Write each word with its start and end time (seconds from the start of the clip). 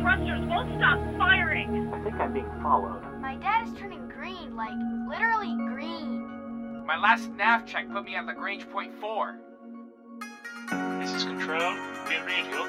thrusters 0.00 0.46
won't 0.48 0.70
stop 0.78 0.98
firing. 1.18 1.92
I 1.92 2.02
think 2.02 2.14
I'm 2.16 2.32
being 2.32 2.50
followed. 2.62 3.02
My 3.20 3.36
dad 3.36 3.68
is 3.68 3.74
turning 3.74 4.08
green, 4.08 4.56
like 4.56 4.76
literally 5.08 5.54
green. 5.74 6.84
My 6.86 6.98
last 6.98 7.30
nav 7.32 7.66
check 7.66 7.90
put 7.90 8.04
me 8.04 8.14
at 8.14 8.26
Lagrange 8.26 8.68
point 8.70 8.94
4. 9.00 9.38
This 11.00 11.12
is 11.12 11.24
Control. 11.24 11.74
We 12.08 12.16
read 12.26 12.46
you. 12.50 12.64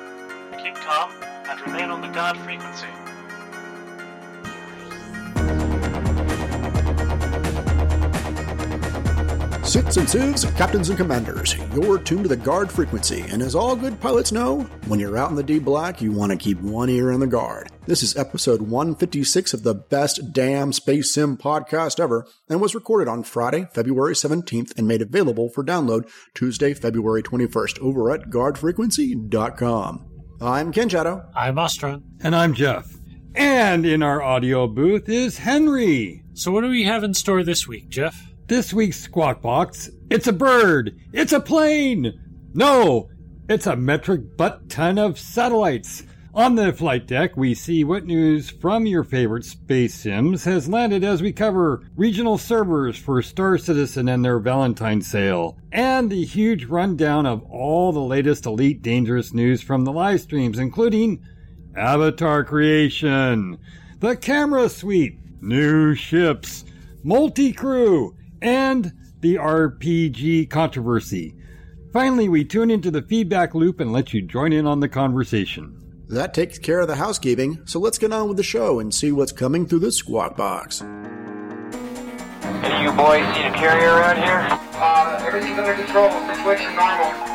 Keep 0.64 0.76
calm 0.76 1.12
and 1.22 1.62
remain 1.62 1.90
on 1.90 2.02
the 2.02 2.10
guard 2.10 2.38
frequency. 2.38 2.88
Sits 9.70 9.98
and 9.98 10.10
sieves, 10.10 10.46
captains 10.54 10.90
and 10.90 10.98
commanders, 10.98 11.56
you're 11.76 12.00
tuned 12.00 12.24
to 12.24 12.28
the 12.28 12.36
guard 12.36 12.72
frequency, 12.72 13.22
and 13.30 13.40
as 13.40 13.54
all 13.54 13.76
good 13.76 14.02
pilots 14.02 14.32
know, 14.32 14.62
when 14.88 15.00
you're 15.00 15.16
out 15.16 15.30
in 15.30 15.36
the 15.36 15.44
D 15.44 15.60
black, 15.60 16.02
you 16.02 16.12
want 16.12 16.32
to 16.32 16.38
keep 16.40 16.60
one 16.60 16.90
ear 16.90 17.12
on 17.12 17.20
the 17.20 17.28
guard. 17.28 17.70
This 17.86 18.02
is 18.02 18.18
episode 18.18 18.64
156 18.64 19.54
of 19.54 19.62
the 19.62 19.76
best 19.76 20.34
damn 20.34 20.74
space 20.74 21.14
sim 21.14 21.38
podcast 21.38 22.00
ever, 22.00 22.26
and 22.50 22.60
was 22.60 22.74
recorded 22.74 23.08
on 23.08 23.22
Friday, 23.22 23.68
February 23.72 24.16
17th, 24.16 24.76
and 24.76 24.88
made 24.88 25.04
available 25.04 25.52
for 25.52 25.64
download 25.64 26.10
Tuesday, 26.34 26.74
February 26.74 27.22
21st 27.22 27.78
over 27.78 28.10
at 28.10 28.32
guardfrequency.com. 28.32 30.10
I'm 30.42 30.72
Ken 30.72 30.90
Shadow. 30.90 31.30
I'm 31.36 31.58
Ostron. 31.58 32.02
And 32.24 32.36
I'm 32.36 32.56
Jeff. 32.56 32.92
And 33.36 33.86
in 33.86 34.02
our 34.02 34.20
audio 34.24 34.66
booth 34.66 35.08
is 35.08 35.38
Henry. 35.38 36.24
So, 36.34 36.52
what 36.52 36.62
do 36.62 36.70
we 36.70 36.86
have 36.86 37.04
in 37.04 37.14
store 37.14 37.44
this 37.44 37.68
week, 37.68 37.90
Jeff? 37.90 38.29
This 38.50 38.74
week's 38.74 39.00
Squawk 39.00 39.44
Box, 39.44 39.92
it's 40.10 40.26
a 40.26 40.34
bird, 40.34 41.00
it's 41.14 41.34
a 41.34 41.40
plane. 41.40 42.20
No, 42.56 43.08
it's 43.48 43.68
a 43.68 43.76
metric 43.76 44.36
butt 44.38 44.68
ton 44.70 44.98
of 44.98 45.20
satellites. 45.20 46.02
On 46.34 46.56
the 46.56 46.74
flight 46.74 47.06
deck, 47.06 47.38
we 47.38 47.54
see 47.54 47.84
what 47.84 48.08
news 48.08 48.50
from 48.50 48.88
your 48.88 49.04
favorite 49.04 49.46
space 49.46 49.94
sims 49.94 50.46
has 50.46 50.68
landed 50.68 51.04
as 51.04 51.22
we 51.22 51.32
cover 51.32 51.84
regional 51.96 52.40
servers 52.40 52.98
for 52.98 53.22
Star 53.22 53.60
Citizen 53.60 54.10
and 54.10 54.26
their 54.26 54.40
Valentine 54.40 55.04
sale, 55.04 55.56
and 55.72 56.10
the 56.10 56.26
huge 56.26 56.66
rundown 56.66 57.28
of 57.28 57.44
all 57.52 57.92
the 57.92 58.00
latest 58.00 58.48
Elite 58.48 58.82
Dangerous 58.82 59.32
news 59.32 59.62
from 59.62 59.86
the 59.86 59.94
live 59.94 60.22
streams, 60.22 60.58
including 60.58 61.24
Avatar 61.78 62.44
creation, 62.44 63.60
the 64.00 64.18
camera 64.18 64.68
suite, 64.70 65.20
new 65.40 65.94
ships, 65.94 66.66
multi 67.04 67.54
crew, 67.54 68.16
and 68.42 68.94
the 69.20 69.36
RPG 69.36 70.50
controversy. 70.50 71.36
Finally, 71.92 72.30
we 72.30 72.46
tune 72.46 72.70
into 72.72 72.92
the 72.92 73.02
feedback 73.02 73.56
loop 73.56 73.80
and 73.80 73.92
let 73.92 74.14
you 74.14 74.22
join 74.22 74.54
in 74.54 74.68
on 74.68 74.80
the 74.80 74.90
conversation. 74.90 75.76
That 76.08 76.34
takes 76.34 76.58
care 76.58 76.80
of 76.80 76.88
the 76.88 76.96
housekeeping, 76.96 77.62
so 77.66 77.80
let's 77.80 77.98
get 77.98 78.14
on 78.14 78.28
with 78.28 78.38
the 78.38 78.44
show 78.44 78.80
and 78.80 78.94
see 78.94 79.12
what's 79.12 79.32
coming 79.32 79.66
through 79.68 79.80
the 79.80 79.92
squawk 79.92 80.38
box. 80.38 80.82
Any 80.82 82.76
of 82.76 82.82
you 82.82 82.92
boys 82.92 83.26
seen 83.36 83.46
a 83.46 83.54
carrier 83.54 83.90
around 83.90 84.18
here? 84.18 84.48
Uh, 84.74 85.24
everything's 85.26 85.60
under 85.60 85.74
control. 85.74 86.10
Situation 86.36 86.76
normal. 86.76 87.30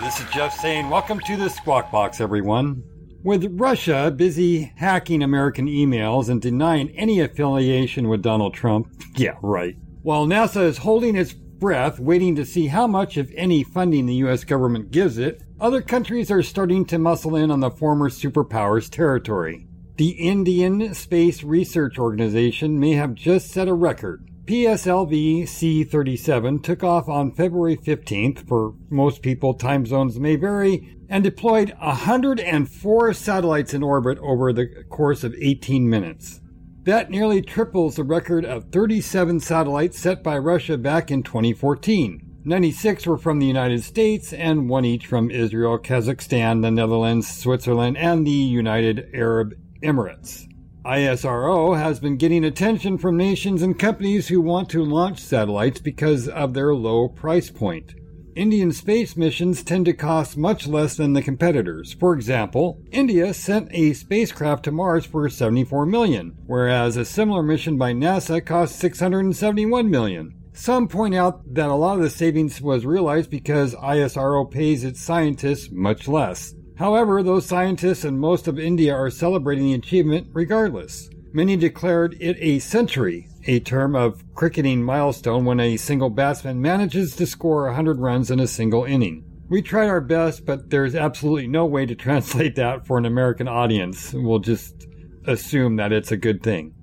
This 0.00 0.20
is 0.20 0.30
Jeff 0.30 0.54
saying, 0.54 0.90
Welcome 0.90 1.20
to 1.20 1.36
the 1.36 1.48
Squawk 1.48 1.92
Box, 1.92 2.20
everyone. 2.20 2.82
With 3.22 3.60
Russia 3.60 4.10
busy 4.10 4.72
hacking 4.76 5.22
American 5.22 5.66
emails 5.66 6.30
and 6.30 6.40
denying 6.40 6.88
any 6.96 7.20
affiliation 7.20 8.08
with 8.08 8.22
Donald 8.22 8.54
Trump, 8.54 8.88
yeah, 9.16 9.34
right. 9.42 9.76
While 10.00 10.26
NASA 10.26 10.62
is 10.62 10.78
holding 10.78 11.16
its 11.16 11.34
breath, 11.34 12.00
waiting 12.00 12.34
to 12.36 12.46
see 12.46 12.68
how 12.68 12.86
much, 12.86 13.18
if 13.18 13.30
any, 13.36 13.62
funding 13.62 14.06
the 14.06 14.14
U.S. 14.14 14.44
government 14.44 14.90
gives 14.90 15.18
it, 15.18 15.42
other 15.60 15.82
countries 15.82 16.30
are 16.30 16.42
starting 16.42 16.86
to 16.86 16.98
muscle 16.98 17.36
in 17.36 17.50
on 17.50 17.60
the 17.60 17.70
former 17.70 18.08
superpower's 18.08 18.88
territory. 18.88 19.66
The 19.96 20.12
Indian 20.12 20.94
Space 20.94 21.42
Research 21.42 21.98
Organization 21.98 22.80
may 22.80 22.92
have 22.92 23.14
just 23.14 23.50
set 23.50 23.68
a 23.68 23.74
record. 23.74 24.26
PSLV 24.46 25.46
C 25.46 25.84
37 25.84 26.62
took 26.62 26.82
off 26.82 27.08
on 27.10 27.32
February 27.32 27.76
15th. 27.76 28.48
For 28.48 28.72
most 28.88 29.20
people, 29.20 29.52
time 29.52 29.84
zones 29.84 30.18
may 30.18 30.36
vary, 30.36 30.96
and 31.10 31.24
deployed 31.24 31.74
104 31.80 33.12
satellites 33.12 33.74
in 33.74 33.82
orbit 33.82 34.16
over 34.20 34.52
the 34.52 34.84
course 34.88 35.24
of 35.24 35.34
18 35.34 35.90
minutes. 35.90 36.40
That 36.84 37.10
nearly 37.10 37.42
triples 37.42 37.96
the 37.96 38.04
record 38.04 38.46
of 38.46 38.70
37 38.70 39.40
satellites 39.40 39.98
set 39.98 40.22
by 40.22 40.38
Russia 40.38 40.78
back 40.78 41.10
in 41.10 41.22
2014. 41.22 42.40
96 42.42 43.06
were 43.06 43.18
from 43.18 43.38
the 43.38 43.46
United 43.46 43.82
States 43.82 44.32
and 44.32 44.70
one 44.70 44.86
each 44.86 45.06
from 45.06 45.30
Israel, 45.30 45.78
Kazakhstan, 45.78 46.62
the 46.62 46.70
Netherlands, 46.70 47.28
Switzerland, 47.28 47.98
and 47.98 48.26
the 48.26 48.30
United 48.30 49.10
Arab 49.12 49.54
Emirates. 49.82 50.46
ISRO 50.84 51.76
has 51.76 52.00
been 52.00 52.16
getting 52.16 52.44
attention 52.44 52.96
from 52.96 53.18
nations 53.18 53.60
and 53.60 53.78
companies 53.78 54.28
who 54.28 54.40
want 54.40 54.70
to 54.70 54.82
launch 54.82 55.18
satellites 55.18 55.80
because 55.80 56.26
of 56.28 56.54
their 56.54 56.74
low 56.74 57.08
price 57.08 57.50
point. 57.50 57.94
Indian 58.40 58.72
space 58.72 59.18
missions 59.18 59.62
tend 59.62 59.84
to 59.84 59.92
cost 59.92 60.34
much 60.34 60.66
less 60.66 60.96
than 60.96 61.12
the 61.12 61.20
competitors. 61.20 61.92
For 61.92 62.14
example, 62.14 62.80
India 62.90 63.34
sent 63.34 63.68
a 63.70 63.92
spacecraft 63.92 64.64
to 64.64 64.72
Mars 64.72 65.04
for 65.04 65.28
74 65.28 65.84
million, 65.84 66.38
whereas 66.46 66.96
a 66.96 67.04
similar 67.04 67.42
mission 67.42 67.76
by 67.76 67.92
NASA 67.92 68.42
cost 68.42 68.78
671 68.78 69.90
million. 69.90 70.34
Some 70.54 70.88
point 70.88 71.14
out 71.14 71.52
that 71.52 71.68
a 71.68 71.74
lot 71.74 71.98
of 71.98 72.02
the 72.02 72.08
savings 72.08 72.62
was 72.62 72.86
realized 72.86 73.28
because 73.28 73.74
ISRO 73.74 74.50
pays 74.50 74.84
its 74.84 75.02
scientists 75.02 75.68
much 75.70 76.08
less. 76.08 76.54
However, 76.76 77.22
those 77.22 77.44
scientists 77.44 78.04
and 78.04 78.18
most 78.18 78.48
of 78.48 78.58
India 78.58 78.94
are 78.94 79.10
celebrating 79.10 79.64
the 79.64 79.74
achievement 79.74 80.28
regardless. 80.32 81.10
Many 81.32 81.56
declared 81.56 82.16
it 82.18 82.36
a 82.40 82.58
century, 82.58 83.28
a 83.46 83.60
term 83.60 83.94
of 83.94 84.24
cricketing 84.34 84.82
milestone 84.82 85.44
when 85.44 85.60
a 85.60 85.76
single 85.76 86.10
batsman 86.10 86.60
manages 86.60 87.14
to 87.16 87.26
score 87.26 87.66
100 87.66 88.00
runs 88.00 88.32
in 88.32 88.40
a 88.40 88.48
single 88.48 88.84
inning. 88.84 89.24
We 89.48 89.62
tried 89.62 89.88
our 89.88 90.00
best, 90.00 90.44
but 90.44 90.70
there's 90.70 90.96
absolutely 90.96 91.46
no 91.46 91.66
way 91.66 91.86
to 91.86 91.94
translate 91.96 92.56
that 92.56 92.84
for 92.84 92.98
an 92.98 93.06
American 93.06 93.46
audience. 93.46 94.12
We'll 94.12 94.40
just 94.40 94.88
assume 95.24 95.76
that 95.76 95.92
it's 95.92 96.10
a 96.10 96.16
good 96.16 96.42
thing. 96.42 96.74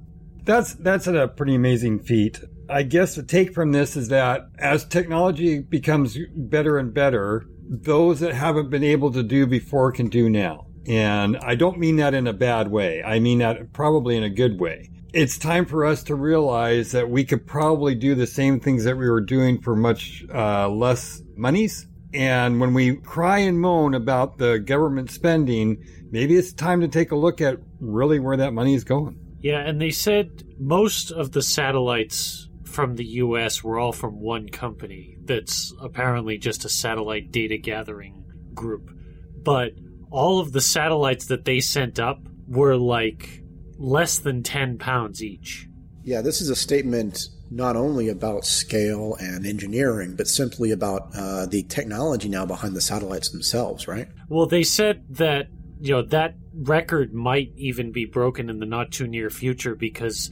That's 0.44 0.76
that's 0.76 1.08
a 1.08 1.28
pretty 1.28 1.56
amazing 1.56 2.00
feat. 2.00 2.40
I 2.70 2.84
guess 2.84 3.16
the 3.16 3.24
take 3.24 3.54
from 3.54 3.74
this 3.74 3.98
is 3.98 4.08
that 4.10 4.48
as 4.60 4.86
technology 4.86 5.60
becomes 5.60 6.18
better 6.36 6.78
and 6.78 6.94
better, 6.94 7.46
those 7.70 8.22
that 8.22 8.34
haven't 8.34 8.70
been 8.70 8.84
able 8.84 9.12
to 9.12 9.24
do 9.24 9.46
before 9.46 9.92
can 9.92 10.08
do 10.08 10.30
now. 10.30 10.67
And 10.88 11.38
I 11.38 11.56
don't 11.56 11.80
mean 11.80 11.98
that 11.98 12.14
in 12.14 12.28
a 12.28 12.34
bad 12.34 12.70
way. 12.70 13.04
I 13.04 13.20
mean 13.20 13.40
that 13.40 13.74
probably 13.74 14.16
in 14.16 14.24
a 14.24 14.30
good 14.30 14.60
way. 14.60 14.90
It's 15.14 15.38
time 15.38 15.66
for 15.66 15.86
us 15.86 16.04
to 16.04 16.16
realize 16.16 16.92
that 16.92 17.10
we 17.10 17.26
could 17.26 17.46
probably 17.46 17.96
do 17.96 18.16
the 18.16 18.28
same 18.28 18.60
things 18.60 18.84
that 18.84 18.98
we 18.98 19.10
were 19.10 19.22
doing 19.22 19.62
for 19.62 19.76
much 19.76 20.26
uh, 20.34 20.70
less 20.70 21.22
monies. 21.36 21.88
And 22.14 22.60
when 22.60 22.74
we 22.74 22.96
cry 22.98 23.40
and 23.40 23.60
moan 23.60 23.94
about 23.94 24.38
the 24.38 24.60
government 24.60 25.12
spending, 25.12 25.84
maybe 26.12 26.36
it's 26.36 26.54
time 26.54 26.82
to 26.82 26.88
take 26.88 27.12
a 27.12 27.16
look 27.16 27.42
at 27.42 27.60
really 27.80 28.20
where 28.20 28.38
that 28.38 28.54
money 28.54 28.74
is 28.74 28.84
going. 28.84 29.20
Yeah, 29.40 29.60
and 29.60 29.80
they 29.80 29.92
said 29.92 30.44
most 30.60 31.12
of 31.12 31.32
the 31.32 31.42
satellites 31.42 32.50
from 32.64 32.96
the 32.96 33.06
US 33.06 33.64
were 33.64 33.80
all 33.80 33.92
from 33.92 34.20
one 34.20 34.50
company 34.50 35.18
that's 35.24 35.74
apparently 35.82 36.38
just 36.38 36.66
a 36.66 36.70
satellite 36.70 37.32
data 37.32 37.58
gathering 37.58 38.24
group. 38.54 38.92
But 39.42 39.74
all 40.18 40.40
of 40.40 40.52
the 40.52 40.62
satellites 40.62 41.28
that 41.28 41.46
they 41.46 41.60
sent 41.60 42.00
up 42.00 42.20
were 42.48 42.76
like 42.76 43.44
less 43.78 44.18
than 44.18 44.42
10 44.42 44.80
pounds 44.80 45.22
each. 45.22 45.68
Yeah, 46.04 46.22
this 46.22 46.42
is 46.42 46.50
a 46.50 46.56
statement 46.56 47.28
not 47.52 47.76
only 47.76 48.10
about 48.10 48.44
scale 48.44 49.16
and 49.20 49.46
engineering, 49.46 50.16
but 50.16 50.28
simply 50.28 50.72
about 50.72 51.10
uh, 51.16 51.46
the 51.46 51.62
technology 51.64 52.30
now 52.30 52.48
behind 52.48 52.76
the 52.76 52.82
satellites 52.82 53.30
themselves, 53.30 53.88
right? 53.88 54.08
Well, 54.28 54.48
they 54.48 54.64
said 54.64 55.04
that, 55.12 55.50
you 55.80 55.94
know, 55.94 56.02
that 56.02 56.34
record 56.52 57.14
might 57.14 57.52
even 57.56 57.92
be 57.92 58.06
broken 58.06 58.50
in 58.50 58.58
the 58.58 58.66
not 58.66 58.92
too 58.92 59.06
near 59.06 59.30
future 59.30 59.76
because 59.76 60.32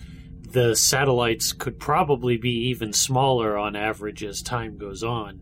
the 0.52 0.76
satellites 0.76 1.54
could 1.54 1.80
probably 1.80 2.38
be 2.38 2.70
even 2.70 2.92
smaller 2.92 3.56
on 3.56 3.76
average 3.76 4.24
as 4.24 4.42
time 4.42 4.80
goes 4.80 5.04
on. 5.04 5.42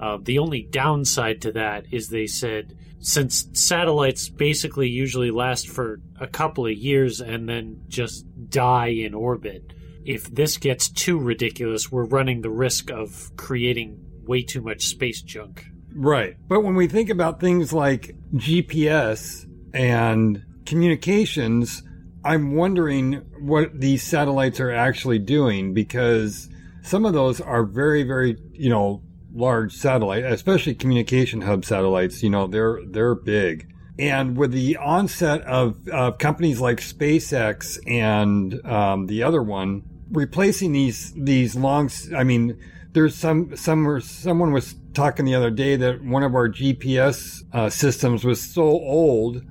Uh, 0.00 0.18
the 0.20 0.40
only 0.40 0.62
downside 0.62 1.40
to 1.42 1.52
that 1.52 1.86
is 1.92 2.08
they 2.08 2.26
said 2.26 2.76
since 2.98 3.46
satellites 3.52 4.28
basically 4.28 4.88
usually 4.88 5.30
last 5.30 5.68
for 5.68 6.00
a 6.20 6.26
couple 6.26 6.66
of 6.66 6.72
years 6.72 7.20
and 7.20 7.48
then 7.48 7.82
just 7.88 8.24
die 8.50 8.88
in 8.88 9.14
orbit, 9.14 9.72
if 10.04 10.24
this 10.32 10.56
gets 10.56 10.88
too 10.88 11.18
ridiculous, 11.18 11.90
we're 11.90 12.06
running 12.06 12.40
the 12.40 12.50
risk 12.50 12.90
of 12.90 13.30
creating 13.36 13.98
way 14.26 14.42
too 14.42 14.60
much 14.60 14.84
space 14.84 15.22
junk. 15.22 15.64
Right. 15.94 16.36
But 16.48 16.60
when 16.60 16.74
we 16.74 16.88
think 16.88 17.10
about 17.10 17.40
things 17.40 17.72
like 17.72 18.14
GPS 18.34 19.46
and 19.72 20.44
communications, 20.64 21.82
I'm 22.24 22.54
wondering 22.54 23.14
what 23.40 23.80
these 23.80 24.02
satellites 24.02 24.60
are 24.60 24.72
actually 24.72 25.20
doing 25.20 25.74
because 25.74 26.48
some 26.82 27.04
of 27.04 27.14
those 27.14 27.40
are 27.40 27.64
very, 27.64 28.02
very, 28.02 28.36
you 28.52 28.68
know, 28.68 29.02
large 29.36 29.72
satellite, 29.72 30.24
especially 30.24 30.74
communication 30.74 31.42
hub 31.42 31.64
satellites. 31.64 32.22
You 32.22 32.30
know, 32.30 32.46
they're 32.46 32.80
they're 32.86 33.14
big. 33.14 33.72
And 33.98 34.36
with 34.36 34.52
the 34.52 34.76
onset 34.76 35.40
of, 35.42 35.88
of 35.88 36.18
companies 36.18 36.60
like 36.60 36.80
SpaceX 36.80 37.78
and 37.90 38.64
um, 38.66 39.06
the 39.06 39.22
other 39.22 39.42
one 39.42 39.84
replacing 40.10 40.72
these 40.72 41.12
these 41.16 41.56
long, 41.56 41.90
I 42.14 42.24
mean, 42.24 42.58
there's 42.92 43.14
some 43.14 43.56
some 43.56 44.00
someone 44.00 44.52
was 44.52 44.74
talking 44.94 45.24
the 45.24 45.34
other 45.34 45.50
day 45.50 45.76
that 45.76 46.02
one 46.02 46.22
of 46.22 46.34
our 46.34 46.48
GPS 46.48 47.42
uh, 47.52 47.70
systems 47.70 48.24
was 48.24 48.40
so 48.40 48.62
old 48.62 49.42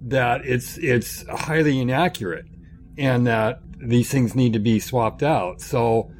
that 0.00 0.44
it's 0.44 0.78
it's 0.78 1.26
highly 1.28 1.80
inaccurate, 1.80 2.46
and 2.98 3.26
that 3.26 3.60
these 3.78 4.10
things 4.10 4.34
need 4.34 4.52
to 4.52 4.58
be 4.58 4.78
swapped 4.78 5.22
out. 5.22 5.60
So 5.60 6.10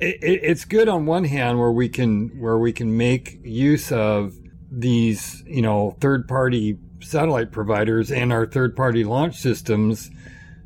it, 0.00 0.18
it's 0.22 0.64
good 0.64 0.88
on 0.88 1.06
one 1.06 1.24
hand 1.24 1.58
where 1.58 1.72
we 1.72 1.88
can 1.88 2.28
where 2.40 2.58
we 2.58 2.72
can 2.72 2.96
make 2.96 3.38
use 3.42 3.92
of 3.92 4.34
these 4.70 5.42
you 5.46 5.62
know 5.62 5.96
third 6.00 6.26
party 6.28 6.78
satellite 7.02 7.52
providers 7.52 8.10
and 8.10 8.32
our 8.32 8.46
third 8.46 8.74
party 8.74 9.04
launch 9.04 9.36
systems 9.36 10.10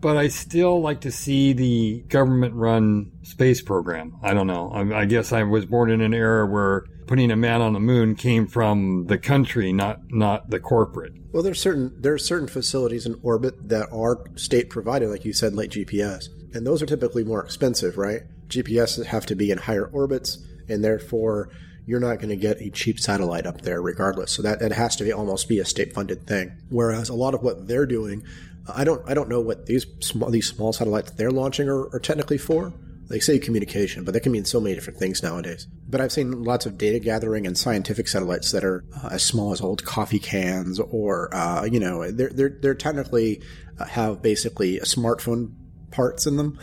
but 0.01 0.17
I 0.17 0.29
still 0.29 0.81
like 0.81 1.03
to 1.03 1.11
see 1.11 1.53
the 1.53 2.01
government 2.09 2.55
run 2.55 3.13
space 3.23 3.61
program. 3.61 4.17
I 4.23 4.33
don't 4.33 4.47
know. 4.47 4.71
I, 4.73 5.01
I, 5.01 5.05
guess 5.05 5.33
I 5.33 5.43
was 5.43 5.67
born 5.67 5.91
in 5.91 6.01
an 6.01 6.15
era 6.15 6.47
where 6.47 6.85
putting 7.07 7.31
a 7.31 7.37
man 7.37 7.61
on 7.61 7.73
the 7.73 7.81
moon 7.81 8.15
came 8.15 8.47
from 8.47 9.07
the 9.07 9.19
country, 9.19 9.73
not 9.73 10.01
not 10.11 10.51
the 10.51 10.61
corporate. 10.61 11.13
Well, 11.33 11.43
there's 11.43 11.61
certain 11.61 11.93
there 12.01 12.15
are 12.15 12.19
certain 12.19 12.49
facilities 12.49 13.05
in 13.05 13.19
orbit 13.23 13.69
that 13.69 13.89
are 13.93 14.25
state 14.37 14.71
provided, 14.71 15.11
like 15.11 15.25
you 15.25 15.33
said, 15.33 15.55
like 15.55 15.71
GPS, 15.71 16.29
and 16.55 16.67
those 16.67 16.83
are 16.83 16.87
typically 16.87 17.25
more 17.25 17.45
expensive, 17.45 17.99
right? 17.99 18.23
GPS 18.51 19.05
have 19.07 19.27
to 19.27 19.35
be 19.35 19.51
in 19.51 19.59
higher 19.59 19.87
orbits, 19.87 20.39
and 20.69 20.85
therefore 20.85 21.51
you're 21.87 22.01
not 22.01 22.17
going 22.17 22.29
to 22.29 22.37
get 22.37 22.61
a 22.61 22.71
cheap 22.71 23.01
satellite 23.01 23.47
up 23.47 23.63
there 23.63 23.83
regardless. 23.83 24.31
So 24.33 24.43
that 24.43 24.63
it 24.63 24.73
has 24.73 24.97
to 24.97 25.05
be 25.05 25.13
almost 25.13 25.49
be 25.49 25.59
a 25.59 25.65
state 25.65 25.93
funded 25.93 26.27
thing. 26.27 26.53
Whereas 26.69 27.09
a 27.09 27.15
lot 27.15 27.35
of 27.35 27.43
what 27.43 27.67
they're 27.67 27.87
doing, 27.87 28.23
I 28.69 28.85
don't 28.85 29.03
I 29.09 29.15
don't 29.15 29.29
know 29.29 29.41
what 29.41 29.67
these 29.67 29.87
small 30.01 30.31
these 30.31 30.47
small 30.47 30.73
satellites 30.73 31.13
they're 31.13 31.31
launching 31.31 31.69
are, 31.69 31.89
are 31.95 32.01
technically 32.01 32.39
for. 32.39 32.73
They 33.09 33.19
say 33.19 33.41
communication, 33.41 34.05
but 34.05 34.15
that 34.15 34.21
can 34.21 34.31
mean 34.31 34.45
so 34.45 34.61
many 34.61 34.77
different 34.77 35.01
things 35.01 35.21
nowadays. 35.21 35.67
But 35.89 36.01
I've 36.01 36.13
seen 36.13 36.45
lots 36.45 36.65
of 36.65 36.79
data 36.79 37.01
gathering 37.01 37.45
and 37.45 37.59
scientific 37.59 38.07
satellites 38.07 38.53
that 38.53 38.63
are 38.63 38.85
uh, 39.03 39.09
as 39.11 39.25
small 39.25 39.53
as 39.53 39.61
old 39.61 39.85
coffee 39.85 40.21
cans, 40.21 40.79
or 40.79 41.35
uh, 41.35 41.65
you 41.65 41.81
know, 41.81 42.09
they're 42.09 42.31
they're 42.31 42.57
they're 42.61 42.75
technically 42.75 43.43
uh, 43.81 43.87
have 43.87 44.23
basically 44.23 44.79
a 44.79 44.85
smartphone 44.85 45.55
parts 45.91 46.27
in 46.27 46.37
them, 46.37 46.59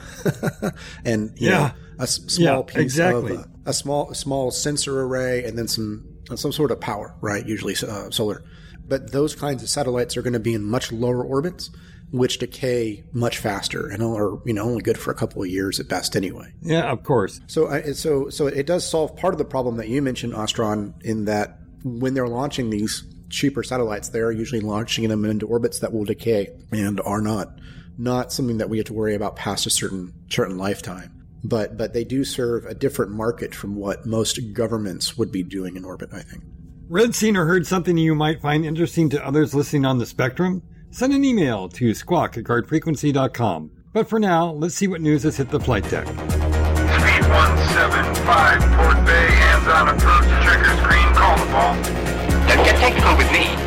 and 1.06 1.33
yeah, 1.38 1.50
know, 1.50 1.71
a 2.00 2.03
s- 2.03 2.21
small 2.27 2.65
yeah, 2.68 2.74
piece 2.74 2.83
exactly. 2.83 3.33
of 3.35 3.41
uh, 3.41 3.45
a 3.65 3.74
small 3.74 4.13
small 4.13 4.51
sensor 4.51 5.01
array, 5.01 5.44
and 5.44 5.57
then 5.57 5.68
some 5.68 6.06
some 6.35 6.51
sort 6.51 6.71
of 6.71 6.79
power, 6.79 7.15
right? 7.21 7.45
Usually 7.45 7.75
uh, 7.88 8.09
solar. 8.12 8.44
But 8.88 9.12
those 9.12 9.35
kinds 9.35 9.63
of 9.63 9.69
satellites 9.69 10.15
are 10.15 10.21
going 10.21 10.33
to 10.33 10.39
be 10.39 10.53
in 10.53 10.63
much 10.63 10.91
lower 10.91 11.24
orbits, 11.24 11.69
which 12.12 12.38
decay 12.38 13.03
much 13.12 13.38
faster 13.38 13.88
and 13.88 14.01
are 14.01 14.39
you 14.45 14.53
know 14.53 14.63
only 14.63 14.81
good 14.81 14.97
for 14.97 15.12
a 15.12 15.15
couple 15.15 15.41
of 15.41 15.50
years 15.50 15.79
at 15.79 15.88
best 15.88 16.15
anyway. 16.15 16.53
Yeah, 16.62 16.89
of 16.91 17.03
course. 17.03 17.41
So 17.47 17.68
I, 17.68 17.91
so 17.91 18.29
so 18.29 18.47
it 18.47 18.65
does 18.65 18.88
solve 18.89 19.15
part 19.15 19.33
of 19.33 19.38
the 19.38 19.45
problem 19.45 19.77
that 19.77 19.89
you 19.89 20.01
mentioned, 20.01 20.33
Ostron, 20.33 20.94
in 21.03 21.25
that 21.25 21.59
when 21.83 22.13
they're 22.13 22.27
launching 22.27 22.69
these 22.69 23.03
cheaper 23.29 23.63
satellites, 23.63 24.09
they 24.09 24.19
are 24.19 24.31
usually 24.31 24.62
launching 24.62 25.07
them 25.09 25.25
into 25.25 25.47
orbits 25.47 25.79
that 25.79 25.94
will 25.94 26.06
decay 26.06 26.47
and 26.71 27.01
are 27.01 27.21
not 27.21 27.50
not 27.97 28.31
something 28.31 28.57
that 28.57 28.69
we 28.69 28.77
have 28.77 28.88
to 28.88 28.94
worry 28.94 29.15
about 29.15 29.35
past 29.35 29.65
a 29.65 29.69
certain 29.69 30.13
certain 30.29 30.57
lifetime. 30.57 31.13
But 31.44 31.77
but 31.77 31.94
they 31.94 32.03
do 32.03 32.23
serve 32.23 32.65
a 32.65 32.73
different 32.73 33.11
market 33.11 33.53
from 33.55 33.75
what 33.75 34.05
most 34.05 34.39
governments 34.53 35.17
would 35.17 35.31
be 35.31 35.44
doing 35.44 35.75
in 35.75 35.85
orbit. 35.85 36.09
I 36.11 36.21
think. 36.21 36.44
Read, 36.89 37.13
seen, 37.15 37.35
or 37.35 37.45
heard 37.45 37.67
something 37.67 37.97
you 37.97 38.15
might 38.15 38.41
find 38.41 38.65
interesting 38.65 39.09
to 39.09 39.25
others 39.25 39.53
listening 39.53 39.85
on 39.85 39.97
the 39.97 40.05
spectrum? 40.05 40.63
Send 40.89 41.13
an 41.13 41.25
email 41.25 41.67
to 41.69 41.94
squawk 41.94 42.38
at 42.38 42.45
guardfrequency.com. 42.45 43.71
But 43.91 44.07
for 44.07 44.19
now, 44.19 44.51
let's 44.51 44.75
see 44.75 44.88
what 44.88 45.01
news 45.01 45.23
has 45.23 45.35
hit 45.35 45.50
the 45.50 45.59
flight 45.59 45.83
deck. 45.89 46.07
Speed 46.07 47.27
175, 47.27 48.61
Port 48.77 49.05
Bay, 49.05 49.27
hands 49.35 49.67
on 49.67 49.89
approach, 49.89 50.23
checker 50.45 50.77
screen, 50.81 51.13
call 51.13 51.38
the 51.38 51.51
ball. 51.51 51.75
Don't 52.47 52.63
get 52.63 52.77
technical 52.77 53.17
with 53.17 53.31
me. 53.33 53.66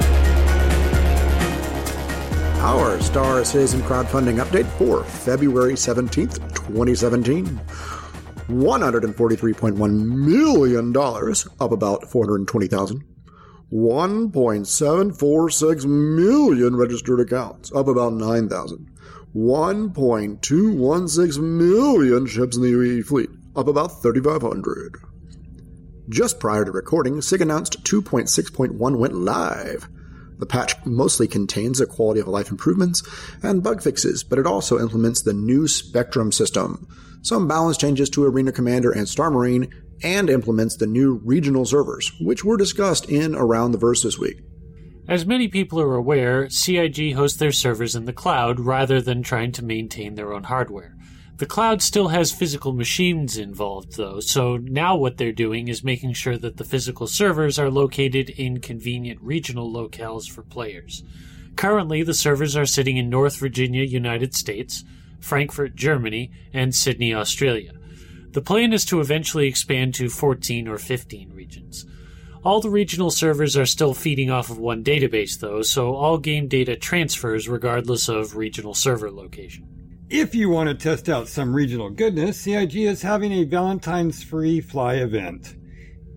Our 2.61 3.01
Star 3.01 3.43
Citizen 3.43 3.81
crowdfunding 3.81 4.45
update 4.45 4.67
for 4.77 5.03
February 5.03 5.73
17th, 5.73 6.35
2017. 6.55 7.59
$143.1 8.49 10.05
million, 10.05 10.95
up 11.59 11.73
about 11.73 12.11
420000 12.11 13.03
1.746 13.73 15.87
million 15.87 16.77
registered 16.77 17.21
accounts, 17.21 17.73
up 17.73 17.89
about 17.89 18.13
9,000. 18.13 18.91
1.216 19.35 21.39
million 21.39 22.27
ships 22.27 22.57
in 22.57 22.63
the 22.63 22.73
UEE 22.73 23.07
fleet, 23.07 23.31
up 23.57 23.69
about 23.69 24.03
3,500. 24.03 24.97
Just 26.11 26.39
prior 26.39 26.67
to 26.67 26.73
recording, 26.73 27.23
CIG 27.23 27.41
announced 27.41 27.83
2.6.1 27.85 28.99
went 28.99 29.15
live. 29.15 29.89
The 30.41 30.47
patch 30.47 30.75
mostly 30.85 31.29
contains 31.29 31.79
the 31.79 31.87
quality 31.87 32.19
of 32.19 32.27
life 32.27 32.51
improvements 32.51 33.03
and 33.43 33.63
bug 33.63 33.83
fixes, 33.83 34.25
but 34.25 34.39
it 34.39 34.47
also 34.47 34.81
implements 34.81 35.23
the 35.23 35.35
new 35.35 35.69
Spectrum 35.69 36.33
system, 36.33 36.89
some 37.23 37.47
balance 37.47 37.77
changes 37.77 38.09
to 38.11 38.25
Arena 38.25 38.51
Commander 38.51 38.91
and 38.91 39.07
Star 39.07 39.31
Marine, 39.31 39.71
and 40.03 40.31
implements 40.31 40.77
the 40.77 40.87
new 40.87 41.21
regional 41.25 41.67
servers, 41.67 42.11
which 42.23 42.43
were 42.43 42.57
discussed 42.57 43.11
in 43.11 43.35
Around 43.35 43.73
the 43.73 43.79
Verse 43.79 44.03
this 44.03 44.19
week. 44.19 44.41
As 45.07 45.27
many 45.27 45.49
people 45.49 45.81
are 45.81 45.95
aware, 45.95 46.49
CIG 46.49 47.15
hosts 47.15 47.39
their 47.39 47.53
servers 47.53 47.95
in 47.95 48.07
the 48.07 48.13
cloud 48.13 48.61
rather 48.61 49.03
than 49.03 49.23
trying 49.23 49.53
to 49.53 49.65
maintain 49.65 50.15
their 50.15 50.33
own 50.33 50.45
hardware. 50.45 50.97
The 51.41 51.47
cloud 51.47 51.81
still 51.81 52.09
has 52.09 52.33
physical 52.33 52.75
machines 52.75 53.39
involved, 53.39 53.97
though, 53.97 54.21
so 54.21 54.59
now 54.59 54.95
what 54.95 55.17
they're 55.17 55.33
doing 55.33 55.69
is 55.69 55.83
making 55.83 56.13
sure 56.13 56.37
that 56.37 56.59
the 56.59 56.67
physical 56.67 57.07
servers 57.07 57.59
are 57.59 57.71
located 57.71 58.29
in 58.29 58.61
convenient 58.61 59.23
regional 59.23 59.73
locales 59.73 60.29
for 60.29 60.43
players. 60.43 61.03
Currently, 61.57 62.03
the 62.03 62.13
servers 62.13 62.59
are 62.59 62.67
sitting 62.67 62.99
in 62.99 63.09
North 63.09 63.39
Virginia, 63.39 63.85
United 63.85 64.35
States, 64.35 64.85
Frankfurt, 65.19 65.75
Germany, 65.75 66.31
and 66.53 66.75
Sydney, 66.75 67.15
Australia. 67.15 67.73
The 68.33 68.43
plan 68.43 68.75
is 68.75 68.85
to 68.85 69.01
eventually 69.01 69.47
expand 69.47 69.95
to 69.95 70.11
14 70.11 70.69
or 70.69 70.77
15 70.77 71.33
regions. 71.33 71.87
All 72.45 72.61
the 72.61 72.69
regional 72.69 73.11
servers 73.11 73.57
are 73.57 73.65
still 73.65 73.95
feeding 73.95 74.31
off 74.31 74.51
of 74.51 74.59
one 74.59 74.85
database, 74.85 75.41
though, 75.41 75.63
so 75.63 75.95
all 75.95 76.19
game 76.19 76.49
data 76.49 76.77
transfers 76.77 77.49
regardless 77.49 78.11
of 78.11 78.37
regional 78.37 78.75
server 78.75 79.11
location. 79.11 79.70
If 80.11 80.35
you 80.35 80.51
want 80.51 80.69
to 80.69 80.75
test 80.75 81.09
out 81.09 81.29
some 81.29 81.55
regional 81.55 81.89
goodness, 81.89 82.41
CIG 82.41 82.79
is 82.79 83.03
having 83.03 83.31
a 83.31 83.45
Valentine's 83.45 84.25
free 84.25 84.61
fly 84.61 84.95
event. 84.95 85.55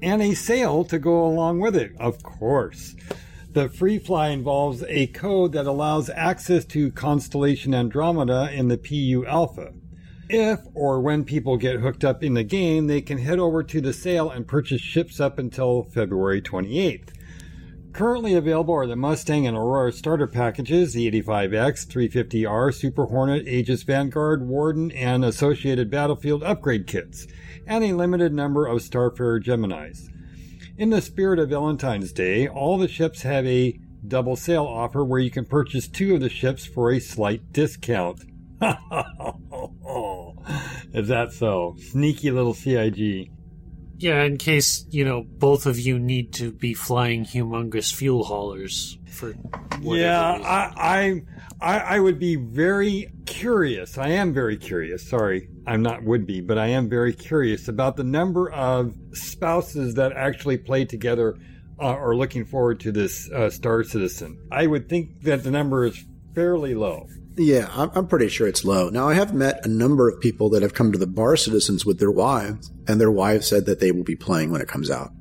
And 0.02 0.20
a 0.20 0.34
sale 0.34 0.84
to 0.86 0.98
go 0.98 1.24
along 1.24 1.60
with 1.60 1.76
it, 1.76 1.92
of 2.00 2.24
course. 2.24 2.96
The 3.52 3.70
free 3.70 4.00
fly 4.00 4.30
involves 4.30 4.84
a 4.88 5.06
code 5.06 5.52
that 5.52 5.68
allows 5.68 6.10
access 6.10 6.66
to 6.66 6.92
Constellation 6.92 7.76
Andromeda 7.76 8.50
in 8.52 8.68
the 8.68 8.80
PU 8.80 9.28
Alpha. 9.28 9.74
If 10.28 10.62
or 10.74 11.00
when 11.00 11.24
people 11.24 11.58
get 11.58 11.80
hooked 11.80 12.04
up 12.04 12.24
in 12.24 12.34
the 12.34 12.44
game, 12.44 12.88
they 12.88 13.02
can 13.02 13.20
head 13.20 13.38
over 13.38 13.62
to 13.62 13.80
the 13.80 13.94
sale 13.94 14.32
and 14.32 14.48
purchase 14.48 14.82
ships 14.82 15.20
up 15.20 15.38
until 15.38 15.84
February 15.84 16.42
28th. 16.42 17.10
Currently 17.94 18.34
available 18.34 18.74
are 18.74 18.88
the 18.88 18.96
Mustang 18.96 19.46
and 19.46 19.56
Aurora 19.56 19.92
starter 19.92 20.26
packages, 20.26 20.94
the 20.94 21.12
85X, 21.12 21.86
350R, 21.86 22.74
Super 22.74 23.06
Hornet, 23.06 23.48
Aegis 23.48 23.84
Vanguard, 23.84 24.48
Warden, 24.48 24.92
and 24.94 25.24
associated 25.24 25.92
battlefield 25.92 26.42
upgrade 26.42 26.88
kits, 26.88 27.28
and 27.68 27.84
a 27.84 27.94
limited 27.94 28.34
number 28.34 28.66
of 28.66 28.80
Starfarer 28.80 29.40
Geminis. 29.44 30.10
In 30.76 30.90
the 30.90 31.04
spirit 31.04 31.38
of 31.38 31.50
Valentine's 31.50 32.12
Day, 32.12 32.48
all 32.48 32.80
the 32.80 32.88
ships 32.88 33.22
have 33.22 33.46
a 33.46 33.80
double 34.08 34.36
sale 34.36 34.66
offer 34.66 35.06
where 35.06 35.20
you 35.20 35.30
can 35.30 35.46
purchase 35.46 35.88
two 35.88 36.16
of 36.16 36.22
the 36.22 36.30
ships 36.30 36.66
for 36.66 36.92
a 36.92 37.00
slight 37.00 37.54
discount. 37.54 38.22
Is 40.94 41.08
that 41.10 41.32
so? 41.32 41.76
Sneaky 41.78 42.32
little 42.32 42.56
CIG. 42.56 43.33
Yeah, 44.04 44.24
in 44.24 44.36
case, 44.36 44.86
you 44.90 45.06
know, 45.06 45.24
both 45.24 45.66
of 45.66 45.80
you 45.80 45.98
need 45.98 46.34
to 46.34 46.52
be 46.52 46.74
flying 46.74 47.24
humongous 47.24 47.94
fuel 47.94 48.26
haulers 48.26 48.98
for 49.10 49.34
Yeah, 49.80 50.34
reason. 50.34 50.46
I, 50.46 51.24
I 51.62 51.94
I 51.96 52.00
would 52.02 52.20
be 52.20 52.36
very 52.36 53.14
curious. 53.26 53.98
I 53.98 54.10
am 54.10 54.34
very 54.34 54.58
curious. 54.58 55.08
Sorry, 55.08 55.48
I'm 55.66 55.82
not 55.82 56.04
would 56.04 56.28
be, 56.28 56.42
but 56.42 56.58
I 56.58 56.68
am 56.68 56.90
very 56.90 57.14
curious 57.14 57.70
about 57.70 57.96
the 57.96 58.04
number 58.04 58.52
of 58.52 58.94
spouses 59.14 59.94
that 59.94 60.12
actually 60.12 60.58
play 60.58 60.84
together 60.84 61.38
uh, 61.80 61.86
are 61.86 62.14
looking 62.14 62.44
forward 62.44 62.82
to 62.82 62.92
this 62.92 63.32
uh, 63.32 63.50
Star 63.50 63.86
Citizen. 63.86 64.38
I 64.52 64.68
would 64.68 64.90
think 64.90 65.22
that 65.22 65.46
the 65.46 65.52
number 65.52 65.86
is 65.86 66.04
fairly 66.36 66.76
low. 66.76 67.08
Yeah, 67.36 67.70
I'm, 67.72 67.90
I'm 67.96 68.08
pretty 68.08 68.30
sure 68.30 68.48
it's 68.48 68.64
low. 68.64 68.90
Now, 68.90 69.10
I 69.10 69.16
have 69.16 69.34
met 69.34 69.66
a 69.66 69.70
number 69.70 70.08
of 70.08 70.22
people 70.22 70.50
that 70.52 70.62
have 70.62 70.74
come 70.74 70.92
to 70.92 71.00
the 71.00 71.08
Bar 71.08 71.36
Citizens 71.36 71.86
with 71.86 72.00
their 72.00 72.12
wives, 72.12 72.72
and 72.88 73.02
their 73.02 73.12
wives 73.12 73.48
said 73.48 73.66
that 73.66 73.80
they 73.80 73.92
will 73.92 74.04
be 74.04 74.16
playing 74.16 74.52
when 74.52 74.62
it 74.62 74.68
comes 74.68 74.92
out. 74.92 75.12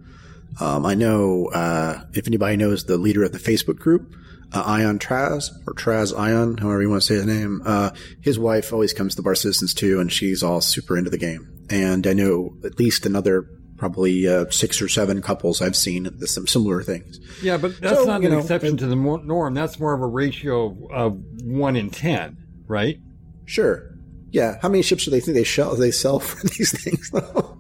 Um, 0.60 0.84
I 0.84 0.94
know 0.94 1.46
uh, 1.46 2.04
if 2.12 2.26
anybody 2.26 2.56
knows 2.56 2.84
the 2.84 2.98
leader 2.98 3.24
of 3.24 3.32
the 3.32 3.38
Facebook 3.38 3.78
group, 3.78 4.14
uh, 4.52 4.62
Ion 4.66 4.98
Traz 4.98 5.50
or 5.66 5.72
Traz 5.72 6.16
Ion, 6.16 6.58
however 6.58 6.82
you 6.82 6.90
want 6.90 7.02
to 7.02 7.06
say 7.08 7.14
his 7.14 7.26
name. 7.26 7.62
Uh, 7.64 7.90
his 8.20 8.38
wife 8.38 8.72
always 8.72 8.92
comes 8.92 9.12
to 9.12 9.16
the 9.16 9.22
Bar 9.22 9.34
Citizens 9.34 9.72
too, 9.72 9.98
and 9.98 10.12
she's 10.12 10.42
all 10.42 10.60
super 10.60 10.98
into 10.98 11.10
the 11.10 11.18
game. 11.18 11.48
And 11.70 12.06
I 12.06 12.12
know 12.12 12.54
at 12.64 12.78
least 12.78 13.06
another 13.06 13.48
probably 13.82 14.28
uh, 14.28 14.48
six 14.48 14.80
or 14.80 14.86
seven 14.88 15.20
couples 15.20 15.60
I've 15.60 15.74
seen 15.74 16.08
some 16.24 16.46
similar 16.46 16.84
things. 16.84 17.18
Yeah, 17.42 17.56
but 17.56 17.80
that's 17.80 17.98
So, 17.98 18.04
not 18.04 18.22
an 18.22 18.30
know, 18.30 18.38
exception 18.38 18.74
it- 18.74 18.78
to 18.78 18.86
the 18.86 18.94
norm. 18.94 19.54
That's 19.54 19.80
more 19.80 19.92
of 19.92 20.00
a 20.00 20.06
ratio 20.06 20.66
of, 20.66 20.90
of 20.92 21.22
one 21.42 21.74
in 21.74 21.90
ten, 21.90 22.36
right? 22.68 23.00
Sure. 23.44 23.90
Yeah. 24.30 24.58
How 24.62 24.68
many 24.68 24.82
ships 24.82 25.04
do 25.04 25.10
they 25.10 25.18
think 25.18 25.34
they 25.34 25.42
sell, 25.42 25.74
they 25.74 25.90
sell 25.90 26.20
for 26.20 26.46
these 26.56 26.70
things, 26.80 27.10
though? 27.10 27.58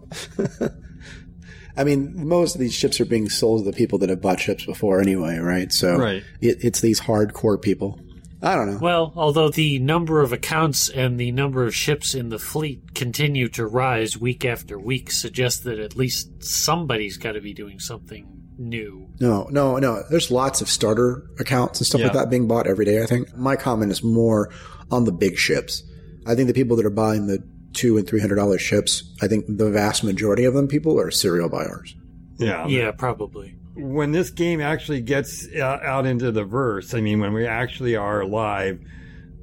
I 1.76 1.82
mean, 1.82 2.12
most 2.28 2.54
of 2.54 2.60
these 2.60 2.72
ships 2.74 3.00
are 3.00 3.04
being 3.04 3.28
sold 3.28 3.64
to 3.64 3.70
the 3.72 3.76
people 3.76 3.98
that 3.98 4.08
have 4.08 4.20
bought 4.20 4.38
ships 4.38 4.64
before 4.64 5.00
anyway, 5.00 5.38
right? 5.38 5.72
So 5.72 5.96
Right. 5.96 6.22
it, 6.40 6.58
it's 6.62 6.80
these 6.82 7.00
hardcore 7.00 7.60
people. 7.60 7.98
I 8.42 8.56
don't 8.56 8.72
know. 8.72 8.78
Well, 8.80 9.12
although 9.14 9.50
the 9.50 9.78
number 9.78 10.20
of 10.20 10.32
accounts 10.32 10.88
and 10.88 11.18
the 11.18 11.30
number 11.30 11.64
of 11.64 11.74
ships 11.74 12.14
in 12.14 12.28
the 12.28 12.40
fleet 12.40 12.94
continue 12.94 13.48
to 13.50 13.66
rise 13.66 14.18
week 14.18 14.44
after 14.44 14.78
week, 14.78 15.12
suggests 15.12 15.60
that 15.60 15.78
at 15.78 15.96
least 15.96 16.42
somebody's 16.42 17.16
got 17.18 17.32
to 17.32 17.40
be 17.40 17.54
doing 17.54 17.78
something 17.78 18.42
new. 18.58 19.08
No, 19.20 19.46
no, 19.50 19.78
no. 19.78 20.02
There's 20.10 20.30
lots 20.30 20.60
of 20.60 20.68
starter 20.68 21.24
accounts 21.38 21.80
and 21.80 21.86
stuff 21.86 22.00
like 22.02 22.12
that 22.14 22.30
being 22.30 22.48
bought 22.48 22.66
every 22.66 22.84
day, 22.84 23.02
I 23.02 23.06
think. 23.06 23.34
My 23.36 23.54
comment 23.54 23.92
is 23.92 24.02
more 24.02 24.50
on 24.90 25.04
the 25.04 25.12
big 25.12 25.36
ships. 25.36 25.84
I 26.26 26.34
think 26.34 26.48
the 26.48 26.54
people 26.54 26.76
that 26.76 26.86
are 26.86 26.90
buying 26.90 27.28
the 27.28 27.38
two 27.72 27.96
and 27.96 28.06
three 28.06 28.20
hundred 28.20 28.36
dollar 28.36 28.58
ships, 28.58 29.14
I 29.22 29.28
think 29.28 29.46
the 29.48 29.70
vast 29.70 30.04
majority 30.04 30.44
of 30.44 30.54
them 30.54 30.68
people 30.68 31.00
are 31.00 31.10
serial 31.10 31.48
buyers. 31.48 31.94
Yeah. 32.38 32.66
Yeah, 32.66 32.90
probably. 32.90 33.56
When 33.74 34.12
this 34.12 34.30
game 34.30 34.60
actually 34.60 35.00
gets 35.00 35.46
uh, 35.54 35.78
out 35.82 36.06
into 36.06 36.30
the 36.30 36.44
verse, 36.44 36.94
I 36.94 37.00
mean, 37.00 37.20
when 37.20 37.32
we 37.32 37.46
actually 37.46 37.96
are 37.96 38.24
live, 38.24 38.80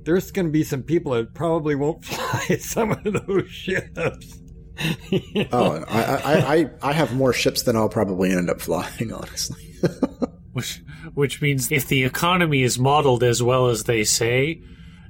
there's 0.04 0.32
going 0.32 0.46
to 0.46 0.52
be 0.52 0.64
some 0.64 0.84
people 0.84 1.14
that 1.14 1.34
probably 1.34 1.76
won't 1.76 2.06
fly 2.06 2.58
some 2.58 2.92
of 2.92 3.04
those 3.04 3.50
ships. 3.50 4.40
You 5.10 5.22
know? 5.36 5.48
Oh, 5.52 5.86
I, 5.88 6.04
I, 6.04 6.56
I, 6.56 6.70
I 6.82 6.94
have 6.94 7.14
more 7.14 7.34
ships 7.34 7.64
than 7.64 7.76
I'll 7.76 7.90
probably 7.90 8.32
end 8.32 8.50
up 8.50 8.62
flying, 8.62 9.12
honestly. 9.14 9.76
Which, 10.54 10.82
which 11.14 11.42
means 11.42 11.72
if 11.72 11.88
the 11.88 12.04
economy 12.04 12.64
is 12.64 12.80
modeled 12.80 13.24
as 13.24 13.44
well 13.44 13.68
as 13.68 13.84
they 13.84 14.04
say, 14.04 14.62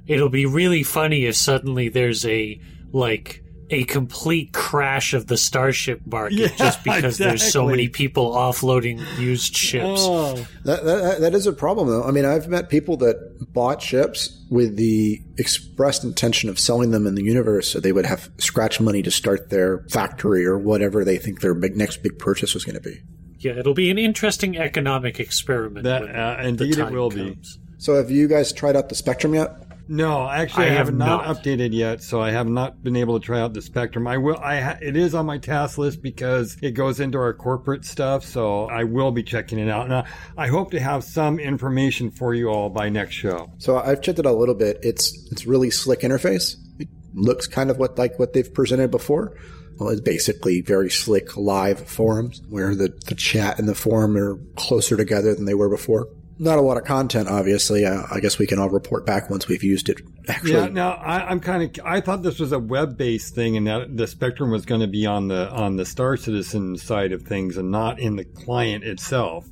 it'll 0.06 0.28
be 0.28 0.46
really 0.46 0.82
funny 0.82 1.26
if 1.26 1.36
suddenly 1.36 1.88
there's 1.88 2.26
a 2.26 2.60
like 2.92 3.44
a 3.70 3.84
complete 3.84 4.52
crash 4.52 5.14
of 5.14 5.26
the 5.28 5.36
starship 5.36 6.00
market 6.04 6.38
Yeah, 6.38 6.48
just 6.48 6.82
because 6.84 7.18
there's 7.18 7.52
so 7.52 7.66
many 7.66 7.88
people 7.88 8.32
offloading 8.32 9.00
used 9.18 9.56
ships. 9.56 10.00
Oh, 10.02 10.34
That, 10.64 10.84
that 10.84 11.20
that 11.20 11.34
is 11.34 11.46
a 11.46 11.52
problem, 11.52 11.88
though. 11.88 12.02
I 12.02 12.10
mean, 12.10 12.24
I've 12.24 12.48
met 12.48 12.68
people 12.68 12.96
that 12.98 13.52
bought 13.52 13.80
ships 13.80 14.44
with 14.50 14.76
the 14.76 15.20
expressed 15.38 16.04
intention 16.04 16.50
of 16.50 16.58
selling 16.58 16.90
them 16.90 17.06
in 17.06 17.14
the 17.14 17.22
universe, 17.22 17.70
so 17.70 17.80
they 17.80 17.92
would 17.92 18.06
have 18.06 18.30
scratch 18.38 18.80
money 18.80 19.02
to 19.02 19.10
start 19.10 19.50
their 19.50 19.84
factory 19.90 20.44
or 20.44 20.58
whatever 20.58 21.04
they 21.04 21.16
think 21.16 21.40
their 21.40 21.54
big 21.54 21.76
next 21.76 22.02
big 22.02 22.18
purchase 22.18 22.54
was 22.54 22.64
going 22.64 22.74
to 22.74 22.80
be. 22.80 23.00
Yeah, 23.38 23.52
it'll 23.52 23.74
be 23.74 23.90
an 23.90 23.98
interesting 23.98 24.58
economic 24.58 25.18
experiment. 25.18 25.84
That, 25.84 26.02
when 26.02 26.14
uh, 26.14 26.36
the 26.42 26.48
indeed 26.48 26.74
it 26.74 26.82
time 26.82 26.92
will 26.92 27.10
be. 27.10 27.38
So, 27.78 27.94
have 27.94 28.10
you 28.10 28.28
guys 28.28 28.52
tried 28.52 28.76
out 28.76 28.90
the 28.90 28.94
Spectrum 28.94 29.34
yet? 29.34 29.50
No, 29.92 30.28
actually, 30.28 30.66
I, 30.66 30.68
I 30.68 30.70
have, 30.74 30.86
have 30.86 30.94
not, 30.94 31.26
not. 31.26 31.42
updated 31.42 31.72
yet, 31.72 32.00
so 32.00 32.22
I 32.22 32.30
have 32.30 32.48
not 32.48 32.80
been 32.80 32.94
able 32.94 33.18
to 33.18 33.26
try 33.26 33.40
out 33.40 33.54
the 33.54 33.60
Spectrum. 33.60 34.06
I 34.06 34.18
will. 34.18 34.38
I 34.38 34.60
ha- 34.60 34.78
it 34.80 34.96
is 34.96 35.16
on 35.16 35.26
my 35.26 35.36
task 35.36 35.78
list 35.78 36.00
because 36.00 36.56
it 36.62 36.72
goes 36.72 37.00
into 37.00 37.18
our 37.18 37.34
corporate 37.34 37.84
stuff, 37.84 38.24
so 38.24 38.66
I 38.66 38.84
will 38.84 39.10
be 39.10 39.24
checking 39.24 39.58
it 39.58 39.68
out. 39.68 39.88
Now, 39.88 40.04
I 40.38 40.46
hope 40.46 40.70
to 40.70 40.78
have 40.78 41.02
some 41.02 41.40
information 41.40 42.12
for 42.12 42.32
you 42.34 42.50
all 42.50 42.70
by 42.70 42.88
next 42.88 43.16
show. 43.16 43.50
So 43.58 43.78
I've 43.78 44.00
checked 44.00 44.20
it 44.20 44.26
out 44.26 44.34
a 44.34 44.38
little 44.38 44.54
bit. 44.54 44.78
It's 44.82 45.28
it's 45.32 45.44
really 45.44 45.72
slick 45.72 46.02
interface. 46.02 46.54
It 46.78 46.86
looks 47.12 47.48
kind 47.48 47.68
of 47.68 47.78
what 47.78 47.98
like 47.98 48.16
what 48.16 48.32
they've 48.32 48.54
presented 48.54 48.92
before. 48.92 49.36
Well, 49.80 49.88
it's 49.88 50.00
basically 50.00 50.60
very 50.60 50.90
slick 50.90 51.36
live 51.36 51.80
forums 51.88 52.42
where 52.48 52.76
the, 52.76 52.96
the 53.06 53.16
chat 53.16 53.58
and 53.58 53.66
the 53.66 53.74
forum 53.74 54.16
are 54.16 54.36
closer 54.54 54.96
together 54.96 55.34
than 55.34 55.46
they 55.46 55.54
were 55.54 55.68
before. 55.68 56.06
Not 56.42 56.56
a 56.56 56.62
lot 56.62 56.78
of 56.78 56.84
content, 56.84 57.28
obviously. 57.28 57.84
Uh, 57.84 58.02
I 58.10 58.18
guess 58.18 58.38
we 58.38 58.46
can 58.46 58.58
all 58.58 58.70
report 58.70 59.04
back 59.04 59.28
once 59.28 59.46
we've 59.46 59.62
used 59.62 59.90
it. 59.90 60.00
Actually, 60.26 60.52
Yeah. 60.54 60.66
Now, 60.68 60.92
I, 60.92 61.28
I'm 61.28 61.38
kind 61.38 61.62
of. 61.62 61.84
I 61.84 62.00
thought 62.00 62.22
this 62.22 62.40
was 62.40 62.52
a 62.52 62.58
web-based 62.58 63.34
thing, 63.34 63.58
and 63.58 63.66
that 63.66 63.94
the 63.94 64.06
Spectrum 64.06 64.50
was 64.50 64.64
going 64.64 64.80
to 64.80 64.86
be 64.86 65.04
on 65.04 65.28
the 65.28 65.50
on 65.50 65.76
the 65.76 65.84
Star 65.84 66.16
Citizen 66.16 66.78
side 66.78 67.12
of 67.12 67.22
things, 67.22 67.58
and 67.58 67.70
not 67.70 68.00
in 68.00 68.16
the 68.16 68.24
client 68.24 68.84
itself. 68.84 69.46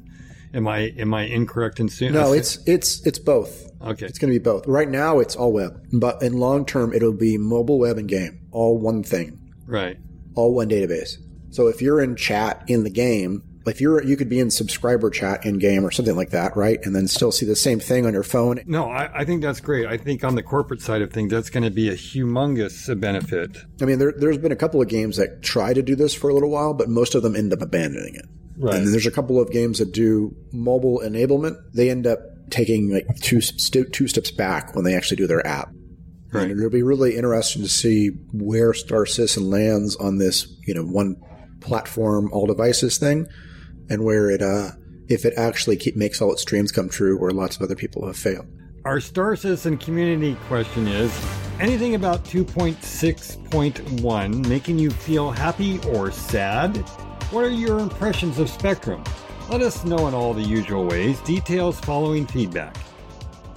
Am 0.55 0.67
I 0.67 0.95
am 0.97 1.13
I 1.13 1.25
incorrect 1.25 1.79
in 1.79 1.91
saying? 1.91 2.15
no, 2.15 2.33
it's 2.33 2.59
it's 2.67 3.07
it's 3.07 3.19
both. 3.19 3.71
okay. 3.83 4.07
It's 4.07 4.19
going 4.19 4.33
to 4.33 4.39
be 4.39 4.43
both. 4.43 4.67
Right 4.67 4.89
now, 4.89 5.19
it's 5.19 5.37
all 5.37 5.53
web, 5.53 5.79
but 5.93 6.23
in 6.23 6.33
long 6.33 6.65
term, 6.65 6.95
it'll 6.95 7.13
be 7.13 7.37
mobile, 7.37 7.79
web, 7.79 7.99
and 7.99 8.09
game, 8.09 8.41
all 8.51 8.79
one 8.79 9.03
thing. 9.03 9.39
Right. 9.67 9.99
all 10.35 10.55
one 10.55 10.71
database. 10.71 11.19
So 11.51 11.67
if 11.67 11.83
you're 11.83 12.01
in 12.01 12.17
chat 12.17 12.65
in 12.67 12.85
the 12.85 12.91
game, 12.91 13.43
if 13.69 13.81
you're 13.81 14.03
you 14.03 14.17
could 14.17 14.29
be 14.29 14.41
in 14.41 14.51
subscriber 14.51 15.11
chat 15.11 15.45
in 15.45 15.59
game 15.59 15.85
or 15.85 15.91
something 15.91 16.17
like 16.17 16.31
that, 16.31 16.57
right? 16.57 16.79
And 16.85 16.95
then 16.95 17.07
still 17.09 17.33
see 17.33 17.47
the 17.47 17.57
same 17.57 17.81
thing 17.81 18.07
on 18.07 18.13
your 18.13 18.23
phone. 18.23 18.61
No, 18.67 18.89
I, 18.91 19.21
I 19.21 19.25
think 19.25 19.43
that's 19.43 19.61
great. 19.61 19.87
I 19.87 19.97
think 19.97 20.25
on 20.25 20.35
the 20.35 20.43
corporate 20.43 20.81
side 20.81 21.03
of 21.03 21.13
things, 21.13 21.31
that's 21.31 21.51
going 21.51 21.65
to 21.65 21.71
be 21.71 21.89
a 21.89 21.95
humongous 21.95 22.99
benefit. 23.01 23.57
I 23.81 23.85
mean, 23.85 23.99
there, 23.99 24.13
there's 24.17 24.39
been 24.39 24.53
a 24.53 24.57
couple 24.57 24.81
of 24.81 24.89
games 24.89 25.17
that 25.17 25.43
try 25.43 25.73
to 25.73 25.83
do 25.83 25.95
this 25.95 26.15
for 26.15 26.31
a 26.31 26.35
little 26.35 26.51
while, 26.51 26.75
but 26.75 26.89
most 26.89 27.15
of 27.15 27.23
them 27.23 27.37
end 27.37 27.53
up 27.53 27.63
abandoning 27.63 28.15
it. 28.15 28.27
Right. 28.59 28.75
And 28.75 28.87
then 28.87 28.93
there's 28.93 29.07
a 29.07 29.13
couple 29.13 29.41
of 29.41 29.53
games 29.53 29.79
that 29.79 29.93
do 29.93 30.35
mobile 30.53 31.01
enablement. 31.05 31.57
They 31.75 31.91
end 31.91 32.07
up 32.07 32.19
taking 32.51 32.93
like 32.93 33.07
two 33.21 33.41
st- 33.41 33.93
two 33.93 34.09
steps 34.09 34.31
back 34.31 34.75
when 34.75 34.85
they 34.85 34.97
actually 34.97 35.19
do 35.19 35.27
their 35.27 35.47
app. 35.47 35.71
Right. 36.33 36.51
And 36.51 36.59
it'll 36.59 36.71
be 36.71 36.83
really 36.83 37.17
interesting 37.17 37.63
to 37.63 37.69
see 37.69 38.09
where 38.33 38.75
Star 38.75 39.07
Citizen 39.07 39.49
lands 39.49 39.97
on 39.97 40.19
this, 40.19 40.47
you 40.67 40.75
know, 40.75 40.83
one 40.85 41.17
platform, 41.61 42.31
all 42.33 42.47
devices 42.47 42.99
thing, 42.99 43.29
and 43.89 44.05
where 44.05 44.29
it, 44.31 44.43
uh, 44.43 44.73
if 45.09 45.25
it 45.25 45.35
actually 45.37 45.77
keep, 45.77 45.97
makes 45.97 46.21
all 46.21 46.33
its 46.33 46.45
dreams 46.45 46.73
come 46.73 46.89
true, 46.89 47.17
where 47.19 47.31
lots 47.31 47.57
of 47.57 47.63
other 47.63 47.75
people 47.75 48.07
have 48.07 48.17
failed. 48.17 48.47
Our 48.85 49.01
Star 49.01 49.35
Citizen 49.37 49.79
community 49.79 50.37
question 50.47 50.87
is 50.87 51.11
anything 51.61 51.95
about 51.95 52.25
2.6.1 52.25 54.47
making 54.47 54.79
you 54.79 54.91
feel 54.91 55.31
happy 55.31 55.79
or 55.91 56.11
sad? 56.11 56.77
What 57.31 57.45
are 57.45 57.51
your 57.51 57.81
impressions 57.81 58.39
of 58.39 58.49
Spectrum? 58.49 59.05
Let 59.51 59.61
us 59.63 59.85
know 59.85 60.09
in 60.09 60.15
all 60.15 60.33
the 60.35 60.43
usual 60.43 60.87
ways. 60.87 61.21
Details 61.21 61.81
following 61.81 62.27
feedback. 62.27 62.77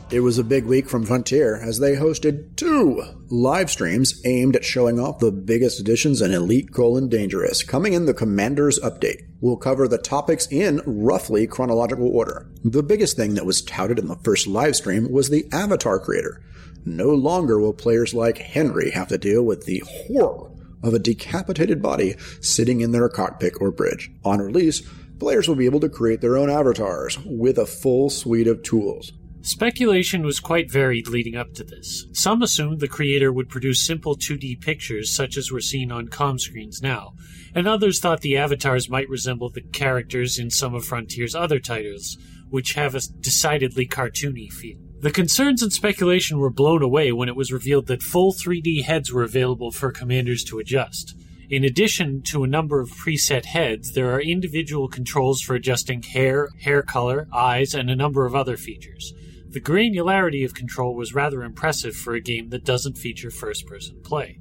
It 0.09 0.21
was 0.21 0.39
a 0.39 0.43
big 0.43 0.65
week 0.65 0.89
from 0.89 1.05
Frontier 1.05 1.61
as 1.61 1.79
they 1.79 1.95
hosted 1.95 2.57
two 2.57 3.20
live 3.31 3.71
streams 3.71 4.21
aimed 4.25 4.57
at 4.57 4.65
showing 4.65 4.99
off 4.99 5.19
the 5.19 5.31
biggest 5.31 5.79
additions 5.79 6.21
in 6.21 6.33
Elite 6.33 6.73
Colon 6.73 7.07
Dangerous. 7.07 7.63
Coming 7.63 7.93
in 7.93 8.05
the 8.05 8.13
Commander's 8.13 8.77
Update, 8.81 9.21
we'll 9.39 9.55
cover 9.55 9.87
the 9.87 9.97
topics 9.97 10.47
in 10.51 10.81
roughly 10.85 11.47
chronological 11.47 12.09
order. 12.09 12.51
The 12.65 12.83
biggest 12.83 13.15
thing 13.15 13.35
that 13.35 13.45
was 13.45 13.61
touted 13.61 13.99
in 13.99 14.07
the 14.07 14.17
first 14.17 14.47
live 14.47 14.75
stream 14.75 15.09
was 15.09 15.29
the 15.29 15.45
Avatar 15.53 15.97
creator. 15.97 16.43
No 16.83 17.09
longer 17.09 17.57
will 17.57 17.73
players 17.73 18.13
like 18.13 18.37
Henry 18.37 18.91
have 18.91 19.07
to 19.07 19.17
deal 19.17 19.43
with 19.43 19.65
the 19.65 19.81
horror 19.85 20.51
of 20.83 20.93
a 20.93 20.99
decapitated 20.99 21.81
body 21.81 22.15
sitting 22.41 22.81
in 22.81 22.91
their 22.91 23.07
cockpit 23.07 23.53
or 23.61 23.71
bridge. 23.71 24.11
On 24.25 24.39
release, 24.39 24.81
players 25.19 25.47
will 25.47 25.55
be 25.55 25.65
able 25.65 25.79
to 25.79 25.89
create 25.89 26.19
their 26.19 26.37
own 26.37 26.49
avatars 26.49 27.17
with 27.23 27.57
a 27.57 27.65
full 27.65 28.09
suite 28.09 28.47
of 28.47 28.61
tools. 28.63 29.13
Speculation 29.43 30.21
was 30.21 30.39
quite 30.39 30.69
varied 30.69 31.07
leading 31.07 31.35
up 31.35 31.53
to 31.55 31.63
this. 31.63 32.05
Some 32.13 32.43
assumed 32.43 32.79
the 32.79 32.87
creator 32.87 33.33
would 33.33 33.49
produce 33.49 33.83
simple 33.83 34.15
2D 34.15 34.61
pictures 34.61 35.11
such 35.11 35.35
as 35.35 35.51
we're 35.51 35.61
seeing 35.61 35.91
on 35.91 36.09
com 36.09 36.37
screens 36.37 36.79
now, 36.79 37.13
and 37.55 37.67
others 37.67 37.99
thought 37.99 38.21
the 38.21 38.37
avatars 38.37 38.87
might 38.87 39.09
resemble 39.09 39.49
the 39.49 39.61
characters 39.61 40.37
in 40.37 40.51
some 40.51 40.75
of 40.75 40.85
Frontier's 40.85 41.33
other 41.33 41.57
titles, 41.59 42.19
which 42.51 42.73
have 42.73 42.93
a 42.93 43.01
decidedly 43.19 43.87
cartoony 43.87 44.51
feel. 44.51 44.77
The 44.99 45.09
concerns 45.09 45.63
and 45.63 45.73
speculation 45.73 46.37
were 46.37 46.51
blown 46.51 46.83
away 46.83 47.11
when 47.11 47.27
it 47.27 47.35
was 47.35 47.51
revealed 47.51 47.87
that 47.87 48.03
full 48.03 48.33
3D 48.33 48.83
heads 48.83 49.11
were 49.11 49.23
available 49.23 49.71
for 49.71 49.91
commanders 49.91 50.43
to 50.45 50.59
adjust. 50.59 51.15
In 51.49 51.63
addition 51.63 52.21
to 52.23 52.43
a 52.43 52.47
number 52.47 52.79
of 52.79 52.91
preset 52.91 53.45
heads, 53.45 53.93
there 53.93 54.13
are 54.13 54.21
individual 54.21 54.87
controls 54.87 55.41
for 55.41 55.55
adjusting 55.55 56.03
hair, 56.03 56.49
hair 56.59 56.83
color, 56.83 57.27
eyes, 57.33 57.73
and 57.73 57.89
a 57.89 57.95
number 57.95 58.27
of 58.27 58.35
other 58.35 58.55
features. 58.55 59.15
The 59.51 59.61
granularity 59.61 60.45
of 60.45 60.53
control 60.53 60.95
was 60.95 61.13
rather 61.13 61.43
impressive 61.43 61.95
for 61.95 62.13
a 62.13 62.21
game 62.21 62.49
that 62.49 62.63
doesn't 62.63 62.97
feature 62.97 63.29
first 63.29 63.67
person 63.67 64.01
play. 64.01 64.39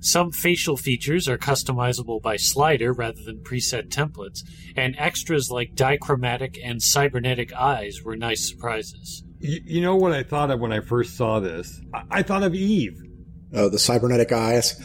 Some 0.00 0.32
facial 0.32 0.76
features 0.76 1.28
are 1.28 1.38
customizable 1.38 2.20
by 2.22 2.36
slider 2.36 2.92
rather 2.92 3.22
than 3.24 3.38
preset 3.44 3.88
templates, 3.88 4.40
and 4.76 4.94
extras 4.98 5.50
like 5.50 5.74
dichromatic 5.74 6.58
and 6.64 6.82
cybernetic 6.82 7.52
eyes 7.52 8.02
were 8.04 8.16
nice 8.16 8.48
surprises. 8.48 9.22
You, 9.40 9.60
you 9.64 9.80
know 9.80 9.96
what 9.96 10.12
I 10.12 10.22
thought 10.22 10.50
of 10.50 10.60
when 10.60 10.72
I 10.72 10.80
first 10.80 11.16
saw 11.16 11.40
this? 11.40 11.80
I, 11.94 12.02
I 12.10 12.22
thought 12.22 12.42
of 12.42 12.54
Eve. 12.54 13.00
Oh, 13.52 13.68
the 13.68 13.78
cybernetic 13.78 14.32
eyes. 14.32 14.76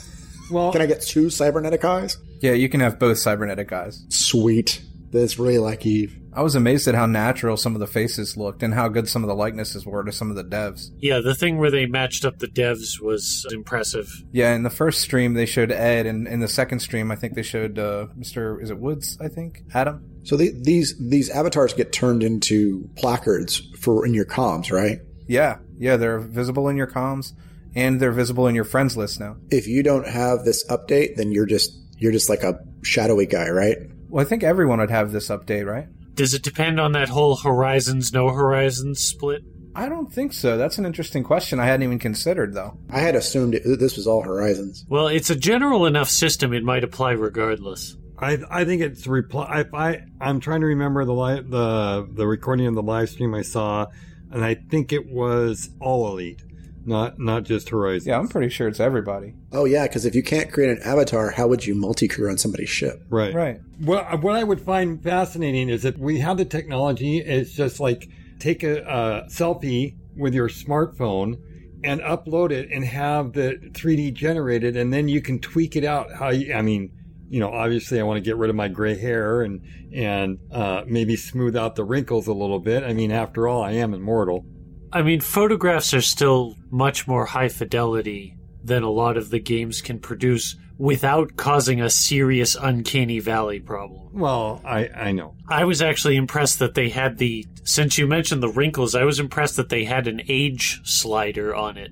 Well, 0.52 0.72
Can 0.72 0.82
I 0.82 0.86
get 0.86 1.02
two 1.02 1.30
cybernetic 1.30 1.84
eyes? 1.84 2.18
Yeah, 2.42 2.54
you 2.54 2.70
can 2.70 2.80
have 2.80 3.00
both 3.00 3.18
cybernetic 3.18 3.72
eyes. 3.72 4.06
Sweet. 4.10 4.82
that's 5.12 5.38
really 5.40 5.58
like 5.60 5.86
Eve. 5.86 6.18
I 6.38 6.42
was 6.42 6.54
amazed 6.54 6.88
at 6.88 6.94
how 6.94 7.08
natural 7.08 7.58
some 7.58 7.74
of 7.74 7.80
the 7.80 7.88
faces 7.88 8.38
looked 8.38 8.62
and 8.62 8.72
how 8.72 8.90
good 8.90 9.10
some 9.10 9.24
of 9.24 9.28
the 9.28 9.34
likenesses 9.34 9.88
were 9.88 10.04
to 10.04 10.12
some 10.12 10.30
of 10.30 10.36
the 10.36 10.44
devs. 10.44 10.92
Yeah, 11.00 11.20
the 11.20 11.34
thing 11.34 11.58
where 11.58 11.72
they 11.72 11.88
matched 11.88 12.26
up 12.26 12.38
the 12.38 12.48
devs 12.48 13.02
was 13.02 13.48
impressive. 13.52 14.08
Yeah, 14.32 14.54
in 14.54 14.62
the 14.62 14.70
first 14.70 15.02
stream 15.02 15.34
they 15.34 15.48
showed 15.48 15.72
Ed, 15.72 16.06
and 16.06 16.28
in 16.28 16.40
the 16.40 16.48
second 16.48 16.82
stream 16.82 17.10
I 17.10 17.16
think 17.16 17.34
they 17.34 17.42
showed 17.42 17.80
uh, 17.80 18.06
Mr. 18.16 18.62
Is 18.62 18.70
it 18.70 18.78
Woods? 18.78 19.18
I 19.20 19.30
think 19.30 19.64
Adam. 19.74 20.08
So 20.26 20.38
the, 20.38 20.54
these 20.62 20.96
these 21.00 21.32
avatars 21.32 21.74
get 21.74 21.92
turned 21.92 22.22
into 22.22 22.88
placards 22.98 23.58
for 23.80 24.06
in 24.06 24.14
your 24.14 24.26
comms, 24.26 24.72
right? 24.72 25.00
Yeah, 25.28 25.58
yeah, 25.80 25.98
they're 25.98 26.20
visible 26.20 26.70
in 26.70 26.78
your 26.78 26.86
comms, 26.86 27.34
and 27.74 28.00
they're 28.00 28.12
visible 28.12 28.46
in 28.46 28.54
your 28.54 28.64
friends 28.64 28.96
list 28.96 29.20
now. 29.20 29.38
If 29.50 29.68
you 29.68 29.82
don't 29.82 30.08
have 30.08 30.46
this 30.46 30.64
update, 30.68 31.16
then 31.16 31.32
you're 31.32 31.48
just 31.48 31.76
you're 31.98 32.12
just 32.12 32.30
like 32.30 32.44
a 32.44 32.60
shadowy 32.84 33.26
guy, 33.26 33.50
right? 33.50 33.78
Well, 34.10 34.24
I 34.24 34.30
think 34.30 34.44
everyone 34.44 34.80
would 34.80 34.92
have 34.92 35.12
this 35.12 35.30
update, 35.30 35.66
right? 35.66 35.88
Does 36.18 36.34
it 36.34 36.42
depend 36.42 36.80
on 36.80 36.94
that 36.94 37.10
whole 37.10 37.36
Horizons, 37.36 38.12
no 38.12 38.30
Horizons 38.30 39.00
split? 39.00 39.44
I 39.76 39.88
don't 39.88 40.12
think 40.12 40.34
so. 40.34 40.58
That's 40.58 40.80
an 40.80 40.86
interesting 40.88 41.24
question. 41.24 41.60
I 41.60 41.68
hadn't 41.68 41.84
even 41.84 42.00
considered, 42.00 42.56
though. 42.56 42.80
I 42.90 42.98
had 42.98 43.16
assumed 43.16 43.54
it, 43.54 43.62
this 43.80 43.96
was 43.96 44.08
all 44.08 44.24
Horizons. 44.24 44.84
Well, 44.90 45.08
it's 45.08 45.30
a 45.30 45.36
general 45.36 45.86
enough 45.86 46.10
system; 46.10 46.54
it 46.54 46.64
might 46.64 46.84
apply 46.84 47.12
regardless. 47.12 47.96
I 48.18 48.40
I 48.50 48.66
think 48.66 48.82
it's 48.82 49.06
reply. 49.06 49.60
If 49.60 49.76
I 49.76 50.02
I'm 50.20 50.40
trying 50.40 50.62
to 50.62 50.66
remember 50.66 51.06
the 51.06 51.14
li- 51.14 51.44
the 51.48 52.10
the 52.12 52.26
recording 52.26 52.66
of 52.66 52.74
the 52.74 52.82
live 52.82 53.10
stream 53.10 53.36
I 53.36 53.44
saw, 53.44 53.86
and 54.32 54.44
I 54.44 54.56
think 54.56 54.92
it 54.92 55.06
was 55.12 55.70
all 55.80 56.08
elite, 56.12 56.42
not 56.88 57.20
not 57.20 57.44
just 57.44 57.70
Horizon. 57.70 58.10
Yeah, 58.10 58.20
I'm 58.20 58.28
pretty 58.28 58.50
sure 58.50 58.68
it's 58.68 58.80
everybody. 58.80 59.34
Oh 59.52 59.66
yeah, 59.66 59.84
because 59.84 60.06
if 60.06 60.16
you 60.16 60.24
can't 60.24 60.52
create 60.52 60.72
an 60.72 60.84
avatar, 60.84 61.32
how 61.32 61.48
would 61.48 61.66
you 61.66 61.76
multi-crew 61.76 62.30
on 62.30 62.38
somebody's 62.38 62.70
ship? 62.70 63.04
Right. 63.10 63.34
Right. 63.34 63.60
What 63.80 64.22
what 64.24 64.36
I 64.36 64.44
would 64.44 64.62
find 64.62 65.04
fascinating 65.04 65.70
is 65.70 65.84
that 65.84 65.98
we 65.98 66.20
have 66.20 66.38
the 66.38 66.46
technology. 66.46 67.20
It's 67.20 67.54
just 67.54 67.80
like 67.80 68.10
take 68.40 68.64
a, 68.64 68.82
a 68.84 69.30
selfie 69.30 69.96
with 70.16 70.34
your 70.34 70.48
smartphone 70.48 71.36
and 71.84 72.02
upload 72.02 72.52
it 72.52 72.70
and 72.72 72.84
have 72.86 73.34
the 73.34 73.60
3D 73.74 74.14
generated, 74.14 74.76
and 74.76 74.92
then 74.92 75.08
you 75.08 75.22
can 75.22 75.40
tweak 75.40 75.76
it 75.76 75.84
out. 75.84 76.12
How 76.14 76.30
you, 76.30 76.54
I 76.54 76.62
mean, 76.62 76.92
you 77.30 77.40
know, 77.40 77.52
obviously 77.52 78.00
I 78.00 78.04
want 78.04 78.18
to 78.18 78.22
get 78.22 78.38
rid 78.38 78.50
of 78.50 78.56
my 78.56 78.70
gray 78.70 78.98
hair 78.98 79.42
and 79.42 79.62
and 79.94 80.40
uh, 80.52 80.84
maybe 80.88 81.16
smooth 81.16 81.56
out 81.56 81.76
the 81.76 81.84
wrinkles 81.84 82.28
a 82.28 82.34
little 82.34 82.60
bit. 82.60 82.84
I 82.84 82.94
mean, 82.94 83.12
after 83.12 83.48
all, 83.48 83.62
I 83.62 83.72
am 83.72 83.94
immortal. 83.94 84.46
I 84.92 85.02
mean, 85.02 85.22
photographs 85.22 85.94
are 85.94 86.02
still 86.02 86.56
much 86.70 87.08
more 87.08 87.26
high 87.26 87.50
fidelity 87.50 88.38
than 88.64 88.84
a 88.84 88.90
lot 88.90 89.18
of 89.18 89.30
the 89.30 89.40
games 89.40 89.82
can 89.82 90.00
produce 90.00 90.56
without 90.78 91.36
causing 91.36 91.82
a 91.82 91.90
serious 91.90 92.56
uncanny 92.56 93.20
valley 93.20 93.60
problem. 93.60 94.10
Well, 94.14 94.62
I 94.64 94.90
I 94.96 95.12
know. 95.12 95.36
I 95.48 95.66
was 95.66 95.82
actually 95.82 96.16
impressed 96.16 96.60
that 96.60 96.76
they 96.76 96.90
had 96.90 97.18
the 97.18 97.46
since 97.64 97.98
you 97.98 98.08
mentioned 98.08 98.44
the 98.44 98.50
wrinkles, 98.50 98.96
I 98.96 99.04
was 99.04 99.20
impressed 99.20 99.56
that 99.56 99.70
they 99.70 99.86
had 99.86 100.08
an 100.08 100.22
age 100.28 100.82
slider 100.84 101.56
on 101.56 101.78
it. 101.78 101.92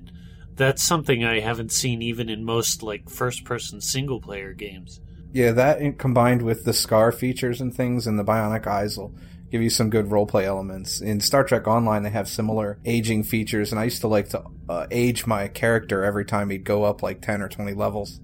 That's 0.54 0.82
something 0.82 1.24
I 1.24 1.40
haven't 1.40 1.72
seen 1.72 2.00
even 2.02 2.28
in 2.28 2.44
most 2.44 2.82
like 2.82 3.10
first 3.10 3.44
person 3.44 3.80
single 3.80 4.20
player 4.20 4.52
games. 4.52 5.00
Yeah, 5.32 5.52
that 5.52 5.98
combined 5.98 6.42
with 6.42 6.64
the 6.64 6.72
scar 6.72 7.12
features 7.12 7.60
and 7.60 7.74
things 7.74 8.06
and 8.06 8.18
the 8.18 8.24
bionic 8.24 8.66
eyes 8.66 8.96
will 8.96 9.14
give 9.56 9.62
you 9.62 9.70
some 9.70 9.88
good 9.88 10.06
roleplay 10.06 10.44
elements. 10.44 11.00
In 11.00 11.18
Star 11.18 11.42
Trek 11.42 11.66
Online, 11.66 12.02
they 12.02 12.10
have 12.10 12.28
similar 12.28 12.78
aging 12.84 13.22
features, 13.22 13.72
and 13.72 13.80
I 13.80 13.84
used 13.84 14.02
to 14.02 14.08
like 14.08 14.28
to 14.30 14.44
uh, 14.68 14.86
age 14.90 15.26
my 15.26 15.48
character 15.48 16.04
every 16.04 16.26
time 16.26 16.50
he'd 16.50 16.64
go 16.64 16.84
up 16.84 17.02
like 17.02 17.22
10 17.22 17.40
or 17.40 17.48
20 17.48 17.72
levels. 17.72 18.20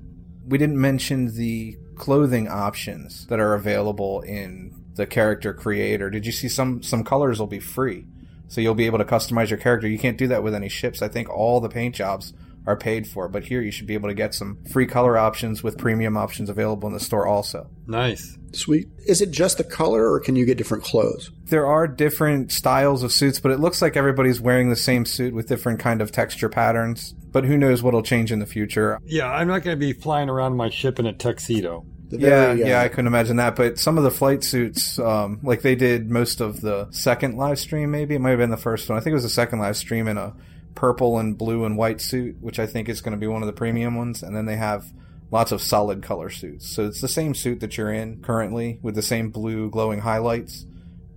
We 0.46 0.58
didn't 0.58 0.78
mention 0.78 1.34
the 1.34 1.78
clothing 1.94 2.48
options 2.48 3.26
that 3.28 3.40
are 3.40 3.54
available 3.54 4.20
in 4.20 4.74
the 4.94 5.06
character 5.06 5.54
creator. 5.54 6.10
Did 6.10 6.26
you 6.26 6.32
see 6.32 6.48
some 6.48 6.82
some 6.82 7.02
colors 7.02 7.40
will 7.40 7.46
be 7.46 7.60
free? 7.60 8.04
So 8.48 8.60
you'll 8.60 8.74
be 8.74 8.84
able 8.84 8.98
to 8.98 9.04
customize 9.06 9.48
your 9.48 9.58
character. 9.58 9.88
You 9.88 9.98
can't 9.98 10.18
do 10.18 10.28
that 10.28 10.42
with 10.42 10.54
any 10.54 10.68
ships. 10.68 11.00
I 11.00 11.08
think 11.08 11.30
all 11.30 11.60
the 11.60 11.70
paint 11.70 11.94
jobs 11.94 12.34
are 12.66 12.76
paid 12.76 13.06
for, 13.06 13.28
but 13.28 13.44
here 13.44 13.60
you 13.60 13.70
should 13.70 13.86
be 13.86 13.94
able 13.94 14.08
to 14.08 14.14
get 14.14 14.34
some 14.34 14.58
free 14.70 14.86
color 14.86 15.18
options 15.18 15.62
with 15.62 15.78
premium 15.78 16.16
options 16.16 16.48
available 16.48 16.86
in 16.86 16.94
the 16.94 17.00
store 17.00 17.26
also. 17.26 17.68
Nice. 17.86 18.38
Sweet. 18.52 18.88
Is 19.06 19.20
it 19.20 19.30
just 19.30 19.58
the 19.58 19.64
color, 19.64 20.12
or 20.12 20.20
can 20.20 20.36
you 20.36 20.44
get 20.44 20.58
different 20.58 20.84
clothes? 20.84 21.30
There 21.46 21.66
are 21.66 21.88
different 21.88 22.52
styles 22.52 23.02
of 23.02 23.12
suits, 23.12 23.40
but 23.40 23.50
it 23.50 23.60
looks 23.60 23.82
like 23.82 23.96
everybody's 23.96 24.40
wearing 24.40 24.70
the 24.70 24.76
same 24.76 25.04
suit 25.04 25.34
with 25.34 25.48
different 25.48 25.80
kind 25.80 26.00
of 26.00 26.12
texture 26.12 26.48
patterns. 26.48 27.14
But 27.32 27.44
who 27.44 27.56
knows 27.56 27.82
what'll 27.82 28.02
change 28.02 28.30
in 28.30 28.38
the 28.38 28.46
future? 28.46 29.00
Yeah, 29.04 29.30
I'm 29.30 29.48
not 29.48 29.62
going 29.62 29.76
to 29.76 29.80
be 29.80 29.92
flying 29.92 30.28
around 30.28 30.56
my 30.56 30.68
ship 30.70 30.98
in 30.98 31.06
a 31.06 31.12
tuxedo. 31.12 31.84
The 32.10 32.18
Yeah, 32.18 32.50
uh, 32.50 32.52
yeah, 32.52 32.80
I 32.82 32.88
couldn't 32.88 33.06
imagine 33.06 33.36
that. 33.36 33.56
But 33.56 33.78
some 33.78 33.96
of 33.96 34.04
the 34.04 34.10
flight 34.10 34.44
suits, 34.44 34.98
um, 34.98 35.40
like 35.42 35.62
they 35.62 35.74
did 35.74 36.10
most 36.10 36.42
of 36.42 36.60
the 36.60 36.88
second 36.90 37.38
live 37.38 37.58
stream, 37.58 37.90
maybe 37.90 38.14
it 38.14 38.20
might 38.20 38.30
have 38.30 38.38
been 38.38 38.50
the 38.50 38.58
first 38.58 38.88
one. 38.88 38.98
I 38.98 39.00
think 39.00 39.12
it 39.12 39.14
was 39.14 39.22
the 39.22 39.30
second 39.30 39.60
live 39.60 39.78
stream 39.78 40.06
in 40.06 40.18
a 40.18 40.34
purple 40.74 41.18
and 41.18 41.36
blue 41.36 41.64
and 41.64 41.76
white 41.76 42.00
suit, 42.00 42.36
which 42.40 42.58
I 42.58 42.66
think 42.66 42.88
is 42.88 43.00
going 43.00 43.12
to 43.12 43.18
be 43.18 43.26
one 43.26 43.42
of 43.42 43.46
the 43.46 43.52
premium 43.52 43.94
ones. 43.96 44.22
And 44.22 44.34
then 44.36 44.46
they 44.46 44.56
have 44.56 44.86
lots 45.30 45.52
of 45.52 45.62
solid 45.62 46.02
color 46.02 46.30
suits. 46.30 46.68
So 46.68 46.86
it's 46.86 47.00
the 47.00 47.08
same 47.08 47.34
suit 47.34 47.60
that 47.60 47.76
you're 47.76 47.92
in 47.92 48.20
currently 48.22 48.78
with 48.82 48.94
the 48.94 49.02
same 49.02 49.30
blue 49.30 49.70
glowing 49.70 50.00
highlights, 50.00 50.66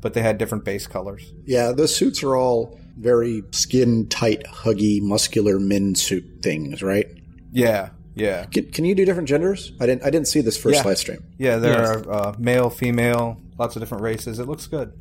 but 0.01 0.13
they 0.13 0.21
had 0.21 0.37
different 0.37 0.63
base 0.65 0.87
colors. 0.87 1.33
Yeah, 1.45 1.71
the 1.71 1.87
suits 1.87 2.23
are 2.23 2.35
all 2.35 2.79
very 2.97 3.43
skin 3.51 4.07
tight, 4.07 4.43
huggy, 4.45 5.01
muscular 5.01 5.59
men 5.59 5.95
suit 5.95 6.23
things, 6.41 6.81
right? 6.81 7.07
Yeah, 7.51 7.89
yeah. 8.13 8.45
Can, 8.45 8.71
can 8.71 8.85
you 8.85 8.95
do 8.95 9.03
different 9.03 9.27
genders? 9.27 9.73
I 9.81 9.85
didn't. 9.85 10.03
I 10.03 10.09
didn't 10.09 10.27
see 10.29 10.39
this 10.41 10.57
first 10.57 10.75
Yeah. 10.75 10.83
live 10.83 10.97
stream. 10.97 11.23
Yeah, 11.37 11.57
there 11.57 11.73
Yes. 11.73 11.89
are 11.89 12.11
uh, 12.11 12.35
male, 12.37 12.69
female, 12.69 13.41
lots 13.59 13.75
of 13.75 13.81
different 13.81 14.03
races. 14.03 14.39
It 14.39 14.47
looks 14.47 14.67
good. 14.67 14.93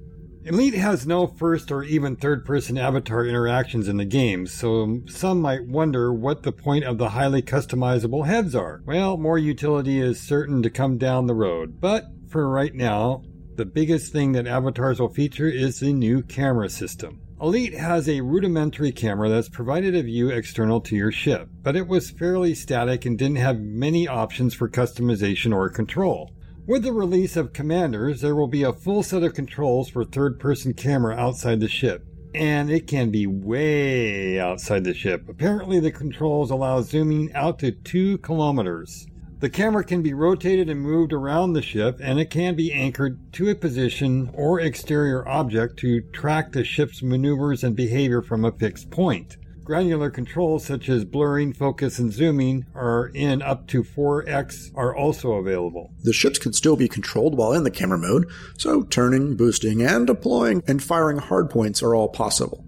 Elite 0.47 0.75
has 0.75 1.07
no 1.07 1.27
first 1.27 1.73
or 1.73 1.83
even 1.85 2.17
third 2.17 2.45
person 2.45 2.77
avatar 2.77 3.25
interactions 3.25 3.89
in 3.89 3.97
the 3.97 4.05
game, 4.05 4.47
so 4.47 5.01
some 5.07 5.41
might 5.41 5.67
wonder 5.67 6.13
what 6.13 6.43
the 6.43 6.53
point 6.53 6.85
of 6.85 6.99
the 6.99 7.09
highly 7.09 7.41
customizable 7.41 8.27
heads 8.27 8.55
are. 8.55 8.83
Well, 8.85 9.17
more 9.17 9.39
utility 9.39 9.99
is 9.99 10.21
certain 10.21 10.63
to 10.63 10.69
come 10.69 10.99
down 10.99 11.27
the 11.27 11.35
road, 11.35 11.81
but 11.81 12.05
for 12.29 12.47
right 12.51 12.75
now, 12.75 13.23
the 13.55 13.65
biggest 13.65 14.13
thing 14.13 14.33
that 14.33 14.47
avatars 14.47 15.01
will 15.01 15.09
feature 15.09 15.49
is 15.49 15.81
the 15.81 15.95
new 15.95 16.23
camera 16.23 16.69
system. 16.69 17.23
Elite 17.41 17.79
has 17.79 18.07
a 18.07 18.21
rudimentary 18.21 18.93
camera 18.93 19.31
that's 19.31 19.49
provided 19.49 19.95
a 19.95 20.03
view 20.03 20.29
external 20.29 20.79
to 20.83 20.95
your 20.95 21.11
ship, 21.11 21.49
but 21.63 21.75
it 21.75 21.89
was 21.89 22.11
fairly 22.11 22.55
static 22.55 23.07
and 23.07 23.19
didn't 23.19 23.37
have 23.37 23.61
many 23.61 24.07
options 24.07 24.53
for 24.53 24.69
customization 24.69 25.55
or 25.55 25.71
control. 25.71 26.33
With 26.67 26.83
the 26.83 26.95
release 26.95 27.37
of 27.37 27.53
Commanders, 27.53 28.23
there 28.23 28.35
will 28.35 28.47
be 28.49 28.63
a 28.63 28.73
full 28.73 29.03
set 29.03 29.23
of 29.23 29.35
controls 29.35 29.91
for 29.91 30.03
third 30.03 30.41
person 30.41 30.73
camera 30.73 31.15
outside 31.15 31.61
the 31.61 31.69
ship. 31.69 32.07
And 32.35 32.71
it 32.71 32.87
can 32.87 33.11
be 33.11 33.27
way 33.27 34.41
outside 34.41 34.85
the 34.85 34.95
ship. 34.95 35.29
Apparently, 35.29 35.79
the 35.79 35.93
controls 35.93 36.51
allow 36.51 36.81
zooming 36.81 37.31
out 37.35 37.59
to 37.59 37.71
2 37.71 38.17
kilometers. 38.19 39.07
The 39.41 39.51
camera 39.51 39.85
can 39.85 40.01
be 40.01 40.15
rotated 40.15 40.71
and 40.71 40.81
moved 40.81 41.13
around 41.13 41.53
the 41.53 41.61
ship, 41.61 41.99
and 42.03 42.19
it 42.19 42.31
can 42.31 42.55
be 42.55 42.73
anchored 42.73 43.19
to 43.35 43.51
a 43.51 43.55
position 43.55 44.31
or 44.33 44.59
exterior 44.59 45.29
object 45.29 45.77
to 45.81 46.01
track 46.13 46.53
the 46.53 46.65
ship's 46.65 47.03
maneuvers 47.03 47.63
and 47.63 47.77
behavior 47.77 48.23
from 48.23 48.43
a 48.43 48.53
fixed 48.53 48.91
point. 48.91 49.37
Granular 49.65 50.11
controls 50.11 50.67
such 50.67 50.91
as 50.91 51.07
blurring, 51.07 51.55
focus, 51.55 51.99
and 51.99 52.13
zooming 52.13 52.67
are 52.75 53.11
in 53.15 53.41
up 53.41 53.67
to 53.69 53.83
4x 53.83 54.71
are 54.77 54.95
also 54.95 55.33
available. 55.33 55.91
The 56.03 56.13
ships 56.13 56.39
can 56.39 56.53
still 56.53 56.77
be 56.77 56.87
controlled 56.87 57.39
while 57.39 57.55
in 57.55 57.65
the 57.65 57.71
camera 57.71 57.97
mode, 57.97 58.31
so 58.59 58.83
turning, 58.83 59.37
boosting, 59.37 59.81
and 59.81 60.07
deploying 60.07 60.63
and 60.67 60.83
firing 60.83 61.17
hardpoints 61.17 61.83
are 61.83 61.95
all 61.95 62.09
possible. 62.09 62.63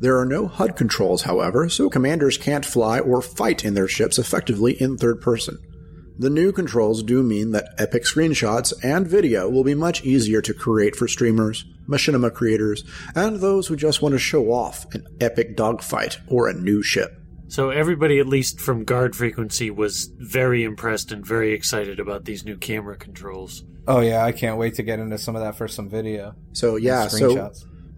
There 0.00 0.18
are 0.18 0.26
no 0.26 0.48
HUD 0.48 0.74
controls, 0.74 1.22
however, 1.22 1.68
so 1.68 1.88
commanders 1.88 2.36
can't 2.36 2.66
fly 2.66 2.98
or 2.98 3.22
fight 3.22 3.64
in 3.64 3.74
their 3.74 3.86
ships 3.86 4.18
effectively 4.18 4.72
in 4.82 4.96
third 4.96 5.20
person. 5.20 5.58
The 6.18 6.30
new 6.30 6.52
controls 6.52 7.02
do 7.02 7.22
mean 7.22 7.52
that 7.52 7.74
epic 7.78 8.04
screenshots 8.04 8.72
and 8.82 9.06
video 9.06 9.48
will 9.48 9.64
be 9.64 9.74
much 9.74 10.04
easier 10.04 10.42
to 10.42 10.54
create 10.54 10.94
for 10.94 11.08
streamers, 11.08 11.64
machinima 11.88 12.32
creators, 12.32 12.84
and 13.14 13.36
those 13.36 13.66
who 13.66 13.76
just 13.76 14.02
want 14.02 14.12
to 14.12 14.18
show 14.18 14.52
off 14.52 14.86
an 14.94 15.06
epic 15.20 15.56
dogfight 15.56 16.18
or 16.28 16.48
a 16.48 16.54
new 16.54 16.82
ship. 16.82 17.18
So 17.48 17.70
everybody, 17.70 18.18
at 18.18 18.26
least 18.26 18.60
from 18.60 18.84
guard 18.84 19.14
frequency, 19.14 19.70
was 19.70 20.10
very 20.16 20.64
impressed 20.64 21.12
and 21.12 21.26
very 21.26 21.52
excited 21.52 22.00
about 22.00 22.24
these 22.24 22.44
new 22.44 22.56
camera 22.56 22.96
controls. 22.96 23.64
Oh 23.86 24.00
yeah, 24.00 24.24
I 24.24 24.32
can't 24.32 24.58
wait 24.58 24.74
to 24.76 24.82
get 24.82 25.00
into 25.00 25.18
some 25.18 25.36
of 25.36 25.42
that 25.42 25.56
for 25.56 25.68
some 25.68 25.88
video. 25.88 26.34
So 26.52 26.76
yeah, 26.76 27.08
so 27.08 27.52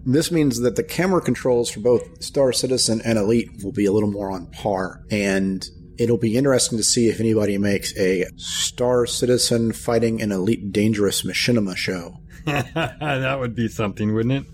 this 0.06 0.30
means 0.30 0.60
that 0.60 0.76
the 0.76 0.82
camera 0.82 1.20
controls 1.20 1.70
for 1.70 1.80
both 1.80 2.22
Star 2.22 2.52
Citizen 2.52 3.00
and 3.04 3.18
Elite 3.18 3.62
will 3.62 3.72
be 3.72 3.86
a 3.86 3.92
little 3.92 4.10
more 4.10 4.30
on 4.30 4.46
par, 4.46 5.04
and 5.10 5.64
it'll 5.98 6.18
be 6.18 6.36
interesting 6.36 6.78
to 6.78 6.84
see 6.84 7.08
if 7.08 7.20
anybody 7.20 7.58
makes 7.58 7.96
a 7.96 8.26
Star 8.36 9.06
Citizen 9.06 9.72
fighting 9.72 10.20
an 10.22 10.32
Elite 10.32 10.72
Dangerous 10.72 11.22
Machinima 11.22 11.76
show. 11.76 12.20
that 12.44 13.36
would 13.38 13.54
be 13.54 13.68
something, 13.68 14.14
wouldn't 14.14 14.46
it? 14.46 14.52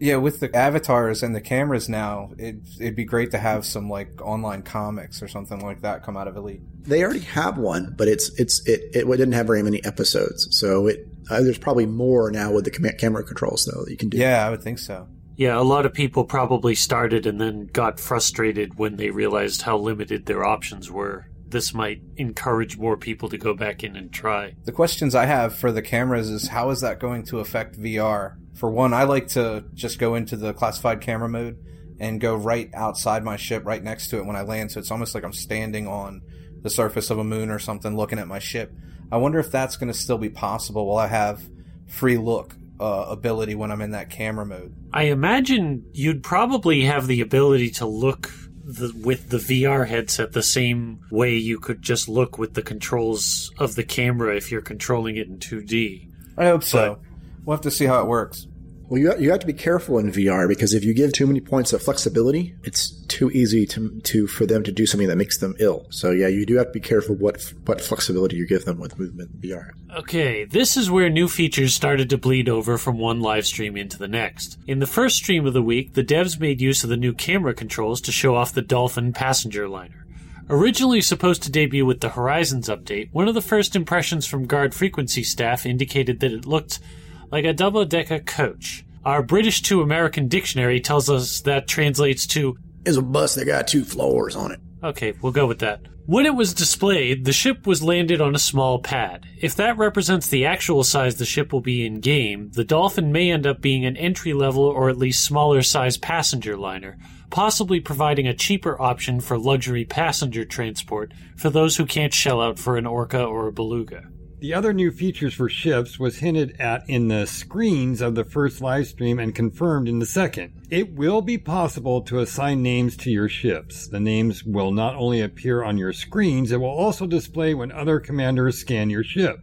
Yeah, 0.00 0.16
with 0.16 0.38
the 0.38 0.54
avatars 0.54 1.24
and 1.24 1.34
the 1.34 1.40
cameras 1.40 1.88
now, 1.88 2.30
it, 2.38 2.56
it'd 2.78 2.94
be 2.94 3.04
great 3.04 3.32
to 3.32 3.38
have 3.38 3.66
some 3.66 3.90
like 3.90 4.22
online 4.22 4.62
comics 4.62 5.22
or 5.22 5.28
something 5.28 5.58
like 5.60 5.80
that 5.80 6.04
come 6.04 6.16
out 6.16 6.28
of 6.28 6.36
Elite. 6.36 6.60
They 6.84 7.02
already 7.02 7.20
have 7.20 7.58
one, 7.58 7.94
but 7.98 8.06
it's 8.06 8.28
it's 8.38 8.64
it, 8.66 8.90
it 8.94 9.06
didn't 9.06 9.32
have 9.32 9.46
very 9.46 9.62
many 9.62 9.84
episodes, 9.84 10.46
so 10.56 10.86
it 10.86 11.08
Uh, 11.28 11.42
there's 11.42 11.58
probably 11.58 11.86
more 11.86 12.30
now 12.30 12.52
with 12.52 12.64
the 12.64 12.70
cam- 12.70 12.96
camera 12.96 13.24
controls 13.24 13.64
though 13.64 13.84
that 13.84 13.90
you 13.90 13.96
can 13.96 14.08
do. 14.08 14.18
Yeah, 14.18 14.46
I 14.46 14.50
would 14.50 14.62
think 14.62 14.78
so. 14.78 15.08
Yeah, 15.38 15.56
a 15.56 15.62
lot 15.62 15.86
of 15.86 15.94
people 15.94 16.24
probably 16.24 16.74
started 16.74 17.24
and 17.24 17.40
then 17.40 17.66
got 17.66 18.00
frustrated 18.00 18.76
when 18.76 18.96
they 18.96 19.10
realized 19.10 19.62
how 19.62 19.78
limited 19.78 20.26
their 20.26 20.44
options 20.44 20.90
were. 20.90 21.26
This 21.46 21.72
might 21.72 22.02
encourage 22.16 22.76
more 22.76 22.96
people 22.96 23.28
to 23.28 23.38
go 23.38 23.54
back 23.54 23.84
in 23.84 23.94
and 23.94 24.12
try. 24.12 24.56
The 24.64 24.72
questions 24.72 25.14
I 25.14 25.26
have 25.26 25.54
for 25.54 25.70
the 25.70 25.80
cameras 25.80 26.28
is 26.28 26.48
how 26.48 26.70
is 26.70 26.80
that 26.80 26.98
going 26.98 27.22
to 27.26 27.38
affect 27.38 27.80
VR? 27.80 28.34
For 28.54 28.68
one, 28.68 28.92
I 28.92 29.04
like 29.04 29.28
to 29.28 29.64
just 29.74 30.00
go 30.00 30.16
into 30.16 30.34
the 30.34 30.52
classified 30.52 31.02
camera 31.02 31.28
mode 31.28 31.64
and 32.00 32.20
go 32.20 32.34
right 32.34 32.68
outside 32.74 33.22
my 33.22 33.36
ship, 33.36 33.64
right 33.64 33.82
next 33.82 34.08
to 34.08 34.18
it 34.18 34.26
when 34.26 34.34
I 34.34 34.42
land. 34.42 34.72
So 34.72 34.80
it's 34.80 34.90
almost 34.90 35.14
like 35.14 35.22
I'm 35.22 35.32
standing 35.32 35.86
on 35.86 36.20
the 36.62 36.70
surface 36.70 37.10
of 37.10 37.18
a 37.18 37.24
moon 37.24 37.50
or 37.50 37.60
something 37.60 37.96
looking 37.96 38.18
at 38.18 38.26
my 38.26 38.40
ship. 38.40 38.72
I 39.12 39.18
wonder 39.18 39.38
if 39.38 39.52
that's 39.52 39.76
going 39.76 39.92
to 39.92 39.96
still 39.96 40.18
be 40.18 40.30
possible 40.30 40.84
while 40.84 40.98
I 40.98 41.06
have 41.06 41.48
free 41.86 42.18
look 42.18 42.56
uh, 42.80 43.06
ability 43.08 43.54
when 43.54 43.70
I'm 43.70 43.80
in 43.80 43.92
that 43.92 44.10
camera 44.10 44.46
mode. 44.46 44.74
I 44.92 45.04
imagine 45.04 45.84
you'd 45.92 46.22
probably 46.22 46.82
have 46.84 47.06
the 47.06 47.20
ability 47.20 47.70
to 47.72 47.86
look 47.86 48.30
the, 48.64 48.92
with 49.02 49.30
the 49.30 49.38
VR 49.38 49.86
headset 49.86 50.32
the 50.32 50.42
same 50.42 51.00
way 51.10 51.36
you 51.36 51.58
could 51.58 51.82
just 51.82 52.08
look 52.08 52.38
with 52.38 52.54
the 52.54 52.62
controls 52.62 53.50
of 53.58 53.74
the 53.74 53.84
camera 53.84 54.36
if 54.36 54.50
you're 54.50 54.60
controlling 54.60 55.16
it 55.16 55.26
in 55.26 55.38
2D. 55.38 56.10
I 56.36 56.46
hope 56.46 56.62
so. 56.62 57.00
We'll 57.44 57.56
have 57.56 57.62
to 57.62 57.70
see 57.70 57.86
how 57.86 58.00
it 58.00 58.06
works. 58.06 58.46
Well, 58.88 58.98
you 58.98 59.14
you 59.18 59.30
have 59.30 59.40
to 59.40 59.46
be 59.46 59.52
careful 59.52 59.98
in 59.98 60.10
VR 60.10 60.48
because 60.48 60.72
if 60.72 60.82
you 60.82 60.94
give 60.94 61.12
too 61.12 61.26
many 61.26 61.40
points 61.40 61.74
of 61.74 61.82
flexibility, 61.82 62.54
it's 62.64 62.90
too 63.08 63.30
easy 63.30 63.66
to 63.66 64.00
to 64.00 64.26
for 64.26 64.46
them 64.46 64.62
to 64.62 64.72
do 64.72 64.86
something 64.86 65.08
that 65.08 65.16
makes 65.16 65.38
them 65.38 65.54
ill. 65.58 65.86
So 65.90 66.10
yeah, 66.10 66.28
you 66.28 66.46
do 66.46 66.56
have 66.56 66.68
to 66.68 66.72
be 66.72 66.80
careful 66.80 67.14
what 67.14 67.52
what 67.66 67.82
flexibility 67.82 68.36
you 68.36 68.46
give 68.46 68.64
them 68.64 68.78
with 68.78 68.98
movement 68.98 69.30
in 69.34 69.50
VR. 69.50 69.72
Okay, 69.94 70.46
this 70.46 70.76
is 70.76 70.90
where 70.90 71.10
new 71.10 71.28
features 71.28 71.74
started 71.74 72.08
to 72.10 72.18
bleed 72.18 72.48
over 72.48 72.78
from 72.78 72.98
one 72.98 73.20
live 73.20 73.46
stream 73.46 73.76
into 73.76 73.98
the 73.98 74.08
next. 74.08 74.58
In 74.66 74.78
the 74.78 74.86
first 74.86 75.16
stream 75.16 75.46
of 75.46 75.52
the 75.52 75.62
week, 75.62 75.92
the 75.92 76.04
devs 76.04 76.40
made 76.40 76.62
use 76.62 76.82
of 76.82 76.88
the 76.88 76.96
new 76.96 77.12
camera 77.12 77.52
controls 77.52 78.00
to 78.02 78.12
show 78.12 78.36
off 78.36 78.54
the 78.54 78.62
Dolphin 78.62 79.12
passenger 79.12 79.68
liner. 79.68 80.06
Originally 80.50 81.02
supposed 81.02 81.42
to 81.42 81.50
debut 81.50 81.84
with 81.84 82.00
the 82.00 82.08
Horizons 82.08 82.70
update, 82.70 83.10
one 83.12 83.28
of 83.28 83.34
the 83.34 83.42
first 83.42 83.76
impressions 83.76 84.26
from 84.26 84.46
guard 84.46 84.74
frequency 84.74 85.22
staff 85.22 85.66
indicated 85.66 86.20
that 86.20 86.32
it 86.32 86.46
looked 86.46 86.80
like 87.30 87.44
a 87.44 87.52
double 87.52 87.84
decker 87.84 88.20
coach. 88.20 88.84
Our 89.04 89.22
British 89.22 89.62
to 89.62 89.82
American 89.82 90.28
dictionary 90.28 90.80
tells 90.80 91.08
us 91.08 91.40
that 91.42 91.68
translates 91.68 92.26
to 92.28 92.56
It's 92.84 92.96
a 92.96 93.02
bus 93.02 93.34
that 93.36 93.46
got 93.46 93.68
two 93.68 93.84
floors 93.84 94.36
on 94.36 94.52
it. 94.52 94.60
Okay, 94.82 95.12
we'll 95.22 95.32
go 95.32 95.46
with 95.46 95.60
that. 95.60 95.80
When 96.06 96.24
it 96.24 96.34
was 96.34 96.54
displayed, 96.54 97.26
the 97.26 97.34
ship 97.34 97.66
was 97.66 97.82
landed 97.82 98.22
on 98.22 98.34
a 98.34 98.38
small 98.38 98.78
pad. 98.78 99.26
If 99.42 99.56
that 99.56 99.76
represents 99.76 100.28
the 100.28 100.46
actual 100.46 100.82
size 100.82 101.16
the 101.16 101.26
ship 101.26 101.52
will 101.52 101.60
be 101.60 101.84
in 101.84 102.00
game, 102.00 102.50
the 102.54 102.64
Dolphin 102.64 103.12
may 103.12 103.30
end 103.30 103.46
up 103.46 103.60
being 103.60 103.84
an 103.84 103.96
entry 103.98 104.32
level 104.32 104.62
or 104.62 104.88
at 104.88 104.96
least 104.96 105.22
smaller 105.22 105.60
size 105.60 105.98
passenger 105.98 106.56
liner, 106.56 106.96
possibly 107.28 107.80
providing 107.80 108.26
a 108.26 108.32
cheaper 108.32 108.80
option 108.80 109.20
for 109.20 109.38
luxury 109.38 109.84
passenger 109.84 110.46
transport 110.46 111.12
for 111.36 111.50
those 111.50 111.76
who 111.76 111.84
can't 111.84 112.14
shell 112.14 112.40
out 112.40 112.58
for 112.58 112.78
an 112.78 112.86
Orca 112.86 113.22
or 113.22 113.46
a 113.46 113.52
Beluga. 113.52 114.04
The 114.40 114.54
other 114.54 114.72
new 114.72 114.92
features 114.92 115.34
for 115.34 115.48
ships 115.48 115.98
was 115.98 116.18
hinted 116.18 116.60
at 116.60 116.88
in 116.88 117.08
the 117.08 117.26
screens 117.26 118.00
of 118.00 118.14
the 118.14 118.22
first 118.22 118.60
live 118.60 118.86
stream 118.86 119.18
and 119.18 119.34
confirmed 119.34 119.88
in 119.88 119.98
the 119.98 120.06
second. 120.06 120.52
It 120.70 120.94
will 120.94 121.22
be 121.22 121.38
possible 121.38 122.02
to 122.02 122.20
assign 122.20 122.62
names 122.62 122.96
to 122.98 123.10
your 123.10 123.28
ships. 123.28 123.88
The 123.88 123.98
names 123.98 124.44
will 124.44 124.70
not 124.70 124.94
only 124.94 125.20
appear 125.20 125.64
on 125.64 125.76
your 125.76 125.92
screens, 125.92 126.52
it 126.52 126.60
will 126.60 126.68
also 126.68 127.04
display 127.04 127.52
when 127.52 127.72
other 127.72 127.98
commanders 127.98 128.58
scan 128.58 128.90
your 128.90 129.02
ship. 129.02 129.40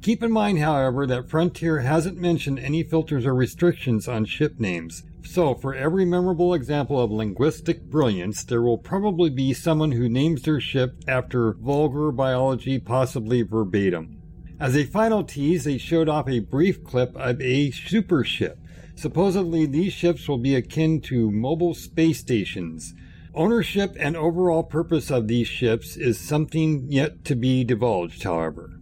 Keep 0.00 0.22
in 0.22 0.30
mind, 0.30 0.60
however, 0.60 1.08
that 1.08 1.28
Frontier 1.28 1.80
hasn't 1.80 2.16
mentioned 2.16 2.60
any 2.60 2.84
filters 2.84 3.26
or 3.26 3.34
restrictions 3.34 4.06
on 4.06 4.24
ship 4.26 4.60
names. 4.60 5.02
So, 5.24 5.56
for 5.56 5.74
every 5.74 6.04
memorable 6.04 6.54
example 6.54 7.00
of 7.00 7.10
linguistic 7.10 7.82
brilliance, 7.82 8.44
there 8.44 8.62
will 8.62 8.78
probably 8.78 9.28
be 9.28 9.52
someone 9.54 9.90
who 9.90 10.08
names 10.08 10.42
their 10.42 10.60
ship 10.60 10.94
after 11.08 11.54
vulgar 11.54 12.12
biology, 12.12 12.78
possibly 12.78 13.42
verbatim. 13.42 14.19
As 14.60 14.76
a 14.76 14.84
final 14.84 15.24
tease, 15.24 15.64
they 15.64 15.78
showed 15.78 16.08
off 16.08 16.28
a 16.28 16.40
brief 16.40 16.84
clip 16.84 17.16
of 17.16 17.40
a 17.40 17.70
super 17.70 18.22
ship. 18.22 18.58
Supposedly, 18.94 19.64
these 19.64 19.94
ships 19.94 20.28
will 20.28 20.38
be 20.38 20.54
akin 20.54 21.00
to 21.02 21.30
mobile 21.30 21.72
space 21.72 22.20
stations. 22.20 22.92
Ownership 23.34 23.96
and 23.98 24.16
overall 24.16 24.62
purpose 24.62 25.10
of 25.10 25.28
these 25.28 25.48
ships 25.48 25.96
is 25.96 26.20
something 26.20 26.86
yet 26.90 27.24
to 27.24 27.34
be 27.34 27.64
divulged, 27.64 28.22
however. 28.22 28.78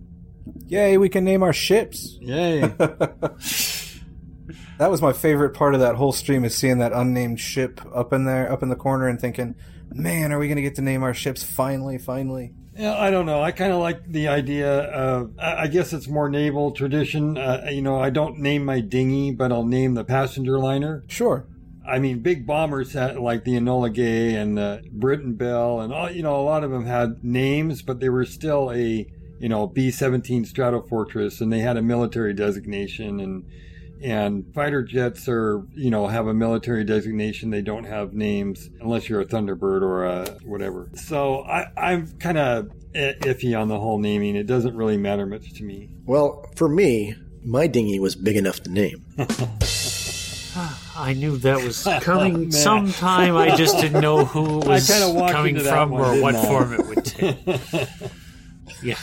Yay, 0.66 0.98
we 0.98 1.08
can 1.08 1.24
name 1.24 1.44
our 1.44 1.52
ships. 1.52 2.18
Yay. 2.20 2.72
That 4.78 4.92
was 4.92 5.02
my 5.02 5.12
favorite 5.12 5.54
part 5.54 5.74
of 5.74 5.80
that 5.80 5.96
whole 5.96 6.12
stream 6.12 6.44
is 6.44 6.56
seeing 6.56 6.78
that 6.78 6.92
unnamed 6.92 7.40
ship 7.40 7.80
up 7.92 8.12
in 8.12 8.26
there, 8.26 8.50
up 8.50 8.62
in 8.62 8.68
the 8.68 8.76
corner, 8.76 9.08
and 9.08 9.20
thinking, 9.20 9.56
"Man, 9.90 10.32
are 10.32 10.38
we 10.38 10.46
going 10.46 10.56
to 10.56 10.62
get 10.62 10.76
to 10.76 10.82
name 10.82 11.02
our 11.02 11.12
ships 11.12 11.42
finally? 11.42 11.98
Finally!" 11.98 12.54
Yeah, 12.78 12.96
I 12.96 13.10
don't 13.10 13.26
know. 13.26 13.42
I 13.42 13.50
kind 13.50 13.72
of 13.72 13.80
like 13.80 14.06
the 14.06 14.28
idea 14.28 14.82
of, 14.82 15.32
I 15.36 15.66
guess 15.66 15.92
it's 15.92 16.06
more 16.06 16.28
naval 16.28 16.70
tradition. 16.70 17.36
Uh, 17.36 17.66
you 17.68 17.82
know, 17.82 18.00
I 18.00 18.10
don't 18.10 18.38
name 18.38 18.64
my 18.64 18.78
dinghy, 18.78 19.32
but 19.32 19.50
I'll 19.50 19.66
name 19.66 19.94
the 19.94 20.04
passenger 20.04 20.60
liner. 20.60 21.02
Sure. 21.08 21.44
I 21.84 21.98
mean, 21.98 22.20
big 22.20 22.46
bombers 22.46 22.92
had 22.92 23.18
like 23.18 23.42
the 23.42 23.54
Enola 23.54 23.92
Gay 23.92 24.36
and 24.36 24.56
the 24.56 24.84
Britain 24.92 25.34
Bell, 25.34 25.80
and 25.80 25.92
all, 25.92 26.08
you 26.08 26.22
know, 26.22 26.36
a 26.36 26.44
lot 26.44 26.62
of 26.62 26.70
them 26.70 26.86
had 26.86 27.24
names, 27.24 27.82
but 27.82 27.98
they 27.98 28.10
were 28.10 28.24
still 28.24 28.70
a, 28.70 29.10
you 29.40 29.48
know, 29.48 29.66
B 29.66 29.90
17 29.90 30.44
Stratofortress, 30.44 31.40
and 31.40 31.52
they 31.52 31.60
had 31.60 31.76
a 31.76 31.82
military 31.82 32.32
designation. 32.32 33.18
And, 33.18 33.44
and 34.02 34.52
fighter 34.54 34.82
jets 34.82 35.28
are, 35.28 35.62
you 35.74 35.90
know, 35.90 36.06
have 36.06 36.26
a 36.26 36.34
military 36.34 36.84
designation. 36.84 37.50
They 37.50 37.62
don't 37.62 37.84
have 37.84 38.12
names 38.12 38.68
unless 38.80 39.08
you're 39.08 39.20
a 39.20 39.26
Thunderbird 39.26 39.82
or 39.82 40.04
a 40.04 40.26
whatever. 40.44 40.88
So 40.94 41.42
I, 41.44 41.66
I'm 41.76 42.06
kind 42.18 42.38
of 42.38 42.70
iffy 42.94 43.58
on 43.58 43.68
the 43.68 43.78
whole 43.78 43.98
naming. 43.98 44.36
It 44.36 44.46
doesn't 44.46 44.76
really 44.76 44.96
matter 44.96 45.26
much 45.26 45.52
to 45.54 45.64
me. 45.64 45.90
Well, 46.04 46.46
for 46.56 46.68
me, 46.68 47.14
my 47.44 47.66
dinghy 47.66 48.00
was 48.00 48.14
big 48.14 48.36
enough 48.36 48.62
to 48.64 48.70
name. 48.70 49.04
I 50.96 51.12
knew 51.12 51.36
that 51.38 51.62
was 51.62 51.86
coming 52.00 52.50
sometime. 52.50 53.36
I 53.36 53.54
just 53.54 53.80
didn't 53.80 54.00
know 54.00 54.24
who 54.24 54.60
it 54.62 54.66
was 54.66 54.88
coming 54.88 55.58
from 55.60 55.90
one, 55.90 56.18
or 56.18 56.22
what 56.22 56.34
I? 56.34 56.44
form 56.44 56.72
it 56.72 56.86
would 56.86 57.04
take. 57.04 57.36
yeah. 58.82 58.96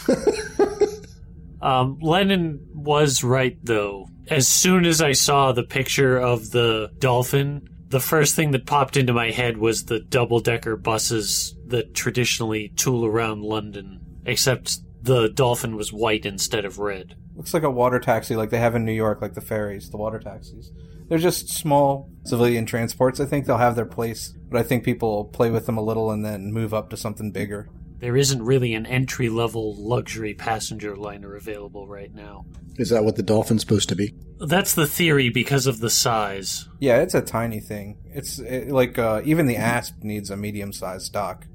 Um, 1.61 1.97
Lennon 2.01 2.67
was 2.73 3.23
right, 3.23 3.57
though. 3.63 4.07
As 4.29 4.47
soon 4.47 4.85
as 4.85 5.01
I 5.01 5.11
saw 5.11 5.51
the 5.51 5.63
picture 5.63 6.17
of 6.17 6.49
the 6.51 6.89
dolphin, 6.97 7.69
the 7.89 7.99
first 7.99 8.35
thing 8.35 8.51
that 8.51 8.65
popped 8.65 8.97
into 8.97 9.13
my 9.13 9.29
head 9.29 9.57
was 9.57 9.85
the 9.85 9.99
double 9.99 10.39
decker 10.39 10.75
buses 10.75 11.55
that 11.67 11.93
traditionally 11.93 12.69
tool 12.69 13.05
around 13.05 13.43
London, 13.43 14.01
except 14.25 14.79
the 15.03 15.29
dolphin 15.29 15.75
was 15.75 15.93
white 15.93 16.25
instead 16.25 16.65
of 16.65 16.79
red. 16.79 17.15
Looks 17.35 17.53
like 17.53 17.63
a 17.63 17.69
water 17.69 17.99
taxi, 17.99 18.35
like 18.35 18.49
they 18.49 18.57
have 18.57 18.75
in 18.75 18.83
New 18.83 18.93
York, 18.93 19.21
like 19.21 19.35
the 19.35 19.41
ferries, 19.41 19.91
the 19.91 19.97
water 19.97 20.19
taxis. 20.19 20.71
They're 21.07 21.19
just 21.19 21.49
small 21.49 22.09
civilian 22.23 22.65
transports. 22.65 23.19
I 23.19 23.25
think 23.25 23.45
they'll 23.45 23.57
have 23.57 23.75
their 23.75 23.85
place, 23.85 24.33
but 24.49 24.59
I 24.59 24.63
think 24.63 24.83
people 24.83 25.25
play 25.25 25.51
with 25.51 25.67
them 25.67 25.77
a 25.77 25.83
little 25.83 26.09
and 26.09 26.25
then 26.25 26.51
move 26.51 26.73
up 26.73 26.89
to 26.89 26.97
something 26.97 27.31
bigger. 27.31 27.69
There 28.05 28.15
isn't 28.15 28.43
really 28.43 28.75
an 28.75 28.85
entry 28.85 29.29
level 29.29 29.73
luxury 29.79 30.35
passenger 30.35 30.95
liner 30.95 31.35
available 31.35 31.87
right 31.87 32.13
now. 32.13 32.45
Is 32.77 32.91
that 32.91 33.03
what 33.03 33.15
the 33.15 33.23
dolphin's 33.23 33.61
supposed 33.61 33.89
to 33.89 33.95
be? 33.95 34.13
That's 34.39 34.75
the 34.75 34.85
theory 34.85 35.29
because 35.29 35.65
of 35.65 35.79
the 35.79 35.89
size. 35.89 36.69
Yeah, 36.77 36.97
it's 37.01 37.15
a 37.15 37.21
tiny 37.23 37.59
thing. 37.59 37.97
It's 38.05 38.37
it, 38.37 38.69
like 38.69 38.99
uh, 38.99 39.23
even 39.25 39.47
the 39.47 39.55
Asp 39.55 40.03
needs 40.03 40.29
a 40.29 40.37
medium-sized 40.37 41.13
dock. 41.13 41.47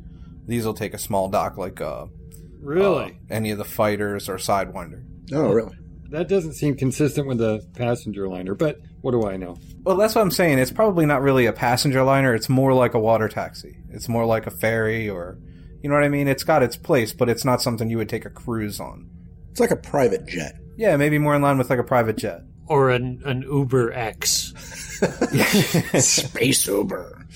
These 0.49 0.67
will 0.67 0.75
take 0.75 0.93
a 0.93 0.99
small 0.99 1.29
dock, 1.29 1.57
like 1.57 1.81
uh, 1.81 2.07
Really? 2.61 3.05
uh, 3.05 3.33
any 3.33 3.53
of 3.53 3.59
the 3.59 3.65
fighters 3.65 4.29
or 4.29 4.35
Sidewinder. 4.35 5.05
Oh, 5.33 5.53
really? 5.53 5.77
that 6.11 6.27
doesn't 6.27 6.55
seem 6.55 6.77
consistent 6.77 7.29
with 7.29 7.39
the 7.39 7.65
passenger 7.77 8.27
liner, 8.29 8.57
but 8.57 8.81
what 9.03 9.13
do 9.13 9.29
I 9.29 9.37
know? 9.37 9.57
Well, 9.85 9.97
that's 9.97 10.17
what 10.17 10.23
I'm 10.23 10.33
saying. 10.33 10.59
It's 10.59 10.73
probably 10.73 11.07
not 11.07 11.23
really 11.23 11.47
a 11.47 11.53
passenger 11.53 12.03
liner. 12.03 12.35
It's 12.35 12.49
more 12.49 12.75
like 12.75 12.95
a 12.95 12.99
water 12.99 13.29
taxi. 13.29 13.77
It's 13.91 14.09
more 14.09 14.27
like 14.27 14.49
a 14.49 14.51
ferry, 14.51 15.09
or 15.09 15.39
you 15.83 15.89
know 15.89 15.95
what 15.95 16.05
I 16.05 16.09
mean. 16.09 16.29
It's 16.29 16.45
got 16.45 16.63
its 16.63 16.77
place, 16.77 17.13
but 17.13 17.29
it's 17.29 17.45
not 17.45 17.63
something 17.63 17.91
you 17.91 17.99
would 17.99 18.09
take 18.09 18.25
a 18.25 18.31
cruise 18.31 18.81
on. 18.81 19.09
It's 19.51 19.61
like 19.61 19.71
a 19.71 19.77
private 19.77 20.27
jet. 20.27 20.57
Yeah, 20.77 20.97
maybe 20.97 21.19
more 21.19 21.35
in 21.35 21.43
line 21.43 21.59
with 21.59 21.71
like 21.71 21.79
a 21.79 21.85
private 21.85 22.17
jet. 22.17 22.43
Or 22.67 22.91
an, 22.91 23.23
an 23.25 23.43
Uber 23.43 23.93
X. 23.93 24.53
Space 26.05 26.67
Uber. 26.67 27.27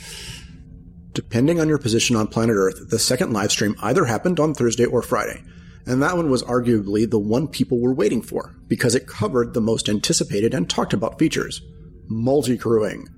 Depending 1.12 1.60
on 1.60 1.68
your 1.68 1.78
position 1.78 2.16
on 2.16 2.26
planet 2.26 2.56
Earth, 2.56 2.90
the 2.90 2.98
second 2.98 3.32
live 3.32 3.50
stream 3.50 3.76
either 3.82 4.04
happened 4.04 4.40
on 4.40 4.54
Thursday 4.54 4.84
or 4.84 5.02
Friday. 5.02 5.42
And 5.86 6.02
that 6.02 6.16
one 6.16 6.30
was 6.30 6.42
arguably 6.42 7.08
the 7.08 7.18
one 7.18 7.46
people 7.46 7.80
were 7.80 7.94
waiting 7.94 8.22
for, 8.22 8.56
because 8.68 8.94
it 8.94 9.06
covered 9.06 9.54
the 9.54 9.60
most 9.60 9.88
anticipated 9.88 10.54
and 10.54 10.68
talked 10.68 10.92
about 10.92 11.18
features 11.18 11.62
multi 12.08 12.56
crewing. 12.56 13.08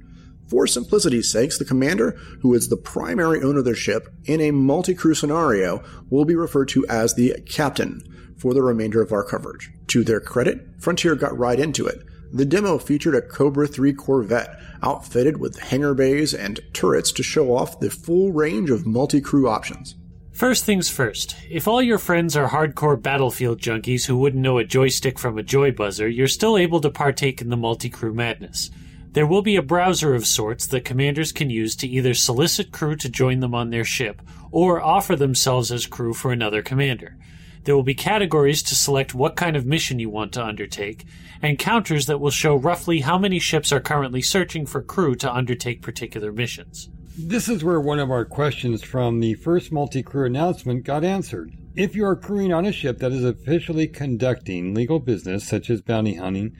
For 0.48 0.66
simplicity's 0.66 1.30
sakes, 1.30 1.58
the 1.58 1.64
commander, 1.64 2.12
who 2.40 2.54
is 2.54 2.68
the 2.68 2.76
primary 2.76 3.42
owner 3.42 3.58
of 3.58 3.64
their 3.64 3.74
ship, 3.74 4.08
in 4.24 4.40
a 4.40 4.52
multi 4.52 4.94
crew 4.94 5.14
scenario, 5.14 5.82
will 6.08 6.24
be 6.24 6.36
referred 6.36 6.68
to 6.68 6.86
as 6.86 7.14
the 7.14 7.34
captain. 7.46 8.02
for 8.36 8.52
the 8.52 8.62
remainder 8.62 9.00
of 9.00 9.12
our 9.12 9.24
coverage. 9.24 9.70
To 9.86 10.04
their 10.04 10.20
credit, 10.20 10.68
Frontier 10.78 11.14
got 11.14 11.36
right 11.38 11.58
into 11.58 11.86
it. 11.86 12.02
The 12.30 12.44
demo 12.44 12.76
featured 12.76 13.14
a 13.14 13.22
Cobra 13.22 13.66
3 13.66 13.94
Corvette 13.94 14.60
outfitted 14.82 15.38
with 15.38 15.58
hangar 15.58 15.94
bays 15.94 16.34
and 16.34 16.60
turrets 16.74 17.12
to 17.12 17.22
show 17.22 17.56
off 17.56 17.80
the 17.80 17.88
full 17.88 18.32
range 18.32 18.68
of 18.68 18.86
multi 18.86 19.22
crew 19.22 19.48
options. 19.48 19.94
First 20.32 20.66
things 20.66 20.90
first, 20.90 21.34
if 21.48 21.66
all 21.66 21.80
your 21.80 21.96
friends 21.96 22.36
are 22.36 22.48
hardcore 22.48 23.00
battlefield 23.00 23.58
junkies 23.58 24.04
who 24.04 24.18
wouldn't 24.18 24.42
know 24.42 24.58
a 24.58 24.64
joystick 24.64 25.18
from 25.18 25.38
a 25.38 25.42
joy 25.42 25.70
buzzer, 25.70 26.06
you're 26.06 26.28
still 26.28 26.58
able 26.58 26.82
to 26.82 26.90
partake 26.90 27.40
in 27.40 27.48
the 27.48 27.56
multi 27.56 27.88
crew 27.88 28.12
madness. 28.12 28.70
There 29.16 29.26
will 29.26 29.40
be 29.40 29.56
a 29.56 29.62
browser 29.62 30.14
of 30.14 30.26
sorts 30.26 30.66
that 30.66 30.84
commanders 30.84 31.32
can 31.32 31.48
use 31.48 31.74
to 31.76 31.88
either 31.88 32.12
solicit 32.12 32.70
crew 32.70 32.96
to 32.96 33.08
join 33.08 33.40
them 33.40 33.54
on 33.54 33.70
their 33.70 33.82
ship 33.82 34.20
or 34.50 34.82
offer 34.82 35.16
themselves 35.16 35.72
as 35.72 35.86
crew 35.86 36.12
for 36.12 36.32
another 36.32 36.60
commander. 36.60 37.16
There 37.64 37.74
will 37.74 37.82
be 37.82 37.94
categories 37.94 38.62
to 38.64 38.74
select 38.74 39.14
what 39.14 39.34
kind 39.34 39.56
of 39.56 39.64
mission 39.64 39.98
you 39.98 40.10
want 40.10 40.34
to 40.34 40.44
undertake, 40.44 41.06
and 41.40 41.58
counters 41.58 42.04
that 42.04 42.20
will 42.20 42.30
show 42.30 42.56
roughly 42.56 43.00
how 43.00 43.16
many 43.16 43.38
ships 43.38 43.72
are 43.72 43.80
currently 43.80 44.20
searching 44.20 44.66
for 44.66 44.82
crew 44.82 45.14
to 45.14 45.32
undertake 45.32 45.80
particular 45.80 46.30
missions. 46.30 46.90
This 47.16 47.48
is 47.48 47.64
where 47.64 47.80
one 47.80 48.00
of 48.00 48.10
our 48.10 48.26
questions 48.26 48.82
from 48.82 49.20
the 49.20 49.32
first 49.32 49.72
multi 49.72 50.02
crew 50.02 50.26
announcement 50.26 50.84
got 50.84 51.04
answered. 51.04 51.56
If 51.74 51.96
you 51.96 52.04
are 52.04 52.16
crewing 52.16 52.52
on 52.52 52.66
a 52.66 52.72
ship 52.72 52.98
that 52.98 53.12
is 53.12 53.24
officially 53.24 53.88
conducting 53.88 54.74
legal 54.74 54.98
business, 54.98 55.48
such 55.48 55.70
as 55.70 55.80
bounty 55.80 56.16
hunting, 56.16 56.54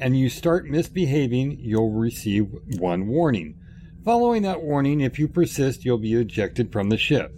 and 0.00 0.18
you 0.18 0.28
start 0.28 0.66
misbehaving, 0.66 1.58
you'll 1.60 1.92
receive 1.92 2.46
one 2.78 3.06
warning. 3.06 3.58
Following 4.04 4.42
that 4.42 4.62
warning, 4.62 5.00
if 5.00 5.18
you 5.18 5.28
persist, 5.28 5.84
you'll 5.84 5.98
be 5.98 6.14
ejected 6.14 6.72
from 6.72 6.88
the 6.88 6.96
ship. 6.96 7.34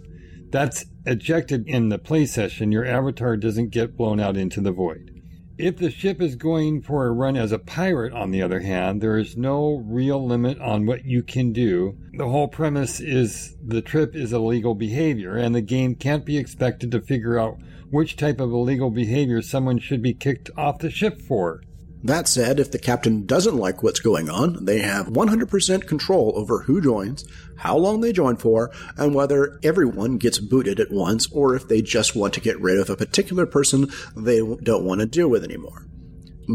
That's 0.51 0.85
ejected 1.05 1.67
in 1.67 1.89
the 1.89 1.97
play 1.97 2.25
session, 2.25 2.71
your 2.71 2.85
avatar 2.85 3.37
doesn't 3.37 3.69
get 3.69 3.97
blown 3.97 4.19
out 4.19 4.37
into 4.37 4.61
the 4.61 4.71
void. 4.71 5.11
If 5.57 5.77
the 5.77 5.91
ship 5.91 6.21
is 6.21 6.35
going 6.35 6.81
for 6.81 7.05
a 7.05 7.11
run 7.11 7.37
as 7.37 7.51
a 7.51 7.59
pirate, 7.59 8.13
on 8.13 8.31
the 8.31 8.41
other 8.41 8.61
hand, 8.61 8.99
there 8.99 9.17
is 9.17 9.37
no 9.37 9.83
real 9.85 10.25
limit 10.25 10.59
on 10.59 10.85
what 10.85 11.05
you 11.05 11.23
can 11.23 11.53
do. 11.53 11.97
The 12.13 12.29
whole 12.29 12.47
premise 12.47 12.99
is 12.99 13.55
the 13.63 13.81
trip 13.81 14.15
is 14.15 14.33
illegal 14.33 14.73
behavior, 14.73 15.37
and 15.37 15.53
the 15.53 15.61
game 15.61 15.95
can't 15.95 16.25
be 16.25 16.37
expected 16.37 16.91
to 16.91 17.01
figure 17.01 17.37
out 17.37 17.59
which 17.91 18.15
type 18.15 18.39
of 18.39 18.51
illegal 18.51 18.89
behavior 18.89 19.41
someone 19.41 19.77
should 19.77 20.01
be 20.01 20.13
kicked 20.13 20.49
off 20.57 20.79
the 20.79 20.89
ship 20.89 21.21
for. 21.21 21.61
That 22.03 22.27
said, 22.27 22.59
if 22.59 22.71
the 22.71 22.79
captain 22.79 23.25
doesn't 23.27 23.57
like 23.57 23.83
what's 23.83 23.99
going 23.99 24.27
on, 24.27 24.65
they 24.65 24.79
have 24.79 25.07
100% 25.07 25.87
control 25.87 26.33
over 26.35 26.63
who 26.63 26.81
joins, 26.81 27.25
how 27.57 27.77
long 27.77 28.01
they 28.01 28.11
join 28.11 28.37
for, 28.37 28.71
and 28.97 29.13
whether 29.13 29.59
everyone 29.61 30.17
gets 30.17 30.39
booted 30.39 30.79
at 30.79 30.91
once 30.91 31.31
or 31.31 31.55
if 31.55 31.67
they 31.67 31.81
just 31.81 32.15
want 32.15 32.33
to 32.33 32.41
get 32.41 32.59
rid 32.59 32.79
of 32.79 32.89
a 32.89 32.97
particular 32.97 33.45
person 33.45 33.91
they 34.15 34.39
don't 34.39 34.83
want 34.83 35.01
to 35.01 35.05
deal 35.05 35.27
with 35.27 35.43
anymore. 35.43 35.85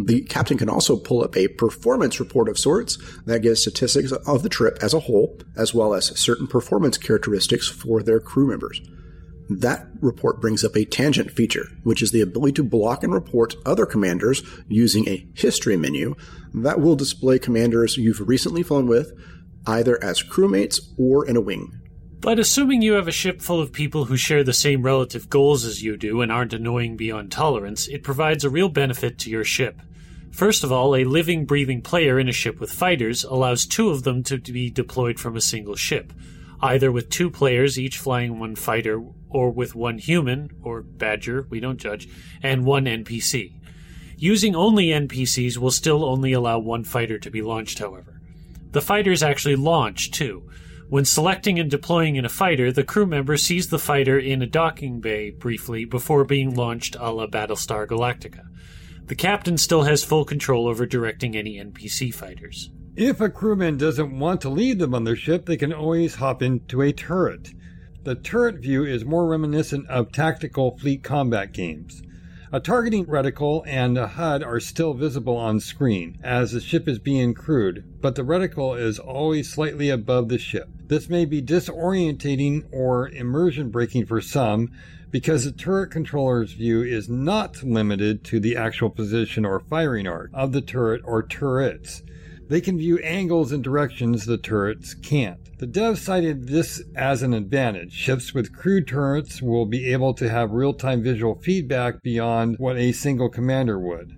The 0.05 0.23
captain 0.23 0.59
can 0.59 0.69
also 0.69 0.97
pull 0.97 1.23
up 1.23 1.37
a 1.37 1.49
performance 1.49 2.19
report 2.19 2.49
of 2.49 2.59
sorts 2.59 2.99
that 3.25 3.43
gives 3.43 3.63
statistics 3.63 4.11
of 4.11 4.43
the 4.43 4.49
trip 4.49 4.79
as 4.83 4.93
a 4.93 5.01
whole, 5.01 5.39
as 5.57 5.73
well 5.73 5.95
as 5.95 6.19
certain 6.19 6.49
performance 6.49 6.99
characteristics 6.99 7.69
for 7.69 8.03
their 8.03 8.19
crew 8.19 8.49
members. 8.49 8.81
That 9.49 9.87
report 10.01 10.41
brings 10.41 10.65
up 10.65 10.77
a 10.77 10.85
tangent 10.85 11.31
feature, 11.31 11.69
which 11.85 12.03
is 12.03 12.11
the 12.11 12.21
ability 12.21 12.55
to 12.55 12.65
block 12.65 13.05
and 13.05 13.13
report 13.13 13.55
other 13.65 13.87
commanders 13.87 14.43
using 14.69 15.09
a 15.09 15.27
history 15.35 15.77
menu 15.77 16.17
that 16.53 16.81
will 16.81 16.97
display 16.97 17.39
commanders 17.39 17.97
you've 17.97 18.27
recently 18.27 18.63
flown 18.63 18.87
with, 18.87 19.13
either 19.67 20.03
as 20.03 20.23
crewmates 20.23 20.81
or 20.99 21.27
in 21.27 21.37
a 21.37 21.41
wing. 21.41 21.81
But 22.19 22.41
assuming 22.41 22.83
you 22.83 22.95
have 22.95 23.07
a 23.07 23.13
ship 23.13 23.41
full 23.41 23.61
of 23.61 23.73
people 23.73 24.07
who 24.07 24.17
share 24.17 24.43
the 24.43 24.53
same 24.53 24.83
relative 24.83 25.29
goals 25.29 25.65
as 25.65 25.83
you 25.83 25.97
do 25.97 26.23
and 26.23 26.33
aren't 26.33 26.55
annoying 26.55 26.97
beyond 26.97 27.31
tolerance, 27.31 27.87
it 27.87 28.03
provides 28.03 28.43
a 28.43 28.51
real 28.51 28.69
benefit 28.69 29.19
to 29.21 29.31
your 29.31 29.45
ship. 29.45 29.81
First 30.33 30.65
of 30.65 30.73
all, 30.73 30.97
a 30.97 31.05
living, 31.05 31.47
breathing 31.47 31.83
player 31.83 32.19
in 32.19 32.29
a 32.29 32.33
ship 32.33 32.59
with 32.59 32.73
fighters 32.73 33.23
allows 33.23 33.65
two 33.65 33.91
of 33.91 34.03
them 34.03 34.23
to 34.25 34.39
be 34.39 34.71
deployed 34.71 35.21
from 35.21 35.37
a 35.37 35.41
single 35.41 35.77
ship, 35.77 36.13
either 36.61 36.91
with 36.91 37.11
two 37.11 37.31
players 37.31 37.79
each 37.79 37.99
flying 37.99 38.39
one 38.39 38.57
fighter, 38.57 39.03
or 39.37 39.51
with 39.51 39.75
one 39.75 39.99
human, 39.99 40.49
or 40.63 40.81
badger, 40.81 41.47
we 41.51 41.61
don't 41.61 41.77
judge, 41.77 42.09
and 42.43 42.65
one 42.65 42.87
NPC. 42.87 43.53
Using 44.17 44.57
only 44.57 44.87
NPCs 44.87 45.59
will 45.59 45.71
still 45.71 46.07
only 46.07 46.33
allow 46.33 46.59
one 46.59 46.85
fighter 46.85 47.19
to 47.19 47.31
be 47.31 47.43
launched, 47.43 47.79
however. 47.79 48.19
The 48.71 48.81
fighters 48.81 49.23
actually 49.23 49.57
launch, 49.57 50.11
too. 50.11 50.49
When 50.89 51.05
selecting 51.05 51.59
and 51.59 51.71
deploying 51.71 52.17
in 52.17 52.25
a 52.25 52.31
fighter, 52.31 52.73
the 52.73 52.83
crew 52.83 53.05
member 53.05 53.37
sees 53.37 53.69
the 53.69 53.79
fighter 53.79 54.19
in 54.19 54.41
a 54.41 54.47
docking 54.47 55.01
bay 55.01 55.33
briefly 55.33 55.85
before 55.85 56.25
being 56.25 56.55
launched 56.55 56.97
a 56.99 57.13
la 57.13 57.27
Battlestar 57.27 57.87
Galactica. 57.87 58.47
The 59.05 59.15
captain 59.15 59.59
still 59.59 59.83
has 59.83 60.03
full 60.03 60.25
control 60.25 60.67
over 60.67 60.87
directing 60.87 61.37
any 61.37 61.57
NPC 61.57 62.15
fighters. 62.15 62.71
If 62.97 63.21
a 63.21 63.29
crewman 63.29 63.77
doesn't 63.77 64.19
want 64.19 64.41
to 64.41 64.49
leave 64.49 64.79
them 64.79 64.95
on 64.95 65.05
their 65.05 65.15
ship, 65.15 65.45
they 65.45 65.59
can 65.59 65.75
always 65.75 66.15
hop 66.15 66.41
into 66.41 66.81
a 66.81 66.91
turret. 66.91 67.51
The 68.07 68.15
turret 68.15 68.61
view 68.61 68.85
is 68.85 69.05
more 69.05 69.27
reminiscent 69.27 69.89
of 69.89 70.13
tactical 70.13 70.79
fleet 70.79 71.03
combat 71.03 71.53
games. 71.53 72.05
A 72.53 72.61
targeting 72.61 73.05
reticle 73.07 73.65
and 73.67 73.99
a 73.99 74.07
HUD 74.07 74.45
are 74.45 74.61
still 74.61 74.95
visible 74.95 75.37
on 75.37 75.59
screen 75.59 76.17
as 76.23 76.53
the 76.53 76.61
ship 76.61 76.87
is 76.87 77.01
being 77.01 77.35
crewed, 77.35 77.83
but 78.01 78.15
the 78.15 78.23
reticle 78.23 78.79
is 78.79 79.01
always 79.01 79.51
slightly 79.51 79.91
above 79.91 80.29
the 80.29 80.39
ship. 80.39 80.69
This 80.87 81.09
may 81.09 81.25
be 81.25 81.43
disorientating 81.43 82.67
or 82.71 83.09
immersion 83.09 83.71
breaking 83.71 84.07
for 84.07 84.21
some 84.21 84.71
because 85.11 85.45
the 85.45 85.51
turret 85.51 85.91
controller's 85.91 86.53
view 86.53 86.85
is 86.85 87.09
not 87.09 87.61
limited 87.65 88.23
to 88.27 88.39
the 88.39 88.55
actual 88.57 88.89
position 88.89 89.45
or 89.45 89.59
firing 89.59 90.07
arc 90.07 90.31
of 90.33 90.53
the 90.53 90.63
turret 90.63 91.03
or 91.05 91.25
turrets. 91.25 92.05
They 92.49 92.61
can 92.61 92.79
view 92.79 92.99
angles 92.99 93.51
and 93.51 93.65
directions 93.65 94.25
the 94.25 94.39
turrets 94.39 94.95
can't. 94.95 95.41
The 95.59 95.67
devs 95.67 95.99
cited 95.99 96.47
this 96.47 96.81
as 96.95 97.23
an 97.23 97.35
advantage. 97.35 97.93
Ships 97.93 98.33
with 98.33 98.55
crew 98.55 98.85
turrets 98.85 99.43
will 99.43 99.67
be 99.67 99.93
able 99.93 100.15
to 100.15 100.29
have 100.29 100.53
real 100.53 100.73
time 100.73 101.03
visual 101.03 101.35
feedback 101.35 102.01
beyond 102.03 102.57
what 102.59 102.77
a 102.77 102.93
single 102.93 103.29
commander 103.29 103.81
would. 103.81 104.13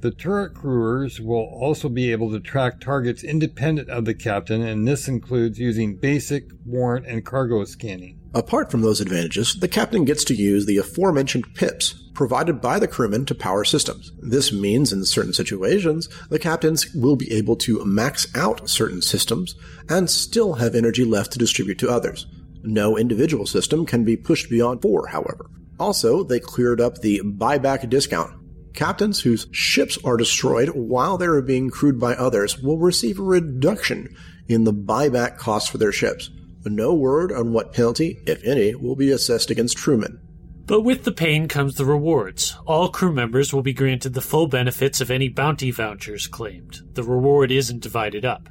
The 0.00 0.10
turret 0.10 0.54
crewers 0.54 1.20
will 1.20 1.44
also 1.44 1.88
be 1.88 2.10
able 2.10 2.30
to 2.32 2.40
track 2.40 2.80
targets 2.80 3.22
independent 3.22 3.88
of 3.90 4.04
the 4.04 4.14
captain, 4.14 4.62
and 4.62 4.86
this 4.86 5.06
includes 5.06 5.58
using 5.58 5.96
basic, 5.96 6.48
warrant, 6.64 7.06
and 7.06 7.24
cargo 7.24 7.64
scanning. 7.64 8.17
Apart 8.38 8.70
from 8.70 8.82
those 8.82 9.00
advantages, 9.00 9.54
the 9.54 9.66
captain 9.66 10.04
gets 10.04 10.22
to 10.22 10.32
use 10.32 10.64
the 10.64 10.76
aforementioned 10.76 11.52
pips 11.54 11.94
provided 12.14 12.60
by 12.60 12.78
the 12.78 12.86
crewmen 12.86 13.26
to 13.26 13.34
power 13.34 13.64
systems. 13.64 14.12
This 14.20 14.52
means 14.52 14.92
in 14.92 15.04
certain 15.04 15.32
situations, 15.32 16.08
the 16.30 16.38
captains 16.38 16.94
will 16.94 17.16
be 17.16 17.32
able 17.32 17.56
to 17.56 17.84
max 17.84 18.28
out 18.36 18.70
certain 18.70 19.02
systems 19.02 19.56
and 19.88 20.08
still 20.08 20.52
have 20.52 20.76
energy 20.76 21.04
left 21.04 21.32
to 21.32 21.38
distribute 21.40 21.80
to 21.80 21.90
others. 21.90 22.28
No 22.62 22.96
individual 22.96 23.44
system 23.44 23.84
can 23.84 24.04
be 24.04 24.16
pushed 24.16 24.48
beyond 24.48 24.82
four, 24.82 25.08
however. 25.08 25.50
Also, 25.80 26.22
they 26.22 26.38
cleared 26.38 26.80
up 26.80 26.98
the 26.98 27.20
buyback 27.24 27.90
discount. 27.90 28.32
Captains 28.72 29.20
whose 29.22 29.48
ships 29.50 29.98
are 30.04 30.16
destroyed 30.16 30.68
while 30.68 31.18
they 31.18 31.26
are 31.26 31.42
being 31.42 31.70
crewed 31.70 31.98
by 31.98 32.14
others 32.14 32.56
will 32.60 32.78
receive 32.78 33.18
a 33.18 33.22
reduction 33.24 34.14
in 34.46 34.62
the 34.62 34.72
buyback 34.72 35.38
cost 35.38 35.72
for 35.72 35.78
their 35.78 35.90
ships. 35.90 36.30
No 36.64 36.94
word 36.94 37.32
on 37.32 37.52
what 37.52 37.72
penalty, 37.72 38.20
if 38.26 38.44
any, 38.44 38.74
will 38.74 38.96
be 38.96 39.10
assessed 39.10 39.50
against 39.50 39.78
crewmen. 39.78 40.20
But 40.66 40.82
with 40.82 41.04
the 41.04 41.12
pain 41.12 41.48
comes 41.48 41.76
the 41.76 41.86
rewards. 41.86 42.54
All 42.66 42.90
crew 42.90 43.12
members 43.12 43.54
will 43.54 43.62
be 43.62 43.72
granted 43.72 44.12
the 44.12 44.20
full 44.20 44.46
benefits 44.48 45.00
of 45.00 45.10
any 45.10 45.30
bounty 45.30 45.70
vouchers 45.70 46.26
claimed. 46.26 46.80
The 46.92 47.02
reward 47.02 47.50
isn't 47.50 47.80
divided 47.80 48.26
up. 48.26 48.50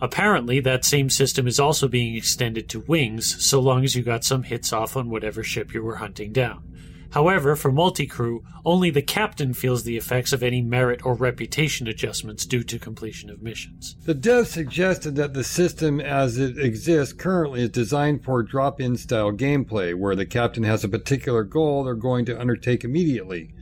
Apparently, 0.00 0.60
that 0.60 0.84
same 0.84 1.08
system 1.08 1.46
is 1.46 1.58
also 1.58 1.88
being 1.88 2.16
extended 2.16 2.68
to 2.68 2.80
wings, 2.80 3.42
so 3.42 3.60
long 3.60 3.82
as 3.84 3.94
you 3.94 4.02
got 4.02 4.24
some 4.24 4.42
hits 4.42 4.72
off 4.72 4.96
on 4.96 5.08
whatever 5.08 5.42
ship 5.42 5.72
you 5.72 5.82
were 5.82 5.96
hunting 5.96 6.32
down. 6.32 6.73
However, 7.14 7.54
for 7.54 7.70
multi-crew, 7.70 8.42
only 8.64 8.90
the 8.90 9.00
captain 9.00 9.54
feels 9.54 9.84
the 9.84 9.96
effects 9.96 10.32
of 10.32 10.42
any 10.42 10.60
merit 10.60 11.06
or 11.06 11.14
reputation 11.14 11.86
adjustments 11.86 12.44
due 12.44 12.64
to 12.64 12.76
completion 12.76 13.30
of 13.30 13.40
missions. 13.40 13.94
The 14.04 14.16
devs 14.16 14.46
suggested 14.48 15.14
that 15.14 15.32
the 15.32 15.44
system 15.44 16.00
as 16.00 16.38
it 16.38 16.58
exists 16.58 17.14
currently 17.14 17.62
is 17.62 17.70
designed 17.70 18.24
for 18.24 18.42
drop-in 18.42 18.96
style 18.96 19.30
gameplay, 19.30 19.94
where 19.94 20.16
the 20.16 20.26
captain 20.26 20.64
has 20.64 20.82
a 20.82 20.88
particular 20.88 21.44
goal 21.44 21.84
they're 21.84 21.94
going 21.94 22.24
to 22.24 22.40
undertake 22.40 22.82
immediately. 22.82 23.54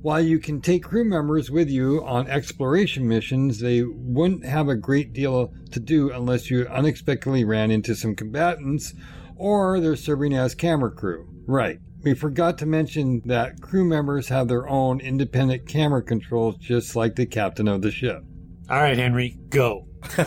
While 0.00 0.20
you 0.20 0.38
can 0.38 0.60
take 0.60 0.84
crew 0.84 1.04
members 1.04 1.50
with 1.50 1.68
you 1.68 2.04
on 2.04 2.28
exploration 2.28 3.08
missions, 3.08 3.58
they 3.58 3.82
wouldn't 3.82 4.44
have 4.44 4.68
a 4.68 4.76
great 4.76 5.12
deal 5.12 5.52
to 5.72 5.80
do 5.80 6.12
unless 6.12 6.52
you 6.52 6.68
unexpectedly 6.68 7.42
ran 7.42 7.72
into 7.72 7.96
some 7.96 8.14
combatants 8.14 8.94
or 9.34 9.80
they're 9.80 9.96
serving 9.96 10.34
as 10.34 10.54
camera 10.54 10.92
crew. 10.92 11.26
Right. 11.48 11.80
We 12.02 12.14
forgot 12.14 12.58
to 12.58 12.66
mention 12.66 13.22
that 13.26 13.60
crew 13.60 13.84
members 13.84 14.28
have 14.28 14.48
their 14.48 14.68
own 14.68 15.00
independent 15.00 15.68
camera 15.68 16.02
controls 16.02 16.56
just 16.56 16.96
like 16.96 17.14
the 17.14 17.26
captain 17.26 17.68
of 17.68 17.82
the 17.82 17.92
ship. 17.92 18.24
All 18.68 18.80
right, 18.80 18.96
Henry, 18.96 19.38
go. 19.48 19.86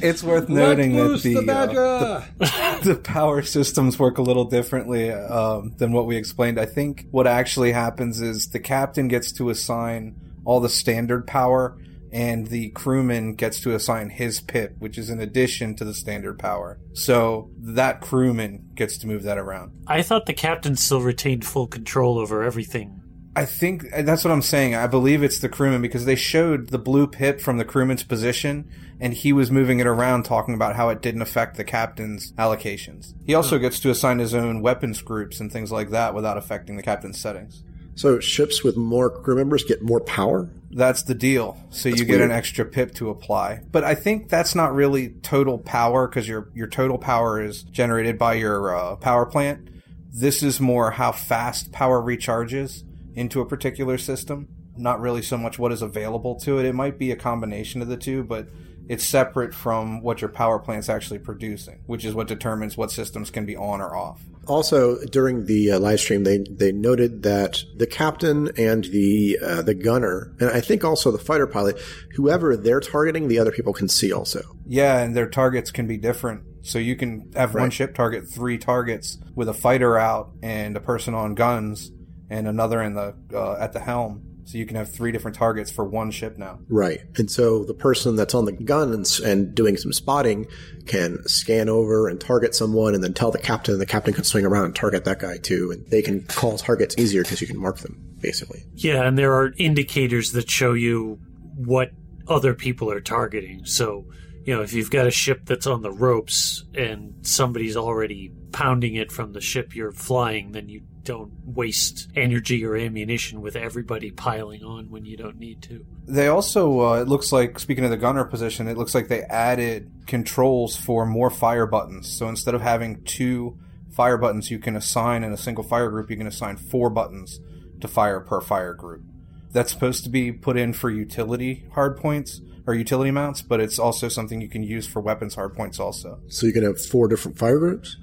it's 0.00 0.22
worth 0.22 0.48
noting 0.48 0.96
that 0.96 1.20
the, 1.22 1.34
the 1.34 1.38
uh, 1.38 1.42
Badger! 1.42 2.84
the 2.84 2.96
power 2.96 3.42
systems 3.42 3.98
work 3.98 4.16
a 4.16 4.22
little 4.22 4.46
differently 4.46 5.10
um, 5.10 5.74
than 5.76 5.92
what 5.92 6.06
we 6.06 6.16
explained. 6.16 6.58
I 6.58 6.64
think 6.64 7.06
what 7.10 7.26
actually 7.26 7.72
happens 7.72 8.22
is 8.22 8.48
the 8.48 8.60
captain 8.60 9.08
gets 9.08 9.32
to 9.32 9.50
assign 9.50 10.16
all 10.44 10.60
the 10.60 10.68
standard 10.70 11.26
power, 11.26 11.76
and 12.12 12.46
the 12.48 12.70
crewman 12.70 13.34
gets 13.34 13.60
to 13.60 13.74
assign 13.74 14.10
his 14.10 14.40
pip, 14.40 14.74
which 14.78 14.98
is 14.98 15.10
in 15.10 15.20
addition 15.20 15.74
to 15.76 15.84
the 15.84 15.94
standard 15.94 16.38
power. 16.38 16.78
So 16.92 17.50
that 17.58 18.00
crewman 18.00 18.70
gets 18.74 18.98
to 18.98 19.06
move 19.06 19.22
that 19.24 19.38
around. 19.38 19.72
I 19.86 20.02
thought 20.02 20.26
the 20.26 20.34
captain 20.34 20.76
still 20.76 21.02
retained 21.02 21.46
full 21.46 21.66
control 21.66 22.18
over 22.18 22.42
everything. 22.42 23.02
I 23.36 23.44
think 23.44 23.84
uh, 23.92 24.02
that's 24.02 24.24
what 24.24 24.32
I'm 24.32 24.42
saying. 24.42 24.74
I 24.74 24.88
believe 24.88 25.22
it's 25.22 25.38
the 25.38 25.48
crewman 25.48 25.80
because 25.80 26.04
they 26.04 26.16
showed 26.16 26.70
the 26.70 26.78
blue 26.78 27.06
pip 27.06 27.40
from 27.40 27.58
the 27.58 27.64
crewman's 27.64 28.02
position 28.02 28.68
and 29.00 29.14
he 29.14 29.32
was 29.32 29.50
moving 29.50 29.78
it 29.78 29.86
around 29.86 30.24
talking 30.24 30.54
about 30.54 30.74
how 30.74 30.88
it 30.88 31.02
didn't 31.02 31.22
affect 31.22 31.56
the 31.56 31.62
captain's 31.62 32.32
allocations. 32.32 33.14
He 33.24 33.34
also 33.34 33.56
hmm. 33.56 33.62
gets 33.62 33.78
to 33.80 33.90
assign 33.90 34.18
his 34.18 34.34
own 34.34 34.60
weapons 34.60 35.02
groups 35.02 35.38
and 35.38 35.52
things 35.52 35.70
like 35.70 35.90
that 35.90 36.14
without 36.14 36.36
affecting 36.36 36.76
the 36.76 36.82
captain's 36.82 37.20
settings. 37.20 37.62
So 37.98 38.20
ships 38.20 38.62
with 38.62 38.76
more 38.76 39.10
crew 39.10 39.34
members 39.34 39.64
get 39.64 39.82
more 39.82 39.98
power? 39.98 40.48
That's 40.70 41.02
the 41.02 41.16
deal. 41.16 41.58
So 41.70 41.88
you 41.88 42.04
get 42.04 42.18
weird. 42.18 42.20
an 42.20 42.30
extra 42.30 42.64
pip 42.64 42.94
to 42.94 43.10
apply. 43.10 43.62
But 43.72 43.82
I 43.82 43.96
think 43.96 44.28
that's 44.28 44.54
not 44.54 44.72
really 44.72 45.08
total 45.08 45.58
power 45.58 46.06
because 46.06 46.28
your 46.28 46.48
your 46.54 46.68
total 46.68 46.96
power 46.96 47.42
is 47.42 47.64
generated 47.64 48.16
by 48.16 48.34
your 48.34 48.76
uh, 48.76 48.94
power 48.96 49.26
plant. 49.26 49.68
This 50.12 50.44
is 50.44 50.60
more 50.60 50.92
how 50.92 51.10
fast 51.10 51.72
power 51.72 52.00
recharges 52.00 52.84
into 53.16 53.40
a 53.40 53.46
particular 53.46 53.98
system. 53.98 54.46
Not 54.76 55.00
really 55.00 55.22
so 55.22 55.36
much 55.36 55.58
what 55.58 55.72
is 55.72 55.82
available 55.82 56.36
to 56.42 56.60
it. 56.60 56.66
It 56.66 56.76
might 56.76 56.98
be 57.00 57.10
a 57.10 57.16
combination 57.16 57.82
of 57.82 57.88
the 57.88 57.96
two, 57.96 58.22
but 58.22 58.46
it's 58.88 59.04
separate 59.04 59.54
from 59.54 60.00
what 60.00 60.20
your 60.20 60.30
power 60.30 60.58
plant's 60.58 60.88
actually 60.88 61.18
producing, 61.18 61.80
which 61.86 62.04
is 62.04 62.14
what 62.14 62.26
determines 62.26 62.76
what 62.76 62.90
systems 62.90 63.30
can 63.30 63.44
be 63.44 63.56
on 63.56 63.80
or 63.80 63.94
off. 63.94 64.22
Also, 64.46 64.96
during 65.06 65.44
the 65.44 65.72
uh, 65.72 65.78
live 65.78 66.00
stream, 66.00 66.24
they 66.24 66.38
they 66.38 66.72
noted 66.72 67.22
that 67.22 67.62
the 67.76 67.86
captain 67.86 68.50
and 68.56 68.84
the 68.84 69.38
uh, 69.42 69.60
the 69.60 69.74
gunner, 69.74 70.32
and 70.40 70.48
I 70.48 70.62
think 70.62 70.84
also 70.84 71.10
the 71.10 71.18
fighter 71.18 71.46
pilot, 71.46 71.78
whoever 72.14 72.56
they're 72.56 72.80
targeting, 72.80 73.28
the 73.28 73.38
other 73.38 73.52
people 73.52 73.74
can 73.74 73.88
see 73.88 74.10
also. 74.10 74.40
Yeah, 74.66 75.00
and 75.00 75.14
their 75.14 75.28
targets 75.28 75.70
can 75.70 75.86
be 75.86 75.98
different. 75.98 76.44
So 76.62 76.78
you 76.78 76.96
can 76.96 77.30
have 77.34 77.54
one 77.54 77.70
ship 77.70 77.94
target 77.94 78.28
three 78.28 78.56
targets 78.56 79.18
with 79.34 79.48
a 79.48 79.54
fighter 79.54 79.98
out 79.98 80.32
and 80.42 80.76
a 80.76 80.80
person 80.80 81.14
on 81.14 81.34
guns 81.34 81.90
and 82.30 82.48
another 82.48 82.82
in 82.82 82.94
the 82.94 83.14
uh, 83.34 83.56
at 83.60 83.72
the 83.72 83.80
helm. 83.80 84.27
So 84.48 84.56
you 84.56 84.64
can 84.64 84.76
have 84.76 84.90
three 84.90 85.12
different 85.12 85.36
targets 85.36 85.70
for 85.70 85.84
one 85.84 86.10
ship 86.10 86.38
now. 86.38 86.60
Right. 86.70 87.00
And 87.18 87.30
so 87.30 87.64
the 87.64 87.74
person 87.74 88.16
that's 88.16 88.34
on 88.34 88.46
the 88.46 88.52
gun 88.52 88.94
and, 88.94 89.20
and 89.22 89.54
doing 89.54 89.76
some 89.76 89.92
spotting 89.92 90.46
can 90.86 91.22
scan 91.28 91.68
over 91.68 92.08
and 92.08 92.18
target 92.18 92.54
someone 92.54 92.94
and 92.94 93.04
then 93.04 93.12
tell 93.12 93.30
the 93.30 93.38
captain, 93.38 93.74
and 93.74 93.80
the 93.80 93.84
captain 93.84 94.14
can 94.14 94.24
swing 94.24 94.46
around 94.46 94.64
and 94.64 94.74
target 94.74 95.04
that 95.04 95.18
guy 95.18 95.36
too. 95.36 95.70
And 95.70 95.86
they 95.88 96.00
can 96.00 96.22
call 96.22 96.56
targets 96.56 96.96
easier 96.96 97.24
because 97.24 97.42
you 97.42 97.46
can 97.46 97.58
mark 97.58 97.80
them, 97.80 98.02
basically. 98.20 98.64
Yeah, 98.72 99.06
and 99.06 99.18
there 99.18 99.34
are 99.34 99.52
indicators 99.58 100.32
that 100.32 100.50
show 100.50 100.72
you 100.72 101.18
what 101.54 101.90
other 102.26 102.54
people 102.54 102.90
are 102.90 103.02
targeting. 103.02 103.66
So, 103.66 104.06
you 104.46 104.56
know, 104.56 104.62
if 104.62 104.72
you've 104.72 104.90
got 104.90 105.06
a 105.06 105.10
ship 105.10 105.42
that's 105.44 105.66
on 105.66 105.82
the 105.82 105.92
ropes 105.92 106.64
and 106.74 107.16
somebody's 107.20 107.76
already 107.76 108.32
pounding 108.52 108.94
it 108.94 109.12
from 109.12 109.34
the 109.34 109.42
ship 109.42 109.76
you're 109.76 109.92
flying, 109.92 110.52
then 110.52 110.70
you 110.70 110.84
don't 111.08 111.32
waste 111.42 112.06
energy 112.14 112.62
or 112.66 112.76
ammunition 112.76 113.40
with 113.40 113.56
everybody 113.56 114.10
piling 114.10 114.62
on 114.62 114.90
when 114.90 115.06
you 115.06 115.16
don't 115.16 115.38
need 115.38 115.62
to. 115.62 115.86
They 116.06 116.28
also, 116.28 116.80
uh, 116.80 117.00
it 117.00 117.08
looks 117.08 117.32
like, 117.32 117.58
speaking 117.58 117.82
of 117.84 117.90
the 117.90 117.96
gunner 117.96 118.24
position, 118.26 118.68
it 118.68 118.76
looks 118.76 118.94
like 118.94 119.08
they 119.08 119.22
added 119.22 119.90
controls 120.06 120.76
for 120.76 121.06
more 121.06 121.30
fire 121.30 121.64
buttons. 121.64 122.06
So 122.14 122.28
instead 122.28 122.54
of 122.54 122.60
having 122.60 123.02
two 123.04 123.58
fire 123.90 124.18
buttons 124.18 124.50
you 124.50 124.58
can 124.58 124.76
assign 124.76 125.24
in 125.24 125.32
a 125.32 125.38
single 125.38 125.64
fire 125.64 125.88
group, 125.88 126.10
you 126.10 126.16
can 126.18 126.26
assign 126.26 126.58
four 126.58 126.90
buttons 126.90 127.40
to 127.80 127.88
fire 127.88 128.20
per 128.20 128.42
fire 128.42 128.74
group. 128.74 129.02
That's 129.50 129.72
supposed 129.72 130.04
to 130.04 130.10
be 130.10 130.30
put 130.30 130.58
in 130.58 130.74
for 130.74 130.90
utility 130.90 131.64
hardpoints 131.74 132.42
or 132.66 132.74
utility 132.74 133.10
mounts, 133.10 133.40
but 133.40 133.60
it's 133.60 133.78
also 133.78 134.08
something 134.08 134.42
you 134.42 134.48
can 134.50 134.62
use 134.62 134.86
for 134.86 135.00
weapons 135.00 135.36
hardpoints 135.36 135.80
also. 135.80 136.20
So 136.28 136.46
you 136.46 136.52
can 136.52 136.64
have 136.64 136.78
four 136.78 137.08
different 137.08 137.38
fire 137.38 137.58
groups? 137.58 137.96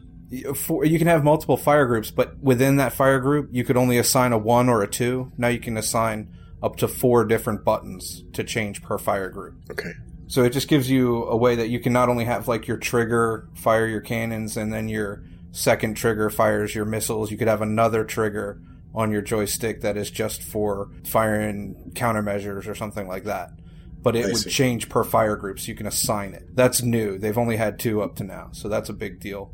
For, 0.55 0.85
you 0.85 0.97
can 0.97 1.07
have 1.07 1.23
multiple 1.23 1.57
fire 1.57 1.85
groups, 1.85 2.11
but 2.11 2.37
within 2.39 2.77
that 2.77 2.93
fire 2.93 3.19
group, 3.19 3.49
you 3.51 3.63
could 3.63 3.77
only 3.77 3.97
assign 3.97 4.31
a 4.33 4.37
one 4.37 4.69
or 4.69 4.81
a 4.81 4.87
two. 4.87 5.31
Now 5.37 5.47
you 5.49 5.59
can 5.59 5.77
assign 5.77 6.35
up 6.61 6.77
to 6.77 6.87
four 6.87 7.25
different 7.25 7.63
buttons 7.63 8.23
to 8.33 8.43
change 8.43 8.81
per 8.81 8.97
fire 8.97 9.29
group. 9.29 9.55
Okay. 9.69 9.91
So 10.27 10.43
it 10.43 10.53
just 10.53 10.67
gives 10.67 10.89
you 10.89 11.25
a 11.25 11.37
way 11.37 11.55
that 11.55 11.69
you 11.69 11.79
can 11.79 11.93
not 11.93 12.09
only 12.09 12.25
have 12.25 12.47
like 12.47 12.67
your 12.67 12.77
trigger 12.77 13.47
fire 13.55 13.87
your 13.87 14.01
cannons 14.01 14.57
and 14.57 14.73
then 14.73 14.89
your 14.89 15.23
second 15.51 15.95
trigger 15.95 16.29
fires 16.29 16.73
your 16.73 16.85
missiles, 16.85 17.29
you 17.31 17.37
could 17.37 17.47
have 17.47 17.61
another 17.61 18.03
trigger 18.03 18.59
on 18.95 19.11
your 19.11 19.21
joystick 19.21 19.81
that 19.81 19.97
is 19.97 20.09
just 20.09 20.41
for 20.41 20.89
firing 21.05 21.91
countermeasures 21.93 22.67
or 22.67 22.73
something 22.73 23.07
like 23.07 23.25
that. 23.25 23.51
But 24.01 24.15
it 24.15 24.25
I 24.25 24.27
would 24.29 24.37
see. 24.37 24.49
change 24.49 24.89
per 24.89 25.03
fire 25.03 25.35
group 25.35 25.59
so 25.59 25.67
you 25.67 25.75
can 25.75 25.87
assign 25.87 26.33
it. 26.33 26.55
That's 26.55 26.81
new. 26.81 27.17
They've 27.17 27.37
only 27.37 27.57
had 27.57 27.77
two 27.77 28.01
up 28.01 28.15
to 28.17 28.23
now, 28.23 28.49
so 28.51 28.69
that's 28.69 28.89
a 28.89 28.93
big 28.93 29.19
deal. 29.19 29.53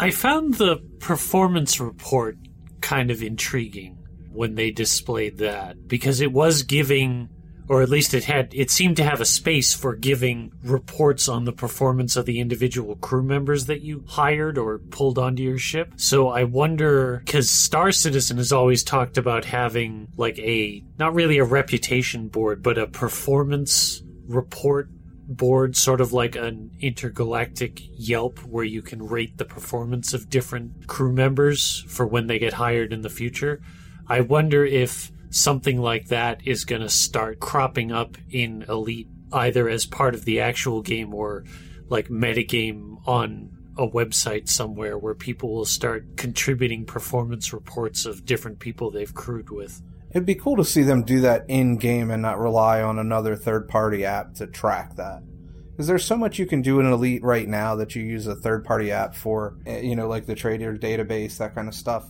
I 0.00 0.12
found 0.12 0.54
the 0.54 0.76
performance 1.00 1.80
report 1.80 2.38
kind 2.80 3.10
of 3.10 3.20
intriguing 3.20 3.98
when 4.30 4.54
they 4.54 4.70
displayed 4.70 5.38
that 5.38 5.88
because 5.88 6.20
it 6.20 6.30
was 6.30 6.62
giving 6.62 7.28
or 7.68 7.82
at 7.82 7.88
least 7.88 8.14
it 8.14 8.24
had 8.24 8.54
it 8.54 8.70
seemed 8.70 8.96
to 8.96 9.02
have 9.02 9.20
a 9.20 9.24
space 9.24 9.74
for 9.74 9.96
giving 9.96 10.52
reports 10.62 11.28
on 11.28 11.44
the 11.44 11.52
performance 11.52 12.14
of 12.14 12.26
the 12.26 12.38
individual 12.38 12.94
crew 12.94 13.24
members 13.24 13.66
that 13.66 13.82
you 13.82 14.04
hired 14.06 14.56
or 14.56 14.78
pulled 14.78 15.18
onto 15.18 15.42
your 15.42 15.58
ship. 15.58 15.92
So 15.96 16.28
I 16.28 16.44
wonder 16.44 17.24
cuz 17.26 17.50
Star 17.50 17.90
Citizen 17.90 18.36
has 18.36 18.52
always 18.52 18.84
talked 18.84 19.18
about 19.18 19.44
having 19.44 20.06
like 20.16 20.38
a 20.38 20.82
not 20.96 21.14
really 21.14 21.38
a 21.38 21.44
reputation 21.44 22.28
board 22.28 22.62
but 22.62 22.78
a 22.78 22.86
performance 22.86 24.00
report 24.28 24.88
board, 25.28 25.76
sort 25.76 26.00
of 26.00 26.12
like 26.12 26.34
an 26.34 26.70
intergalactic 26.80 27.80
Yelp, 27.96 28.38
where 28.44 28.64
you 28.64 28.82
can 28.82 29.06
rate 29.06 29.36
the 29.36 29.44
performance 29.44 30.14
of 30.14 30.30
different 30.30 30.86
crew 30.86 31.12
members 31.12 31.84
for 31.86 32.06
when 32.06 32.26
they 32.26 32.38
get 32.38 32.54
hired 32.54 32.92
in 32.92 33.02
the 33.02 33.10
future. 33.10 33.60
I 34.08 34.22
wonder 34.22 34.64
if 34.64 35.12
something 35.30 35.80
like 35.80 36.08
that 36.08 36.40
is 36.46 36.64
going 36.64 36.80
to 36.80 36.88
start 36.88 37.40
cropping 37.40 37.92
up 37.92 38.16
in 38.30 38.64
Elite, 38.68 39.08
either 39.32 39.68
as 39.68 39.84
part 39.84 40.14
of 40.14 40.24
the 40.24 40.40
actual 40.40 40.80
game 40.80 41.12
or 41.12 41.44
like 41.90 42.08
metagame 42.08 43.06
on 43.06 43.50
a 43.76 43.86
website 43.86 44.48
somewhere 44.48 44.98
where 44.98 45.14
people 45.14 45.54
will 45.54 45.64
start 45.64 46.16
contributing 46.16 46.84
performance 46.84 47.52
reports 47.52 48.06
of 48.06 48.24
different 48.24 48.58
people 48.58 48.90
they've 48.90 49.14
crewed 49.14 49.50
with. 49.50 49.82
It'd 50.10 50.26
be 50.26 50.34
cool 50.34 50.56
to 50.56 50.64
see 50.64 50.82
them 50.82 51.02
do 51.02 51.20
that 51.20 51.44
in 51.48 51.76
game 51.76 52.10
and 52.10 52.22
not 52.22 52.38
rely 52.38 52.80
on 52.80 52.98
another 52.98 53.36
third 53.36 53.68
party 53.68 54.04
app 54.04 54.34
to 54.34 54.46
track 54.46 54.96
that. 54.96 55.22
Because 55.70 55.86
there's 55.86 56.04
so 56.04 56.16
much 56.16 56.38
you 56.38 56.46
can 56.46 56.62
do 56.62 56.80
in 56.80 56.86
Elite 56.86 57.22
right 57.22 57.46
now 57.46 57.76
that 57.76 57.94
you 57.94 58.02
use 58.02 58.26
a 58.26 58.34
third 58.34 58.64
party 58.64 58.90
app 58.90 59.14
for, 59.14 59.56
eh, 59.66 59.80
you 59.80 59.94
know, 59.94 60.08
like 60.08 60.26
the 60.26 60.34
trader 60.34 60.76
database, 60.76 61.36
that 61.38 61.54
kind 61.54 61.68
of 61.68 61.74
stuff, 61.74 62.04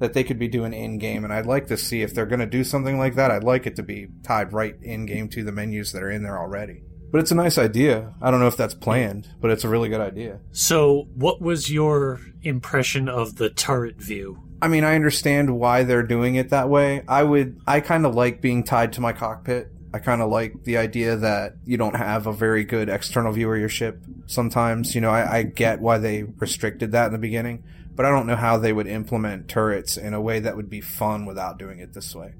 that 0.00 0.12
they 0.12 0.24
could 0.24 0.38
be 0.38 0.48
doing 0.48 0.74
in 0.74 0.98
game. 0.98 1.24
And 1.24 1.32
I'd 1.32 1.46
like 1.46 1.68
to 1.68 1.76
see 1.76 2.02
if 2.02 2.12
they're 2.12 2.26
going 2.26 2.40
to 2.40 2.46
do 2.46 2.64
something 2.64 2.98
like 2.98 3.14
that, 3.14 3.30
I'd 3.30 3.44
like 3.44 3.66
it 3.66 3.76
to 3.76 3.82
be 3.82 4.08
tied 4.22 4.52
right 4.52 4.74
in 4.82 5.06
game 5.06 5.28
to 5.30 5.44
the 5.44 5.52
menus 5.52 5.92
that 5.92 6.02
are 6.02 6.10
in 6.10 6.22
there 6.22 6.38
already. 6.38 6.82
But 7.10 7.20
it's 7.20 7.30
a 7.30 7.36
nice 7.36 7.56
idea. 7.56 8.12
I 8.20 8.30
don't 8.30 8.40
know 8.40 8.48
if 8.48 8.56
that's 8.56 8.74
planned, 8.74 9.28
but 9.40 9.50
it's 9.50 9.64
a 9.64 9.68
really 9.68 9.88
good 9.88 10.00
idea. 10.00 10.40
So, 10.50 11.06
what 11.14 11.40
was 11.40 11.72
your 11.72 12.20
impression 12.42 13.08
of 13.08 13.36
the 13.36 13.48
turret 13.48 13.96
view? 13.96 14.45
I 14.60 14.68
mean, 14.68 14.84
I 14.84 14.94
understand 14.94 15.58
why 15.58 15.82
they're 15.82 16.02
doing 16.02 16.36
it 16.36 16.50
that 16.50 16.68
way. 16.68 17.02
I 17.06 17.22
would, 17.22 17.60
I 17.66 17.80
kind 17.80 18.06
of 18.06 18.14
like 18.14 18.40
being 18.40 18.64
tied 18.64 18.94
to 18.94 19.00
my 19.00 19.12
cockpit. 19.12 19.70
I 19.92 19.98
kind 19.98 20.22
of 20.22 20.30
like 20.30 20.64
the 20.64 20.78
idea 20.78 21.16
that 21.16 21.56
you 21.64 21.76
don't 21.76 21.96
have 21.96 22.26
a 22.26 22.32
very 22.32 22.64
good 22.64 22.88
external 22.88 23.32
view 23.32 23.52
of 23.52 23.58
your 23.58 23.68
ship. 23.68 24.02
Sometimes, 24.26 24.94
you 24.94 25.00
know, 25.00 25.10
I, 25.10 25.38
I 25.38 25.42
get 25.42 25.80
why 25.80 25.98
they 25.98 26.22
restricted 26.22 26.92
that 26.92 27.06
in 27.06 27.12
the 27.12 27.18
beginning, 27.18 27.64
but 27.94 28.06
I 28.06 28.10
don't 28.10 28.26
know 28.26 28.36
how 28.36 28.56
they 28.56 28.72
would 28.72 28.86
implement 28.86 29.48
turrets 29.48 29.96
in 29.96 30.14
a 30.14 30.20
way 30.20 30.40
that 30.40 30.56
would 30.56 30.70
be 30.70 30.80
fun 30.80 31.26
without 31.26 31.58
doing 31.58 31.78
it 31.78 31.92
this 31.92 32.14
way. 32.14 32.34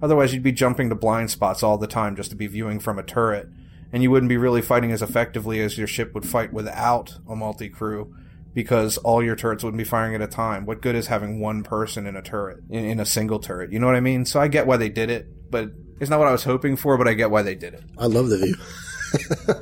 Otherwise, 0.00 0.34
you'd 0.34 0.42
be 0.42 0.52
jumping 0.52 0.88
to 0.88 0.94
blind 0.94 1.30
spots 1.30 1.62
all 1.62 1.78
the 1.78 1.86
time 1.86 2.16
just 2.16 2.30
to 2.30 2.36
be 2.36 2.46
viewing 2.46 2.80
from 2.80 2.98
a 2.98 3.02
turret, 3.02 3.48
and 3.92 4.02
you 4.02 4.10
wouldn't 4.10 4.30
be 4.30 4.36
really 4.36 4.62
fighting 4.62 4.90
as 4.90 5.02
effectively 5.02 5.60
as 5.60 5.78
your 5.78 5.86
ship 5.86 6.14
would 6.14 6.26
fight 6.26 6.52
without 6.52 7.18
a 7.28 7.36
multi 7.36 7.68
crew 7.68 8.14
because 8.54 8.98
all 8.98 9.22
your 9.22 9.36
turrets 9.36 9.64
wouldn't 9.64 9.78
be 9.78 9.84
firing 9.84 10.14
at 10.14 10.20
a 10.22 10.26
time. 10.26 10.66
What 10.66 10.82
good 10.82 10.94
is 10.94 11.06
having 11.06 11.40
one 11.40 11.62
person 11.62 12.06
in 12.06 12.16
a 12.16 12.22
turret, 12.22 12.60
in, 12.70 12.84
in 12.84 13.00
a 13.00 13.06
single 13.06 13.38
turret? 13.38 13.72
You 13.72 13.78
know 13.78 13.86
what 13.86 13.96
I 13.96 14.00
mean? 14.00 14.24
So 14.24 14.40
I 14.40 14.48
get 14.48 14.66
why 14.66 14.76
they 14.76 14.88
did 14.88 15.10
it, 15.10 15.50
but 15.50 15.70
it's 16.00 16.10
not 16.10 16.18
what 16.18 16.28
I 16.28 16.32
was 16.32 16.44
hoping 16.44 16.76
for, 16.76 16.98
but 16.98 17.08
I 17.08 17.14
get 17.14 17.30
why 17.30 17.42
they 17.42 17.54
did 17.54 17.74
it. 17.74 17.84
I 17.98 18.06
love 18.06 18.28
the 18.28 18.38
view. 18.38 18.56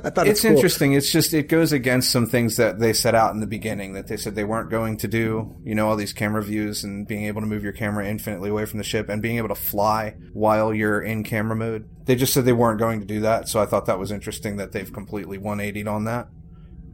I 0.03 0.09
thought 0.09 0.27
it's, 0.27 0.39
It's 0.39 0.41
cool. 0.43 0.51
interesting. 0.51 0.93
It's 0.93 1.11
just, 1.11 1.33
it 1.33 1.49
goes 1.49 1.73
against 1.73 2.09
some 2.09 2.25
things 2.25 2.55
that 2.57 2.79
they 2.79 2.93
set 2.93 3.13
out 3.15 3.33
in 3.33 3.41
the 3.41 3.47
beginning 3.47 3.93
that 3.93 4.07
they 4.07 4.15
said 4.17 4.33
they 4.33 4.45
weren't 4.45 4.69
going 4.69 4.97
to 4.97 5.07
do. 5.09 5.55
You 5.63 5.75
know, 5.75 5.89
all 5.89 5.97
these 5.97 6.13
camera 6.13 6.41
views 6.41 6.83
and 6.85 7.05
being 7.05 7.25
able 7.25 7.41
to 7.41 7.47
move 7.47 7.63
your 7.63 7.73
camera 7.73 8.07
infinitely 8.07 8.49
away 8.49 8.65
from 8.65 8.77
the 8.77 8.83
ship 8.83 9.09
and 9.09 9.21
being 9.21 9.37
able 9.37 9.49
to 9.49 9.55
fly 9.55 10.15
while 10.31 10.73
you're 10.73 11.01
in 11.01 11.23
camera 11.23 11.55
mode. 11.55 11.89
They 12.05 12.15
just 12.15 12.33
said 12.33 12.45
they 12.45 12.53
weren't 12.53 12.79
going 12.79 13.01
to 13.01 13.05
do 13.05 13.19
that, 13.21 13.47
so 13.49 13.61
I 13.61 13.65
thought 13.65 13.85
that 13.87 13.99
was 13.99 14.11
interesting 14.11 14.55
that 14.57 14.71
they've 14.71 14.91
completely 14.91 15.37
180'd 15.37 15.87
on 15.87 16.05
that. 16.05 16.27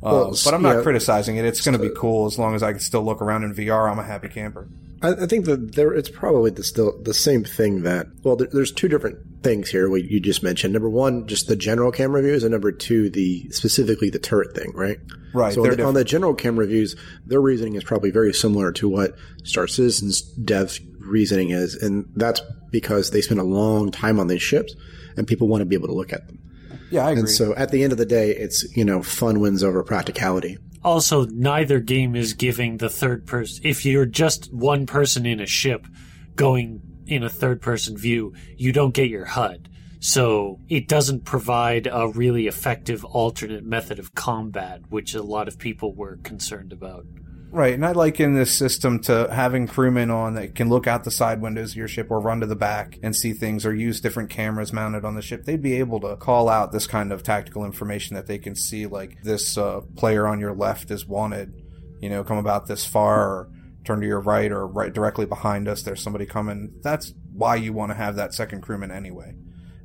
Uh, 0.04 0.12
Well, 0.12 0.38
but 0.46 0.54
I'm 0.54 0.62
not 0.62 0.78
yeah. 0.78 0.84
criticizing 0.84 1.38
it. 1.38 1.46
It's 1.46 1.62
going 1.62 1.78
to 1.78 1.84
be 1.84 1.94
cool 1.96 2.28
as 2.28 2.38
long 2.38 2.56
as 2.56 2.64
I 2.64 2.72
can 2.72 2.80
still 2.80 3.04
look 3.04 3.22
around 3.22 3.44
in 3.44 3.54
VR. 3.54 3.92
I'm 3.92 4.00
a 4.00 4.04
happy 4.04 4.28
camper. 4.28 4.68
I, 5.02 5.12
I 5.12 5.26
think 5.26 5.46
that 5.46 5.76
there 5.76 5.94
it's 5.94 6.10
probably 6.10 6.52
the 6.52 6.64
still 6.64 6.98
the 7.02 7.14
same 7.14 7.44
thing 7.44 7.84
that 7.84 8.08
well 8.24 8.36
there, 8.36 8.48
there's 8.52 8.72
two 8.72 8.88
different 8.88 9.18
things 9.44 9.70
here 9.70 9.90
what 9.90 10.06
you 10.06 10.20
just 10.20 10.44
mentioned 10.44 10.74
number 10.74 10.90
one 10.90 11.28
just 11.28 11.48
the 11.48 11.56
general 11.56 11.92
camera 11.92 12.22
views 12.22 12.44
and 12.44 12.52
number 12.52 12.72
two 12.72 13.10
the 13.10 13.50
specifically 13.52 14.10
the 14.10 14.20
turret 14.20 14.56
thing 14.56 14.72
right 14.74 14.98
Right, 15.34 15.54
so 15.54 15.64
on 15.64 15.78
the, 15.78 15.86
on 15.86 15.94
the 15.94 16.04
general 16.04 16.34
camera 16.34 16.66
views 16.66 16.96
their 17.26 17.42
reasoning 17.42 17.76
is 17.76 17.84
probably 17.84 18.12
very 18.12 18.34
similar 18.34 18.72
to 18.74 18.90
what 18.90 19.16
Star 19.44 19.68
Citizen's 19.68 20.24
devs 20.36 20.80
reasoning 21.00 21.52
is 21.52 21.76
and 21.76 22.10
that's 22.16 22.42
because 22.72 23.12
they 23.12 23.22
spend 23.22 23.40
a 23.40 23.44
long 23.44 23.92
time 23.92 24.20
on 24.20 24.28
these 24.28 24.42
ships 24.42 24.74
and 25.16 25.28
people 25.28 25.48
want 25.48 25.62
to 25.62 25.66
be 25.66 25.76
able 25.76 25.88
to 25.88 25.94
look 25.94 26.12
at 26.12 26.26
them 26.28 26.40
Yeah, 26.90 27.06
I 27.06 27.12
agree. 27.12 27.22
and 27.22 27.30
so 27.30 27.56
at 27.56 27.72
the 27.72 27.84
end 27.84 27.92
of 27.92 27.98
the 27.98 28.06
day 28.06 28.32
it's 28.32 28.66
you 28.76 28.86
know 28.86 29.04
fun 29.04 29.40
wins 29.40 29.64
over 29.64 29.84
practicality 29.84 30.58
Also, 30.84 31.26
neither 31.26 31.80
game 31.80 32.16
is 32.16 32.34
giving 32.34 32.78
the 32.78 32.90
third 32.90 33.26
person. 33.26 33.62
If 33.66 33.86
you're 33.86 34.06
just 34.06 34.54
one 34.54 34.86
person 34.86 35.26
in 35.26 35.40
a 35.40 35.46
ship 35.46 35.86
going 36.36 36.82
in 37.06 37.24
a 37.24 37.30
third 37.30 37.62
person 37.62 37.98
view, 37.98 38.34
you 38.56 38.72
don't 38.72 38.94
get 38.94 39.10
your 39.10 39.26
HUD. 39.26 39.70
So 40.00 40.60
it 40.70 40.88
doesn't 40.88 41.26
provide 41.26 41.88
a 41.92 42.08
really 42.08 42.48
effective 42.48 43.04
alternate 43.04 43.66
method 43.66 43.98
of 44.00 44.14
combat, 44.14 44.82
which 44.90 45.16
a 45.16 45.24
lot 45.24 45.48
of 45.48 45.58
people 45.58 45.94
were 45.94 46.18
concerned 46.18 46.72
about. 46.72 47.06
Right, 47.50 47.74
and 47.74 47.86
I 47.86 47.94
liken 47.94 48.34
this 48.34 48.52
system 48.52 49.00
to 49.04 49.30
having 49.32 49.68
crewmen 49.68 50.12
on 50.12 50.34
that 50.34 50.54
can 50.54 50.68
look 50.68 50.86
out 50.86 51.06
the 51.06 51.12
side 51.12 51.42
windows 51.42 51.72
of 51.72 51.78
your 51.78 51.88
ship 51.88 52.12
or 52.12 52.20
run 52.20 52.42
to 52.42 52.46
the 52.46 52.58
back 52.58 53.00
and 53.02 53.16
see 53.16 53.32
things 53.32 53.66
or 53.66 53.74
use 53.74 54.02
different 54.02 54.30
cameras 54.30 54.74
mounted 54.74 55.06
on 55.06 55.16
the 55.16 55.22
ship. 55.22 55.46
They'd 55.46 55.62
be 55.62 55.80
able 55.80 56.02
to 56.02 56.18
call 56.18 56.50
out 56.50 56.74
this 56.74 56.88
kind 56.88 57.14
of 57.14 57.24
tactical 57.24 57.64
information 57.64 58.16
that 58.16 58.28
they 58.28 58.38
can 58.38 58.54
see, 58.54 58.86
like 58.86 59.24
this 59.24 59.58
uh, 59.58 59.82
player 59.96 60.28
on 60.28 60.42
your 60.42 60.54
left 60.54 60.92
is 60.92 61.08
wanted, 61.08 61.54
you 62.02 62.10
know, 62.10 62.24
come 62.24 62.38
about 62.38 62.68
this 62.68 62.86
far 62.86 63.22
or 63.22 63.50
turn 63.86 64.02
to 64.02 64.08
your 64.08 64.20
right 64.20 64.52
or 64.52 64.68
right 64.68 64.94
directly 64.94 65.26
behind 65.26 65.70
us. 65.70 65.84
There's 65.84 66.04
somebody 66.04 66.26
coming. 66.26 66.74
That's 66.84 67.14
why 67.32 67.56
you 67.56 67.72
want 67.72 67.92
to 67.92 67.98
have 67.98 68.18
that 68.18 68.34
second 68.34 68.62
crewman 68.62 68.92
anyway. 68.92 69.34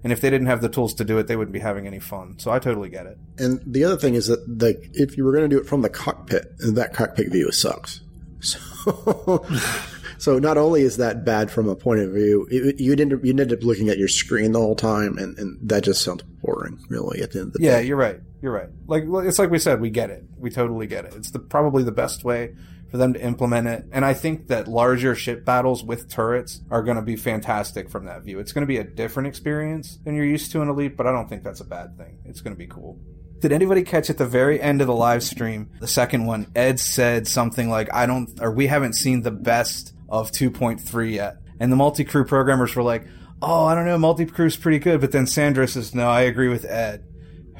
And 0.04 0.12
if 0.12 0.20
they 0.20 0.30
didn't 0.30 0.48
have 0.48 0.60
the 0.62 0.68
tools 0.68 0.94
to 0.94 1.04
do 1.04 1.18
it, 1.18 1.28
they 1.28 1.36
wouldn't 1.36 1.52
be 1.52 1.60
having 1.60 1.86
any 1.86 2.00
fun. 2.00 2.38
So 2.38 2.50
I 2.50 2.58
totally 2.58 2.88
get 2.88 3.06
it. 3.06 3.18
And 3.38 3.60
the 3.64 3.84
other 3.84 3.96
thing 3.96 4.14
is 4.14 4.26
that 4.26 4.44
the 4.46 4.76
if 4.94 5.16
you 5.16 5.24
were 5.24 5.32
going 5.32 5.48
to 5.48 5.54
do 5.56 5.60
it 5.60 5.66
from 5.68 5.82
the 5.82 5.88
cockpit, 5.88 6.52
that 6.58 6.92
cockpit 6.92 7.30
view 7.30 7.52
sucks. 7.52 8.00
So, 8.40 9.46
so 10.18 10.38
not 10.40 10.58
only 10.58 10.82
is 10.82 10.96
that 10.96 11.24
bad 11.24 11.50
from 11.50 11.68
a 11.68 11.76
point 11.76 12.00
of 12.00 12.10
view, 12.10 12.48
it, 12.50 12.80
you'd 12.80 13.00
end 13.00 13.12
up, 13.12 13.24
you'd 13.24 13.38
end 13.38 13.52
up 13.52 13.62
looking 13.62 13.88
at 13.88 13.98
your 13.98 14.08
screen 14.08 14.50
the 14.52 14.58
whole 14.58 14.74
time, 14.74 15.16
and, 15.18 15.38
and 15.38 15.58
that 15.68 15.84
just 15.84 16.02
sounds 16.02 16.24
boring, 16.42 16.78
really. 16.88 17.22
At 17.22 17.30
the 17.32 17.38
end 17.40 17.48
of 17.48 17.52
the 17.54 17.62
Yeah, 17.62 17.78
day, 17.78 17.86
you're 17.86 17.96
right. 17.96 18.18
You're 18.40 18.52
right. 18.52 18.68
Like 18.88 19.04
it's 19.24 19.38
like 19.38 19.50
we 19.50 19.60
said, 19.60 19.80
we 19.80 19.90
get 19.90 20.10
it. 20.10 20.24
We 20.36 20.50
totally 20.50 20.88
get 20.88 21.04
it. 21.04 21.14
It's 21.14 21.30
the 21.30 21.38
probably 21.38 21.84
the 21.84 21.92
best 21.92 22.24
way 22.24 22.56
for 22.92 22.98
them 22.98 23.14
to 23.14 23.24
implement 23.24 23.66
it. 23.66 23.86
And 23.90 24.04
I 24.04 24.12
think 24.12 24.48
that 24.48 24.68
larger 24.68 25.14
ship 25.14 25.46
battles 25.46 25.82
with 25.82 26.10
turrets 26.10 26.60
are 26.70 26.82
going 26.82 26.98
to 26.98 27.02
be 27.02 27.16
fantastic 27.16 27.88
from 27.88 28.04
that 28.04 28.22
view. 28.22 28.38
It's 28.38 28.52
going 28.52 28.62
to 28.62 28.66
be 28.66 28.76
a 28.76 28.84
different 28.84 29.28
experience 29.28 29.98
than 30.04 30.14
you're 30.14 30.26
used 30.26 30.52
to 30.52 30.60
in 30.60 30.68
Elite, 30.68 30.94
but 30.94 31.06
I 31.06 31.10
don't 31.10 31.26
think 31.26 31.42
that's 31.42 31.62
a 31.62 31.64
bad 31.64 31.96
thing. 31.96 32.18
It's 32.26 32.42
going 32.42 32.54
to 32.54 32.58
be 32.58 32.66
cool. 32.66 33.00
Did 33.40 33.50
anybody 33.50 33.82
catch 33.82 34.10
at 34.10 34.18
the 34.18 34.26
very 34.26 34.60
end 34.60 34.82
of 34.82 34.88
the 34.88 34.94
live 34.94 35.22
stream, 35.22 35.70
the 35.80 35.88
second 35.88 36.26
one, 36.26 36.48
Ed 36.54 36.78
said 36.78 37.26
something 37.26 37.70
like, 37.70 37.92
I 37.94 38.04
don't, 38.04 38.28
or 38.42 38.52
we 38.52 38.66
haven't 38.66 38.92
seen 38.92 39.22
the 39.22 39.30
best 39.30 39.94
of 40.10 40.30
2.3 40.30 41.12
yet. 41.12 41.38
And 41.58 41.72
the 41.72 41.76
multi 41.76 42.04
crew 42.04 42.26
programmers 42.26 42.76
were 42.76 42.82
like, 42.82 43.06
oh, 43.40 43.64
I 43.64 43.74
don't 43.74 43.86
know, 43.86 43.96
multi 43.96 44.26
crew's 44.26 44.58
pretty 44.58 44.80
good. 44.80 45.00
But 45.00 45.12
then 45.12 45.26
Sandro 45.26 45.64
says, 45.64 45.94
no, 45.94 46.10
I 46.10 46.20
agree 46.20 46.50
with 46.50 46.66
Ed. 46.66 47.04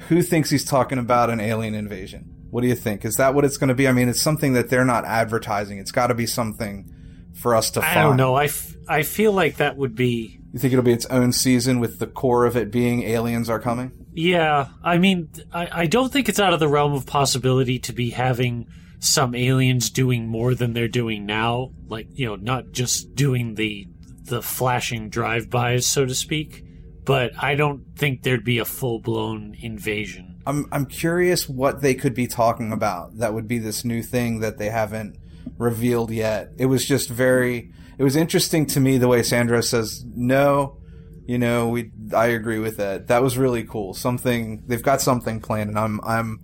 Who 0.09 0.21
thinks 0.21 0.51
he's 0.51 0.65
talking 0.67 0.99
about 0.99 1.31
an 1.31 1.41
alien 1.41 1.75
invasion? 1.75 2.42
What 2.53 2.61
do 2.61 2.69
you 2.69 2.75
think? 2.75 3.07
Is 3.07 3.17
that 3.17 3.35
what 3.35 3.47
it's 3.47 3.57
going 3.57 3.69
to 3.69 3.75
be? 3.75 3.89
I 3.89 3.93
mean, 3.93 4.11
it's 4.11 4.21
something 4.21 4.53
that 4.53 4.69
they're 4.69 4.85
not 4.85 5.07
advertising. 5.07 5.79
It's 5.79 5.91
got 5.91 6.09
to 6.09 6.15
be 6.15 6.27
something 6.27 6.93
for 7.33 7.55
us 7.55 7.71
to 7.71 7.81
find. 7.81 7.99
I 7.99 8.03
don't 8.03 8.19
know. 8.19 8.35
I, 8.35 8.45
f- 8.45 8.77
I 8.87 9.05
feel 9.05 9.33
like 9.33 9.57
that 9.57 9.79
would 9.79 9.95
be 9.95 10.39
You 10.53 10.59
think 10.59 10.75
it'll 10.75 10.85
be 10.85 10.93
its 10.93 11.07
own 11.07 11.33
season 11.33 11.81
with 11.81 11.99
the 11.99 12.07
core 12.07 12.45
of 12.45 12.55
it 12.55 12.71
being 12.71 13.05
aliens 13.05 13.49
are 13.49 13.59
coming? 13.59 13.91
Yeah, 14.13 14.69
I 14.85 14.99
mean, 14.99 15.31
I, 15.51 15.69
I 15.73 15.87
don't 15.87 16.13
think 16.13 16.29
it's 16.29 16.39
out 16.39 16.53
of 16.53 16.61
the 16.61 16.69
realm 16.69 16.93
of 16.93 17.07
possibility 17.07 17.79
to 17.79 17.95
be 17.95 18.11
having 18.11 18.69
some 18.99 19.35
aliens 19.35 19.89
doing 19.89 20.27
more 20.27 20.55
than 20.55 20.75
they're 20.75 20.89
doing 20.89 21.25
now, 21.25 21.71
like 21.89 22.09
you 22.13 22.27
know, 22.27 22.37
not 22.37 22.73
just 22.73 23.15
doing 23.15 23.55
the 23.55 23.89
the 24.25 24.43
flashing 24.43 25.09
drive-bys, 25.09 25.87
so 25.87 26.05
to 26.05 26.15
speak. 26.15 26.67
But 27.05 27.33
I 27.43 27.55
don't 27.57 27.97
think 27.97 28.23
there'd 28.23 28.45
be 28.45 28.59
a 28.59 28.65
full 28.65 29.01
blown 29.01 29.57
invasion. 29.61 30.41
I'm 30.47 30.67
I'm 30.73 30.87
curious 30.87 31.49
what 31.49 31.83
they 31.83 31.95
could 31.95 32.15
be 32.15 32.27
talking 32.27 32.73
about. 32.73 33.19
That 33.19 33.35
would 33.35 33.49
be 33.49 33.59
this 33.59 33.85
new 33.85 34.03
thing 34.03 34.41
that 34.41 34.59
they 34.59 34.71
haven't 34.71 35.19
revealed 35.59 36.11
yet. 36.11 36.53
It 36.59 36.67
was 36.67 36.87
just 36.87 37.09
very. 37.09 37.73
It 37.99 38.05
was 38.05 38.17
interesting 38.17 38.67
to 38.67 38.81
me 38.81 38.99
the 38.99 39.09
way 39.09 39.23
Sandro 39.23 39.61
says 39.61 40.05
no. 40.05 40.79
You 41.27 41.39
know, 41.39 41.69
we 41.69 41.93
I 42.15 42.27
agree 42.27 42.59
with 42.59 42.77
that. 42.79 43.09
That 43.09 43.23
was 43.23 43.39
really 43.39 43.65
cool. 43.65 43.95
Something 43.95 44.63
they've 44.67 44.83
got 44.83 45.01
something 45.01 45.41
planned, 45.41 45.71
and 45.71 45.79
I'm 45.79 46.01
I'm 46.05 46.41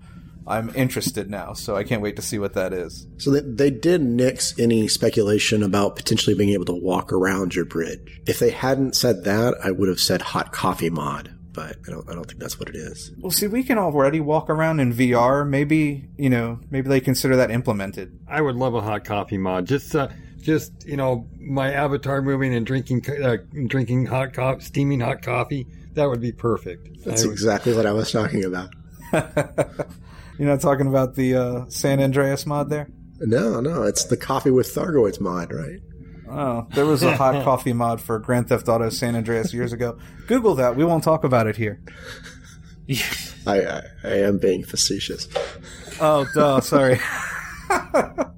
I'm 0.49 0.75
interested 0.75 1.31
now. 1.31 1.53
So 1.53 1.77
I 1.77 1.85
can't 1.85 2.03
wait 2.03 2.17
to 2.17 2.23
see 2.23 2.39
what 2.39 2.55
that 2.55 2.73
is. 2.73 3.07
So 3.19 3.31
they, 3.31 3.41
they 3.41 3.71
did 3.71 4.03
nix 4.03 4.59
any 4.59 4.89
speculation 4.89 5.63
about 5.63 5.97
potentially 5.97 6.35
being 6.35 6.51
able 6.51 6.65
to 6.67 6.75
walk 6.75 7.13
around 7.13 7.55
your 7.55 7.65
bridge. 7.65 8.21
If 8.27 8.39
they 8.39 8.51
hadn't 8.51 8.97
said 8.97 9.25
that, 9.25 9.55
I 9.63 9.71
would 9.71 9.89
have 9.89 10.01
said 10.01 10.23
hot 10.23 10.53
coffee 10.53 10.91
mod, 10.91 11.35
but 11.53 11.77
I 11.87 11.91
don't. 11.91 12.09
I 12.11 12.15
don't 12.15 12.25
think 12.27 12.41
that's 12.41 12.59
what 12.59 12.69
it 12.69 12.77
is. 12.77 13.13
Well, 13.19 13.31
see, 13.31 13.47
we 13.47 13.63
can 13.63 13.79
already 13.79 14.21
walk 14.21 14.49
around 14.51 14.81
in 14.81 14.93
VR. 14.93 15.47
Maybe 15.49 16.09
you 16.17 16.31
know, 16.31 16.61
maybe 16.71 16.89
they 16.89 17.01
consider 17.01 17.37
that 17.37 17.51
implemented. 17.51 18.19
I 18.27 18.41
would 18.41 18.57
love 18.57 18.75
a 18.75 18.81
hot 18.81 19.05
coffee 19.05 19.39
mod. 19.39 19.67
Just, 19.67 19.95
uh, 19.95 20.09
just 20.41 20.87
you 20.87 20.97
know, 20.97 21.29
my 21.39 21.73
avatar 21.73 22.23
moving 22.23 22.55
and 22.55 22.65
drinking, 22.65 23.05
uh, 23.23 23.37
drinking 23.67 24.07
hot 24.07 24.33
coffee, 24.33 24.63
steaming 24.63 25.01
hot 25.01 25.21
coffee. 25.23 25.67
That 25.95 26.09
would 26.09 26.21
be 26.21 26.33
perfect. 26.33 27.05
That's 27.05 27.23
I 27.23 27.27
would- 27.27 27.33
exactly 27.33 27.75
what 27.75 27.87
I 27.87 27.93
was 27.93 28.13
talking 28.13 28.45
about. 28.45 28.71
You're 30.39 30.49
not 30.49 30.61
talking 30.61 30.87
about 30.87 31.15
the 31.15 31.35
uh, 31.35 31.65
San 31.69 32.01
Andreas 32.01 32.47
mod 32.47 32.71
there. 32.71 32.89
No, 33.21 33.61
no, 33.61 33.83
it's 33.83 34.05
the 34.05 34.17
coffee 34.17 34.53
with 34.53 34.73
Thargoids 34.73 35.21
mod, 35.21 35.53
right? 35.53 35.81
Oh, 36.31 36.67
there 36.75 36.87
was 36.87 37.03
a 37.03 37.17
hot 37.17 37.43
coffee 37.45 37.73
mod 37.73 38.01
for 38.01 38.19
Grand 38.19 38.49
Theft 38.49 38.69
Auto 38.69 38.91
San 38.91 39.17
Andreas 39.17 39.53
years 39.53 39.73
ago. 39.73 39.99
Google 40.27 40.55
that. 40.57 40.77
We 40.77 40.85
won't 40.85 41.03
talk 41.03 41.25
about 41.25 41.47
it 41.47 41.57
here. 41.57 41.81
I, 43.47 43.61
I, 43.63 43.83
I 44.05 44.15
am 44.19 44.39
being 44.39 44.63
facetious. 44.63 45.29
Oh, 46.01 46.27
duh. 46.35 46.61
Sorry. 46.61 47.01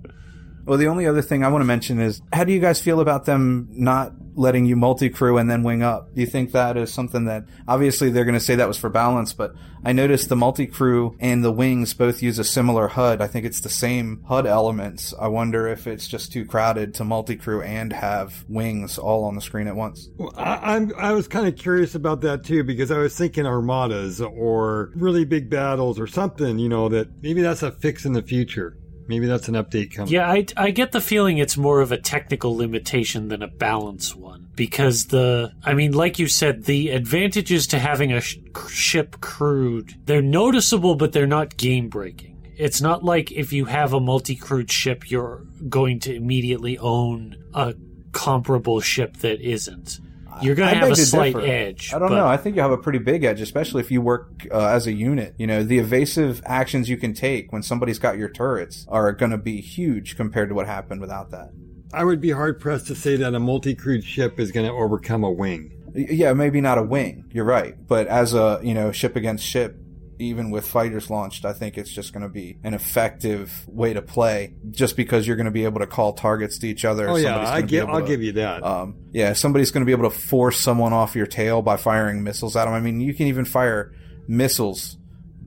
well, 0.64 0.78
the 0.78 0.88
only 0.88 1.06
other 1.06 1.22
thing 1.22 1.44
I 1.44 1.48
want 1.48 1.62
to 1.62 1.66
mention 1.66 2.00
is 2.00 2.20
how 2.32 2.44
do 2.44 2.52
you 2.52 2.60
guys 2.60 2.80
feel 2.80 3.00
about 3.00 3.24
them 3.24 3.68
not 3.70 4.12
letting 4.34 4.64
you 4.64 4.76
multi 4.76 5.10
crew 5.10 5.38
and 5.38 5.50
then 5.50 5.62
wing 5.62 5.82
up? 5.82 6.14
Do 6.14 6.20
you 6.20 6.26
think 6.26 6.52
that 6.52 6.76
is 6.76 6.92
something 6.92 7.26
that 7.26 7.44
obviously 7.68 8.10
they're 8.10 8.24
going 8.24 8.34
to 8.34 8.40
say 8.40 8.54
that 8.56 8.68
was 8.68 8.78
for 8.78 8.88
balance, 8.88 9.32
but 9.32 9.54
I 9.84 9.92
noticed 9.92 10.28
the 10.28 10.36
multi 10.36 10.66
crew 10.66 11.16
and 11.20 11.42
the 11.42 11.52
wings 11.52 11.94
both 11.94 12.22
use 12.22 12.38
a 12.38 12.44
similar 12.44 12.88
HUD. 12.88 13.20
I 13.20 13.26
think 13.26 13.46
it's 13.46 13.60
the 13.60 13.68
same 13.68 14.22
HUD 14.26 14.46
elements. 14.46 15.14
I 15.18 15.28
wonder 15.28 15.66
if 15.68 15.86
it's 15.86 16.06
just 16.06 16.32
too 16.32 16.44
crowded 16.44 16.94
to 16.94 17.04
multi 17.04 17.36
crew 17.36 17.62
and 17.62 17.92
have 17.92 18.44
wings 18.48 18.98
all 18.98 19.24
on 19.24 19.34
the 19.34 19.40
screen 19.40 19.66
at 19.66 19.76
once. 19.76 20.08
Well, 20.16 20.32
I, 20.36 20.76
I'm 20.76 20.92
I 20.96 21.12
was 21.12 21.28
kind 21.28 21.46
of 21.46 21.56
curious 21.56 21.94
about 21.94 22.20
that 22.22 22.44
too 22.44 22.64
because 22.64 22.90
I 22.90 22.98
was 22.98 23.16
thinking 23.16 23.46
armadas 23.46 24.20
or 24.20 24.90
really 24.94 25.24
big 25.24 25.48
battles 25.50 25.98
or 25.98 26.06
something. 26.06 26.58
You 26.58 26.68
know 26.68 26.88
that 26.90 27.22
maybe 27.22 27.42
that's 27.42 27.62
a 27.62 27.72
fix 27.72 28.04
in 28.04 28.12
the 28.12 28.22
future. 28.22 28.76
Maybe 29.10 29.26
that's 29.26 29.48
an 29.48 29.54
update 29.54 29.92
coming. 29.92 30.12
Yeah, 30.12 30.30
I, 30.30 30.46
I 30.56 30.70
get 30.70 30.92
the 30.92 31.00
feeling 31.00 31.38
it's 31.38 31.56
more 31.56 31.80
of 31.80 31.90
a 31.90 31.98
technical 31.98 32.56
limitation 32.56 33.26
than 33.26 33.42
a 33.42 33.48
balance 33.48 34.14
one. 34.14 34.46
Because 34.54 35.06
the, 35.06 35.52
I 35.64 35.74
mean, 35.74 35.90
like 35.90 36.20
you 36.20 36.28
said, 36.28 36.62
the 36.62 36.90
advantages 36.90 37.66
to 37.68 37.80
having 37.80 38.12
a 38.12 38.20
sh- 38.20 38.38
ship 38.68 39.20
crewed, 39.20 39.96
they're 40.04 40.22
noticeable, 40.22 40.94
but 40.94 41.10
they're 41.10 41.26
not 41.26 41.56
game 41.56 41.88
breaking. 41.88 42.40
It's 42.56 42.80
not 42.80 43.02
like 43.02 43.32
if 43.32 43.52
you 43.52 43.64
have 43.64 43.94
a 43.94 43.98
multi 43.98 44.36
crewed 44.36 44.70
ship, 44.70 45.10
you're 45.10 45.44
going 45.68 45.98
to 46.00 46.14
immediately 46.14 46.78
own 46.78 47.34
a 47.52 47.74
comparable 48.12 48.80
ship 48.80 49.16
that 49.18 49.40
isn't. 49.40 49.98
You're 50.42 50.54
going 50.54 50.70
to 50.70 50.76
have 50.76 50.90
a 50.90 50.94
to 50.94 51.00
slight 51.00 51.34
differ. 51.34 51.46
edge. 51.46 51.92
I 51.94 51.98
don't 51.98 52.08
but- 52.08 52.16
know. 52.16 52.26
I 52.26 52.36
think 52.36 52.56
you 52.56 52.62
have 52.62 52.70
a 52.70 52.78
pretty 52.78 52.98
big 52.98 53.24
edge, 53.24 53.40
especially 53.40 53.80
if 53.80 53.90
you 53.90 54.00
work 54.00 54.46
uh, 54.52 54.66
as 54.68 54.86
a 54.86 54.92
unit. 54.92 55.34
You 55.38 55.46
know, 55.46 55.62
the 55.62 55.78
evasive 55.78 56.42
actions 56.46 56.88
you 56.88 56.96
can 56.96 57.14
take 57.14 57.52
when 57.52 57.62
somebody's 57.62 57.98
got 57.98 58.18
your 58.18 58.28
turrets 58.28 58.86
are 58.88 59.12
going 59.12 59.32
to 59.32 59.38
be 59.38 59.60
huge 59.60 60.16
compared 60.16 60.48
to 60.48 60.54
what 60.54 60.66
happened 60.66 61.00
without 61.00 61.30
that. 61.30 61.50
I 61.92 62.04
would 62.04 62.20
be 62.20 62.30
hard 62.30 62.60
pressed 62.60 62.86
to 62.86 62.94
say 62.94 63.16
that 63.16 63.34
a 63.34 63.40
multi-crewed 63.40 64.04
ship 64.04 64.38
is 64.38 64.52
going 64.52 64.66
to 64.66 64.72
overcome 64.72 65.24
a 65.24 65.30
wing. 65.30 65.72
Yeah, 65.94 66.32
maybe 66.34 66.60
not 66.60 66.78
a 66.78 66.82
wing. 66.84 67.24
You're 67.32 67.44
right, 67.44 67.74
but 67.88 68.06
as 68.06 68.32
a 68.32 68.60
you 68.62 68.74
know 68.74 68.92
ship 68.92 69.16
against 69.16 69.44
ship, 69.44 69.76
even 70.20 70.50
with 70.50 70.66
fighters 70.66 71.08
launched, 71.10 71.44
I 71.44 71.52
think 71.52 71.78
it's 71.78 71.90
just 71.90 72.12
going 72.12 72.22
to 72.22 72.28
be 72.28 72.58
an 72.62 72.74
effective 72.74 73.64
way 73.66 73.94
to 73.94 74.02
play 74.02 74.54
just 74.70 74.96
because 74.96 75.26
you're 75.26 75.36
going 75.36 75.46
to 75.46 75.50
be 75.50 75.64
able 75.64 75.80
to 75.80 75.86
call 75.86 76.12
targets 76.12 76.58
to 76.58 76.68
each 76.68 76.84
other. 76.84 77.08
Oh 77.08 77.16
yeah, 77.16 77.38
I 77.38 77.44
gonna 77.44 77.62
be 77.62 77.68
give, 77.68 77.82
able 77.84 77.94
I'll 77.94 78.00
to- 78.02 78.06
give 78.06 78.22
you 78.22 78.32
that. 78.32 78.62
um, 78.62 78.96
yeah, 79.12 79.32
somebody's 79.32 79.70
going 79.70 79.80
to 79.82 79.86
be 79.86 79.92
able 79.92 80.10
to 80.10 80.16
force 80.16 80.58
someone 80.58 80.92
off 80.92 81.16
your 81.16 81.26
tail 81.26 81.62
by 81.62 81.76
firing 81.76 82.22
missiles 82.22 82.54
at 82.56 82.66
them. 82.66 82.74
I 82.74 82.80
mean, 82.80 83.00
you 83.00 83.14
can 83.14 83.26
even 83.26 83.44
fire 83.44 83.92
missiles 84.28 84.96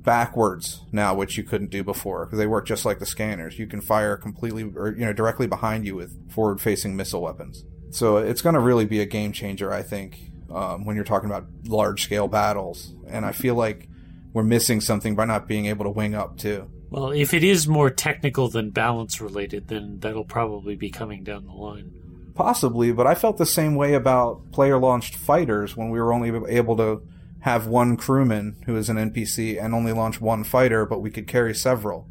backwards 0.03 0.81
now, 0.91 1.13
which 1.15 1.37
you 1.37 1.43
couldn't 1.43 1.69
do 1.69 1.83
before 1.83 2.25
because 2.25 2.37
they 2.39 2.47
work 2.47 2.67
just 2.67 2.83
like 2.85 2.99
the 2.99 3.05
scanners. 3.05 3.57
You 3.57 3.67
can 3.67 3.79
fire 3.81 4.17
completely 4.17 4.63
or 4.75 4.91
you 4.91 5.05
know 5.05 5.13
directly 5.13 5.47
behind 5.47 5.85
you 5.85 5.95
with 5.95 6.31
forward-facing 6.31 6.95
missile 6.95 7.21
weapons. 7.21 7.63
So 7.91 8.17
it's 8.17 8.41
going 8.41 8.55
to 8.55 8.59
really 8.59 8.85
be 8.85 9.01
a 9.01 9.05
game 9.05 9.31
changer, 9.33 9.71
I 9.71 9.83
think, 9.83 10.19
um, 10.51 10.83
when 10.83 10.95
you're 10.95 11.05
talking 11.05 11.29
about 11.29 11.45
large-scale 11.65 12.27
battles. 12.27 12.93
And 13.07 13.23
I 13.23 13.31
feel 13.33 13.53
like 13.55 13.87
we're 14.33 14.43
missing 14.43 14.81
something 14.81 15.15
by 15.15 15.25
not 15.25 15.47
being 15.47 15.67
able 15.67 15.85
to 15.85 15.91
wing 15.91 16.15
up 16.15 16.37
too. 16.37 16.69
Well, 16.89 17.11
if 17.11 17.33
it 17.33 17.43
is 17.43 17.67
more 17.67 17.89
technical 17.89 18.49
than 18.49 18.71
balance 18.71 19.21
related, 19.21 19.67
then 19.67 19.99
that'll 19.99 20.25
probably 20.25 20.75
be 20.75 20.89
coming 20.89 21.23
down 21.23 21.45
the 21.45 21.53
line. 21.53 21.91
Possibly, 22.35 22.91
but 22.91 23.07
I 23.07 23.15
felt 23.15 23.37
the 23.37 23.45
same 23.45 23.75
way 23.75 23.93
about 23.93 24.51
player 24.51 24.77
launched 24.77 25.15
fighters 25.15 25.77
when 25.77 25.89
we 25.89 25.99
were 25.99 26.13
only 26.13 26.29
able 26.51 26.75
to 26.77 27.01
have 27.41 27.67
one 27.67 27.97
crewman 27.97 28.55
who 28.65 28.75
is 28.75 28.89
an 28.89 28.97
NPC 28.97 29.63
and 29.63 29.73
only 29.73 29.91
launch 29.91 30.21
one 30.21 30.43
fighter, 30.43 30.85
but 30.85 30.99
we 30.99 31.11
could 31.11 31.27
carry 31.27 31.53
several. 31.53 32.07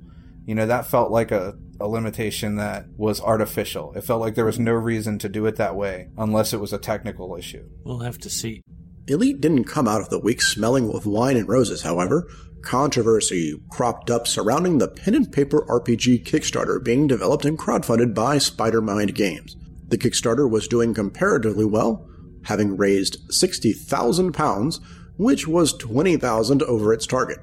You 0.46 0.54
know, 0.54 0.66
that 0.66 0.86
felt 0.86 1.10
like 1.10 1.30
a, 1.30 1.56
a 1.80 1.88
limitation 1.88 2.56
that 2.56 2.86
was 2.96 3.20
artificial. 3.20 3.92
It 3.94 4.04
felt 4.04 4.20
like 4.20 4.34
there 4.34 4.44
was 4.44 4.58
no 4.58 4.72
reason 4.72 5.18
to 5.20 5.28
do 5.28 5.46
it 5.46 5.56
that 5.56 5.74
way 5.74 6.08
unless 6.18 6.52
it 6.52 6.60
was 6.60 6.72
a 6.72 6.78
technical 6.78 7.36
issue. 7.36 7.68
We'll 7.84 8.00
have 8.00 8.18
to 8.18 8.30
see. 8.30 8.62
Elite 9.08 9.40
didn't 9.40 9.64
come 9.64 9.88
out 9.88 10.00
of 10.00 10.10
the 10.10 10.18
week 10.18 10.40
smelling 10.40 10.92
of 10.94 11.06
wine 11.06 11.36
and 11.36 11.48
roses, 11.48 11.82
however. 11.82 12.28
Controversy 12.62 13.60
cropped 13.70 14.10
up 14.10 14.28
surrounding 14.28 14.78
the 14.78 14.86
pen 14.86 15.14
and 15.14 15.32
paper 15.32 15.66
RPG 15.68 16.24
Kickstarter 16.24 16.82
being 16.82 17.08
developed 17.08 17.44
and 17.44 17.58
crowdfunded 17.58 18.14
by 18.14 18.38
Spider-Mind 18.38 19.14
Games. 19.14 19.56
The 19.88 19.98
Kickstarter 19.98 20.48
was 20.48 20.68
doing 20.68 20.94
comparatively 20.94 21.64
well, 21.64 22.08
having 22.44 22.76
raised 22.76 23.18
60,000 23.32 24.32
pounds, 24.32 24.80
which 25.16 25.48
was 25.48 25.72
20,000 25.74 26.62
over 26.62 26.92
its 26.92 27.06
target. 27.06 27.38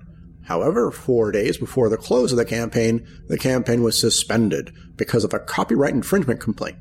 However, 0.45 0.89
four 0.89 1.31
days 1.31 1.57
before 1.57 1.89
the 1.89 1.97
close 1.97 2.31
of 2.31 2.37
the 2.37 2.45
campaign, 2.45 3.05
the 3.27 3.37
campaign 3.37 3.83
was 3.83 3.99
suspended 3.99 4.73
because 4.95 5.23
of 5.23 5.33
a 5.33 5.39
copyright 5.39 5.93
infringement 5.93 6.39
complaint. 6.39 6.77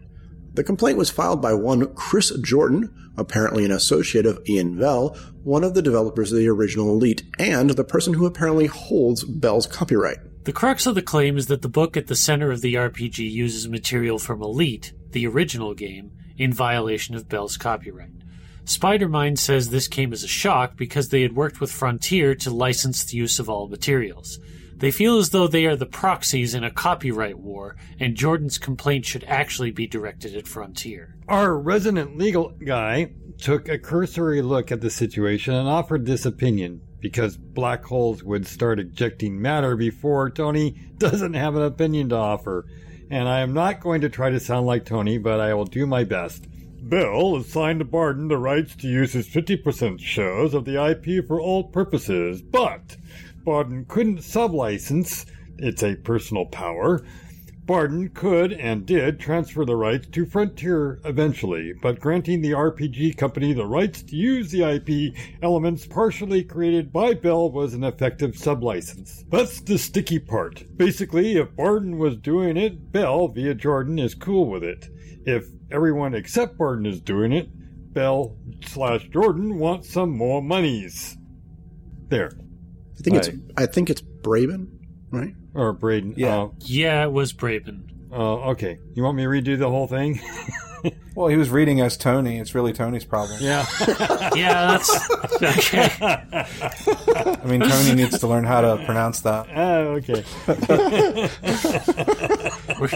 The 0.54 0.64
complaint 0.64 0.96
was 0.96 1.10
filed 1.10 1.42
by 1.42 1.52
one 1.54 1.92
Chris 1.94 2.30
Jordan, 2.40 2.94
apparently 3.18 3.64
an 3.64 3.70
associate 3.70 4.26
of 4.26 4.40
Ian 4.48 4.78
Bell, 4.78 5.16
one 5.42 5.64
of 5.64 5.74
the 5.74 5.82
developers 5.82 6.32
of 6.32 6.38
the 6.38 6.48
original 6.48 6.90
Elite, 6.90 7.22
and 7.38 7.70
the 7.70 7.84
person 7.84 8.14
who 8.14 8.26
apparently 8.26 8.66
holds 8.66 9.24
Bell's 9.24 9.66
copyright. 9.66 10.18
The 10.44 10.52
crux 10.52 10.86
of 10.86 10.94
the 10.94 11.02
claim 11.02 11.36
is 11.36 11.48
that 11.48 11.62
the 11.62 11.68
book 11.68 11.96
at 11.96 12.06
the 12.06 12.16
center 12.16 12.50
of 12.50 12.62
the 12.62 12.74
RPG 12.74 13.30
uses 13.30 13.68
material 13.68 14.18
from 14.18 14.42
Elite, 14.42 14.92
the 15.10 15.26
original 15.26 15.74
game, 15.74 16.12
in 16.38 16.52
violation 16.52 17.14
of 17.14 17.28
Bell's 17.28 17.56
copyright. 17.56 18.12
Spider-Mind 18.64 19.38
says 19.38 19.70
this 19.70 19.88
came 19.88 20.12
as 20.12 20.22
a 20.22 20.28
shock 20.28 20.76
because 20.76 21.08
they 21.08 21.22
had 21.22 21.34
worked 21.34 21.60
with 21.60 21.72
Frontier 21.72 22.34
to 22.36 22.50
license 22.50 23.04
the 23.04 23.16
use 23.16 23.38
of 23.38 23.48
all 23.48 23.66
materials. 23.66 24.38
They 24.78 24.92
feel 24.92 25.18
as 25.18 25.30
though 25.30 25.48
they 25.48 25.66
are 25.66 25.74
the 25.74 25.86
proxies 25.86 26.54
in 26.54 26.62
a 26.62 26.70
copyright 26.70 27.38
war, 27.38 27.74
and 27.98 28.14
Jordan's 28.14 28.58
complaint 28.58 29.06
should 29.06 29.24
actually 29.24 29.72
be 29.72 29.88
directed 29.88 30.36
at 30.36 30.46
Frontier. 30.46 31.16
Our 31.28 31.58
resident 31.58 32.16
legal 32.16 32.50
guy 32.50 33.10
took 33.40 33.68
a 33.68 33.78
cursory 33.78 34.40
look 34.40 34.70
at 34.70 34.80
the 34.80 34.90
situation 34.90 35.54
and 35.54 35.68
offered 35.68 36.06
this 36.06 36.24
opinion 36.24 36.80
because 37.00 37.36
black 37.36 37.84
holes 37.84 38.22
would 38.22 38.46
start 38.46 38.78
ejecting 38.78 39.40
matter 39.40 39.76
before 39.76 40.30
Tony 40.30 40.90
doesn't 40.98 41.34
have 41.34 41.56
an 41.56 41.62
opinion 41.62 42.08
to 42.10 42.16
offer. 42.16 42.66
And 43.10 43.28
I 43.28 43.40
am 43.40 43.54
not 43.54 43.80
going 43.80 44.00
to 44.02 44.08
try 44.08 44.30
to 44.30 44.40
sound 44.40 44.66
like 44.66 44.84
Tony, 44.84 45.18
but 45.18 45.40
I 45.40 45.54
will 45.54 45.64
do 45.64 45.86
my 45.86 46.04
best. 46.04 46.46
Bell 46.80 47.36
assigned 47.36 47.90
Barton 47.90 48.28
the 48.28 48.38
rights 48.38 48.76
to 48.76 48.88
use 48.88 49.12
his 49.12 49.28
50% 49.28 50.00
shares 50.00 50.54
of 50.54 50.64
the 50.64 50.82
IP 50.82 51.26
for 51.26 51.40
all 51.40 51.64
purposes, 51.64 52.42
but 52.42 52.96
Barton 53.48 53.86
couldn't 53.86 54.18
sublicense, 54.18 55.24
it's 55.56 55.82
a 55.82 55.96
personal 55.96 56.44
power, 56.44 57.02
Barden 57.64 58.10
could 58.10 58.52
and 58.52 58.84
did 58.84 59.18
transfer 59.18 59.64
the 59.64 59.74
rights 59.74 60.06
to 60.08 60.26
Frontier 60.26 61.00
eventually, 61.06 61.72
but 61.80 61.98
granting 61.98 62.42
the 62.42 62.50
RPG 62.50 63.16
company 63.16 63.54
the 63.54 63.64
rights 63.64 64.02
to 64.02 64.16
use 64.16 64.50
the 64.50 64.64
IP 64.64 65.16
elements 65.42 65.86
partially 65.86 66.44
created 66.44 66.92
by 66.92 67.14
Bell 67.14 67.50
was 67.50 67.72
an 67.72 67.84
effective 67.84 68.32
sublicense. 68.32 69.24
That's 69.30 69.62
the 69.62 69.78
sticky 69.78 70.18
part. 70.18 70.64
Basically, 70.76 71.38
if 71.38 71.56
Barden 71.56 71.96
was 71.96 72.18
doing 72.18 72.58
it, 72.58 72.92
Bell, 72.92 73.28
via 73.28 73.54
Jordan, 73.54 73.98
is 73.98 74.14
cool 74.14 74.50
with 74.50 74.62
it. 74.62 74.90
If 75.24 75.46
everyone 75.70 76.12
except 76.12 76.58
Barden 76.58 76.84
is 76.84 77.00
doing 77.00 77.32
it, 77.32 77.48
Bell 77.94 78.36
slash 78.66 79.08
Jordan 79.08 79.58
wants 79.58 79.88
some 79.88 80.10
more 80.10 80.42
monies. 80.42 81.16
There. 82.10 82.32
I 82.98 83.02
think 83.02 83.16
it's 83.16 83.28
I 83.56 83.66
think 83.66 83.90
it's 83.90 84.00
Braben, 84.02 84.68
right? 85.10 85.34
Or 85.54 85.72
Braden. 85.72 86.14
Yeah. 86.16 86.36
Uh, 86.42 86.48
Yeah, 86.60 87.04
it 87.04 87.12
was 87.12 87.32
Braben. 87.32 87.82
uh, 88.12 88.50
okay. 88.50 88.78
You 88.94 89.02
want 89.02 89.16
me 89.16 89.22
to 89.22 89.28
redo 89.28 89.58
the 89.58 89.68
whole 89.70 89.86
thing? 89.86 90.20
Well, 91.16 91.26
he 91.26 91.36
was 91.36 91.50
reading 91.50 91.80
as 91.80 91.96
Tony. 91.96 92.38
It's 92.38 92.54
really 92.54 92.72
Tony's 92.72 93.04
problem. 93.04 93.38
yeah. 93.42 93.66
Yeah, 94.36 94.78
that's 94.78 95.10
okay. 95.42 95.90
I 96.06 97.40
mean, 97.46 97.60
Tony 97.62 97.96
needs 97.96 98.20
to 98.20 98.28
learn 98.28 98.44
how 98.44 98.60
to 98.60 98.84
pronounce 98.84 99.22
that. 99.22 99.48
Oh, 99.56 99.98
okay. 99.98 100.22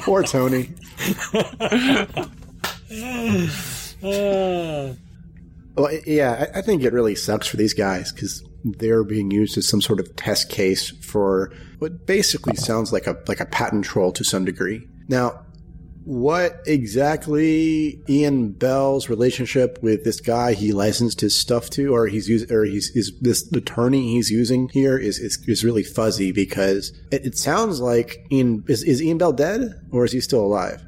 Poor 0.03 0.23
Tony. 0.23 0.71
Uh, 4.03 4.95
Well, 5.75 5.91
yeah, 6.07 6.47
I, 6.55 6.59
I 6.59 6.63
think 6.63 6.83
it 6.85 6.93
really 6.93 7.15
sucks 7.17 7.49
for 7.49 7.57
these 7.57 7.75
guys 7.75 8.13
because 8.13 8.45
they're 8.65 9.05
being 9.05 9.31
used 9.31 9.59
as 9.59 9.69
some 9.69 9.81
sort 9.81 10.01
of 10.01 10.15
test 10.17 10.49
case 10.49 10.91
for 10.91 11.53
what 11.79 12.07
basically 12.07 12.57
sounds 12.57 12.93
like 12.93 13.07
a 13.07 13.17
like 13.27 13.41
a 13.41 13.47
patent 13.47 13.85
troll 13.85 14.13
to 14.13 14.25
some 14.25 14.45
degree. 14.45 14.87
Now, 15.09 15.45
what 16.05 16.61
exactly 16.67 18.03
Ian 18.09 18.53
Bell's 18.53 19.09
relationship 19.09 19.79
with 19.83 20.05
this 20.05 20.21
guy 20.21 20.53
he 20.55 20.73
licensed 20.73 21.21
his 21.21 21.39
stuff 21.39 21.71
to, 21.71 21.95
or 21.95 22.07
he's 22.07 22.29
using, 22.29 22.53
or 22.53 22.65
he's 22.65 22.91
is 22.95 23.13
this 23.21 23.51
attorney 23.53 24.13
he's 24.15 24.31
using 24.31 24.69
here 24.71 24.99
is 24.99 25.19
is, 25.19 25.43
is 25.47 25.65
really 25.65 25.85
fuzzy 25.85 26.33
because 26.33 26.93
it, 27.11 27.27
it 27.27 27.39
sounds 27.39 27.81
like 27.81 28.27
Ian 28.31 28.65
is 28.69 28.83
is 28.83 29.03
Ian 29.03 29.19
Bell 29.19 29.33
dead 29.33 29.73
or 29.91 30.05
is 30.05 30.13
he 30.13 30.21
still 30.21 30.45
alive? 30.45 30.83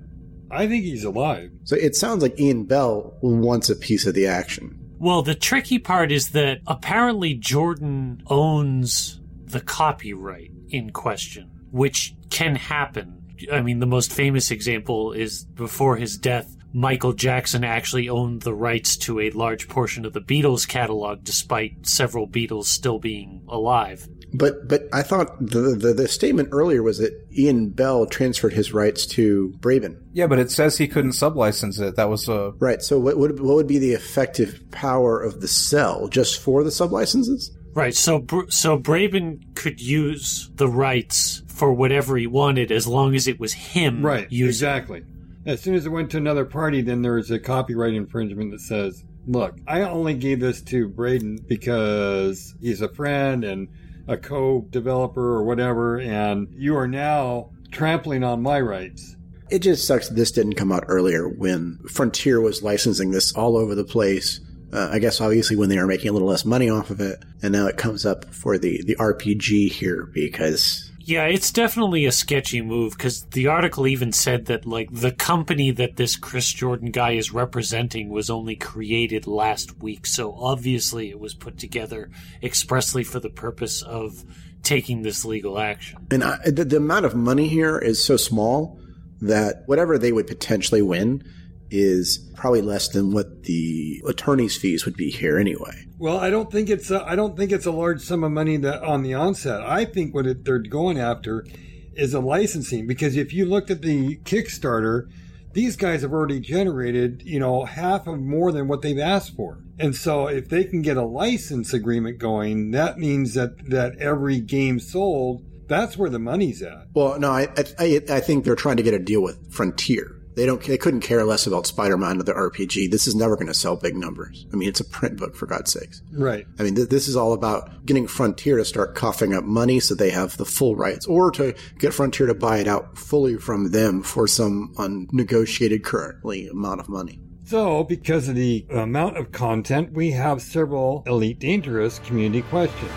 I 0.51 0.69
think 0.69 0.85
he's 0.85 1.05
alive. 1.05 1.51
So 1.65 1.77
it 1.77 1.97
sounds 1.97 2.23
like 2.23 2.39
Ian 2.39 2.65
Bell 2.65 3.17
wants 3.23 3.71
a 3.71 3.77
piece 3.77 4.07
of 4.07 4.15
the 4.15 4.27
action. 4.27 4.84
Well, 5.05 5.21
the 5.21 5.35
tricky 5.35 5.79
part 5.79 6.11
is 6.11 6.31
that 6.31 6.61
apparently 6.67 7.35
Jordan 7.35 8.23
owns 8.27 9.21
the 9.45 9.61
copyright 9.61 10.51
in 10.71 10.93
question, 10.93 11.51
which 11.71 12.15
can 12.31 12.57
happen. 12.57 13.23
I 13.53 13.61
mean, 13.61 13.81
the 13.81 13.87
most 13.87 14.15
famous 14.15 14.51
example 14.51 15.13
is 15.13 15.45
before 15.45 15.97
his 15.97 16.17
death, 16.17 16.57
Michael 16.73 17.13
Jackson 17.13 17.65
actually 17.65 18.09
owned 18.09 18.41
the 18.41 18.55
rights 18.55 18.97
to 18.97 19.21
a 19.21 19.29
large 19.33 19.69
portion 19.69 20.07
of 20.07 20.15
the 20.15 20.23
Beatles 20.23 20.67
catalog, 20.67 21.23
despite 21.23 21.87
several 21.87 22.27
Beatles 22.27 22.65
still 22.65 22.99
being 22.99 23.43
alive. 23.47 24.09
But 24.37 24.67
but 24.67 24.89
I 24.93 25.03
thought 25.03 25.39
the, 25.39 25.77
the 25.79 25.95
the 25.95 26.09
statement 26.09 26.49
earlier 26.51 26.83
was 26.83 26.99
that 26.99 27.13
Ian 27.33 27.71
Bell 27.71 28.07
transferred 28.07 28.53
his 28.53 28.73
rights 28.73 29.07
to 29.07 29.55
Braben. 29.61 30.01
Yeah, 30.13 30.27
but 30.27 30.41
it 30.41 30.51
says 30.51 30.77
he 30.77 30.89
couldn't 30.89 31.13
sublicense 31.13 31.81
it. 31.81 31.97
That 31.97 32.09
was 32.11 32.29
a 32.29 32.53
Right. 32.59 32.83
So 32.83 32.99
what 32.99 33.17
would 33.17 33.39
what 33.41 33.55
would 33.55 33.69
be 33.69 33.79
the 33.79 33.93
effective 33.93 34.61
power 34.73 35.21
of 35.21 35.41
the 35.41 35.49
cell 35.49 36.09
just 36.09 36.41
for 36.41 36.65
the 36.65 36.71
sublicenses? 36.71 37.51
Right. 37.75 37.95
So, 37.95 38.21
Br- 38.21 38.49
so 38.49 38.79
Braben 38.79 39.55
could 39.55 39.81
use 39.81 40.51
the 40.55 40.69
rights 40.69 41.43
for 41.49 41.73
whatever 41.73 42.17
he 42.17 42.27
wanted, 42.27 42.71
as 42.71 42.87
long 42.87 43.15
as 43.15 43.27
it 43.27 43.41
was 43.41 43.53
him. 43.53 44.05
Right. 44.05 44.31
Using. 44.31 44.49
Exactly. 44.49 45.03
As 45.45 45.61
soon 45.61 45.75
as 45.75 45.85
it 45.85 45.91
went 45.91 46.11
to 46.13 46.17
another 46.17 46.45
party, 46.45 46.81
then 46.81 47.03
there's 47.03 47.31
a 47.31 47.39
copyright 47.39 47.95
infringement 47.95 48.53
that 48.53 48.61
says, 48.61 49.05
look, 49.27 49.57
I 49.67 49.83
only 49.83 50.15
gave 50.15 50.41
this 50.41 50.63
to 50.63 50.89
Braden 50.89 51.41
because 51.49 52.55
he's 52.61 52.81
a 52.81 52.89
friend 52.89 53.45
and 53.45 53.69
a 54.07 54.17
co 54.17 54.67
developer 54.71 55.35
or 55.35 55.45
whatever, 55.45 55.99
and 55.99 56.49
you 56.55 56.77
are 56.77 56.89
now 56.89 57.51
trampling 57.71 58.23
on 58.23 58.43
my 58.43 58.61
rights. 58.61 59.17
It 59.51 59.61
just 59.61 59.87
sucks 59.87 60.09
this 60.09 60.33
didn't 60.33 60.55
come 60.55 60.73
out 60.73 60.85
earlier 60.89 61.29
when 61.29 61.79
Frontier 61.89 62.41
was 62.41 62.63
licensing 62.63 63.11
this 63.11 63.33
all 63.33 63.57
over 63.57 63.75
the 63.75 63.85
place. 63.85 64.41
Uh, 64.73 64.89
I 64.91 64.99
guess 64.99 65.21
obviously 65.21 65.57
when 65.57 65.69
they 65.69 65.79
were 65.79 65.87
making 65.87 66.09
a 66.09 66.13
little 66.13 66.29
less 66.29 66.45
money 66.45 66.69
off 66.69 66.91
of 66.91 67.01
it, 67.01 67.23
and 67.43 67.53
now 67.53 67.67
it 67.67 67.77
comes 67.77 68.05
up 68.05 68.35
for 68.35 68.59
the 68.59 68.83
the 68.85 68.97
RPG 68.97 69.71
here 69.71 70.09
because 70.13 70.91
Yeah, 71.07 71.25
it's 71.25 71.53
definitely 71.53 72.07
a 72.07 72.13
sketchy 72.13 72.63
move 72.63 72.97
because 72.97 73.25
the 73.27 73.49
article 73.49 73.87
even 73.87 74.11
said 74.11 74.47
that 74.47 74.65
like 74.65 74.89
the 74.91 75.13
company 75.13 75.71
that 75.73 75.97
this 75.97 76.17
Chris 76.17 76.51
Jordan 76.51 76.93
guy 76.93 77.13
is 77.13 77.31
representing 77.31 78.09
was 78.09 78.31
only 78.31 78.57
created 78.57 79.27
last 79.27 79.83
week, 79.83 80.07
so 80.07 80.35
obviously 80.35 81.11
it 81.11 81.21
was 81.21 81.35
put 81.35 81.59
together 81.59 82.11
expressly 82.43 83.05
for 83.05 83.21
the 83.21 83.29
purpose 83.29 83.83
of 83.83 84.25
taking 84.63 85.03
this 85.03 85.27
legal 85.27 85.59
action. 85.59 86.07
And 86.11 86.25
I, 86.25 86.39
the, 86.47 86.65
the 86.65 86.79
amount 86.79 87.05
of 87.05 87.15
money 87.15 87.49
here 87.49 87.79
is 87.79 88.03
so 88.03 88.17
small 88.17 88.81
that 89.21 89.65
whatever 89.67 89.99
they 89.99 90.11
would 90.11 90.27
potentially 90.27 90.81
win 90.81 91.23
is 91.71 92.19
probably 92.35 92.63
less 92.63 92.89
than 92.89 93.13
what 93.13 93.45
the 93.45 94.03
attorney's 94.07 94.57
fees 94.57 94.85
would 94.85 94.97
be 94.97 95.11
here 95.11 95.39
anyway. 95.39 95.87
Well, 95.99 96.19
I 96.19 96.31
don't 96.31 96.51
think 96.51 96.69
it's 96.69 96.91
a, 96.91 97.05
I 97.05 97.17
don't 97.17 97.37
think 97.37 97.53
it's 97.53 97.67
a 97.67 97.71
large 97.71 98.03
sum 98.03 98.25
of 98.25 98.33
money 98.33 98.57
that 98.59 98.83
on 98.83 99.03
the 99.03 99.15
onset. 99.15 99.63
I 99.63 99.85
think 99.85 100.15
what 100.15 100.27
it, 100.27 100.45
they're 100.45 100.59
going 100.59 100.99
after 100.99 101.47
is 101.95 102.15
a 102.15 102.21
licensing 102.21 102.87
because 102.87 103.17
if 103.17 103.33
you 103.33 103.47
looked 103.47 103.71
at 103.71 103.83
the 103.83 104.17
Kickstarter, 104.19 105.09
these 105.53 105.77
guys 105.77 106.03
have 106.03 106.13
already 106.13 106.41
generated, 106.41 107.23
you 107.25 107.39
know, 107.39 107.65
half 107.65 108.07
of 108.07 108.19
more 108.21 108.53
than 108.53 108.67
what 108.69 108.83
they've 108.83 108.99
asked 108.99 109.37
for. 109.37 109.61
And 109.79 109.95
so 109.95 110.27
if 110.27 110.49
they 110.49 110.65
can 110.65 110.83
get 110.83 110.97
a 110.97 111.05
license 111.05 111.73
agreement 111.73 112.19
going, 112.19 112.73
that 112.73 112.99
means 112.99 113.35
that 113.35 113.71
that 113.71 113.97
every 113.99 114.41
game 114.41 114.81
sold, 114.81 115.45
that's 115.69 115.97
where 115.97 116.11
the 116.11 116.19
money's 116.19 116.61
at. 116.61 116.89
Well, 116.93 117.19
no, 117.19 117.31
I, 117.31 117.49
I, 117.79 118.01
I 118.11 118.21
think 118.21 118.45
they're 118.45 118.57
trying 118.57 118.77
to 118.77 118.83
get 118.83 118.95
a 118.95 118.99
deal 118.99 119.23
with 119.23 119.53
Frontier. 119.53 120.14
They 120.35 120.47
don't. 120.47 120.63
They 120.63 120.79
couldn't 120.79 121.01
care 121.01 121.25
less 121.25 121.47
about 121.47 121.67
Spider-Mind 121.67 122.21
or 122.21 122.25
the 122.25 122.33
RPG. 122.33 122.91
This 122.91 123.07
is 123.07 123.15
never 123.15 123.37
going 123.37 123.47
to 123.47 123.55
sell 123.55 123.77
big 123.77 123.97
numbers. 123.97 124.47
I 124.53 124.57
mean, 124.57 124.69
it's 124.69 124.81
a 124.81 124.85
print 124.85 125.17
book 125.17 125.37
for 125.37 125.47
God's 125.47 125.73
sakes. 125.73 126.03
Right. 126.13 126.47
I 126.59 126.63
mean, 126.63 126.75
th- 126.75 126.89
this 126.89 127.09
is 127.09 127.17
all 127.17 127.33
about 127.33 127.87
getting 127.87 128.07
Frontier 128.07 128.57
to 128.57 128.65
start 128.65 128.95
coughing 128.95 129.35
up 129.35 129.45
money 129.45 129.81
so 129.81 129.95
they 129.95 130.11
have 130.11 130.37
the 130.37 130.45
full 130.45 130.77
rights, 130.77 131.07
or 131.07 131.31
to 131.33 131.55
get 131.79 131.95
Frontier 131.95 132.27
to 132.27 132.35
buy 132.35 132.59
it 132.59 132.69
out 132.69 132.99
fully 132.99 133.37
from 133.37 133.71
them 133.71 134.03
for 134.03 134.27
some 134.27 134.75
unnegotiated 134.77 135.85
currently 135.85 136.49
amount 136.49 136.81
of 136.81 136.89
money. 136.89 137.21
So, 137.47 137.85
because 137.85 138.29
of 138.29 138.37
the 138.37 138.67
amount 138.71 139.19
of 139.19 139.31
content, 139.31 139.93
we 139.93 140.13
have 140.13 140.41
several 140.41 141.03
Elite 141.07 141.39
Dangerous 141.39 141.99
community 142.01 142.41
questions. 142.43 142.91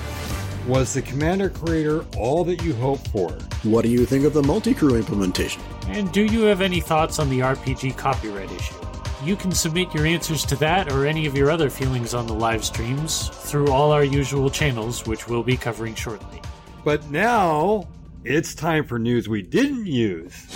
Was 0.68 0.94
the 0.94 1.02
Commander 1.02 1.50
Creator 1.50 2.04
all 2.18 2.44
that 2.44 2.62
you 2.62 2.74
hoped 2.74 3.08
for? 3.08 3.32
What 3.64 3.84
do 3.84 3.90
you 3.90 4.06
think 4.06 4.26
of 4.26 4.34
the 4.34 4.44
multi-crew 4.44 4.98
implementation? 4.98 5.62
And 5.88 6.12
do 6.12 6.26
you 6.26 6.42
have 6.42 6.60
any 6.60 6.82
thoughts 6.82 7.20
on 7.20 7.30
the 7.30 7.40
RPG 7.40 7.96
copyright 7.96 8.52
issue? 8.52 8.76
You 9.24 9.38
can 9.38 9.54
submit 9.54 9.94
your 9.94 10.06
answers 10.06 10.46
to 10.48 10.58
that 10.58 10.92
or 10.92 11.06
any 11.06 11.26
of 11.26 11.38
your 11.38 11.50
other 11.50 11.70
feelings 11.70 12.14
on 12.14 12.28
the 12.28 12.34
live 12.34 12.66
streams 12.66 13.30
through 13.30 13.72
all 13.72 13.94
our 13.94 14.04
usual 14.04 14.50
channels, 14.50 15.08
which 15.08 15.30
we'll 15.30 15.42
be 15.42 15.56
covering 15.56 15.96
shortly. 15.96 16.42
But 16.84 17.10
now 17.10 17.88
it's 18.26 18.54
time 18.54 18.84
for 18.84 19.00
news 19.00 19.30
we 19.30 19.44
didn't 19.44 19.86
use. 19.86 20.54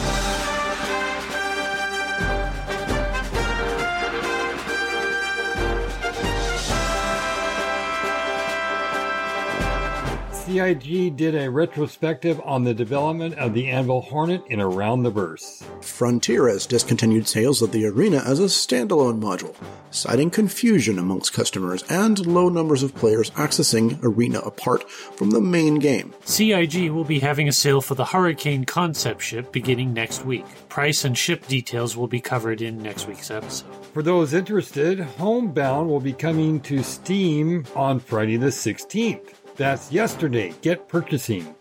CIG 10.52 11.16
did 11.16 11.34
a 11.34 11.49
retrospective 11.49 12.41
on 12.43 12.66
the 12.66 12.74
development 12.74 13.36
of 13.36 13.54
the 13.54 13.70
Anvil 13.70 14.02
Hornet 14.02 14.43
in 14.47 14.60
Around 14.60 15.04
the 15.04 15.10
Verse. 15.10 15.64
Frontier 15.80 16.49
has 16.49 16.66
discontinued 16.66 17.26
sales 17.26 17.62
of 17.62 17.72
the 17.72 17.86
Arena 17.86 18.18
as 18.26 18.41
a 18.41 18.47
standalone 18.47 19.22
module, 19.22 19.56
citing 19.91 20.30
confusion 20.30 20.99
amongst 20.99 21.32
customers 21.32 21.84
and 21.84 22.26
low 22.28 22.49
numbers 22.49 22.84
of 22.84 22.93
players 22.93 23.32
accessing 23.32 23.97
Arena 24.04 24.39
apart 24.39 24.91
from 24.91 25.30
the 25.30 25.39
main 25.39 25.76
game. 25.76 26.14
CIG 26.26 26.91
will 26.91 27.06
be 27.06 27.20
having 27.20 27.47
a 27.47 27.54
sale 27.54 27.80
for 27.80 27.95
the 27.95 28.04
Hurricane 28.04 28.66
concept 28.66 29.22
ship 29.22 29.54
beginning 29.54 29.93
next 29.93 30.26
week. 30.26 30.45
Price 30.68 31.06
and 31.06 31.18
ship 31.18 31.47
details 31.47 31.95
will 31.95 32.08
be 32.08 32.20
covered 32.20 32.62
in 32.62 32.84
next 32.84 33.08
week's 33.08 33.32
episode. 33.32 33.74
For 33.93 34.04
those 34.04 34.34
interested, 34.34 34.99
Homebound 34.99 35.88
will 35.88 36.02
be 36.02 36.12
coming 36.12 36.60
to 36.62 36.84
Steam 36.84 37.66
on 37.74 38.02
Friday 38.02 38.36
the 38.36 38.47
16th. 38.47 39.36
That's 39.56 39.91
yesterday. 39.91 40.54
Get 40.62 40.88
purchasing. 40.88 41.56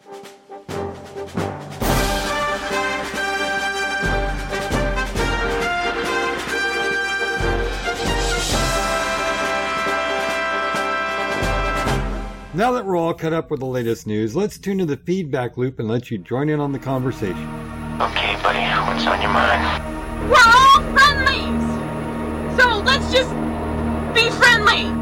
Now 12.52 12.72
that 12.72 12.84
we're 12.84 12.96
all 12.96 13.14
caught 13.14 13.32
up 13.32 13.50
with 13.50 13.60
the 13.60 13.66
latest 13.66 14.06
news, 14.06 14.36
let's 14.36 14.58
tune 14.58 14.76
to 14.78 14.84
the 14.84 14.98
feedback 14.98 15.56
loop 15.56 15.78
and 15.78 15.88
let 15.88 16.10
you 16.10 16.18
join 16.18 16.50
in 16.50 16.60
on 16.60 16.72
the 16.72 16.78
conversation. 16.78 17.48
Okay, 17.98 18.36
buddy, 18.42 18.60
what's 18.86 19.06
on 19.06 19.22
your 19.22 19.30
mind? 19.30 20.28
We're 20.28 20.36
all 20.36 20.82
friendlies! 20.92 22.60
So 22.60 22.78
let's 22.80 23.10
just 23.10 23.30
be 24.14 24.28
friendly! 24.36 24.99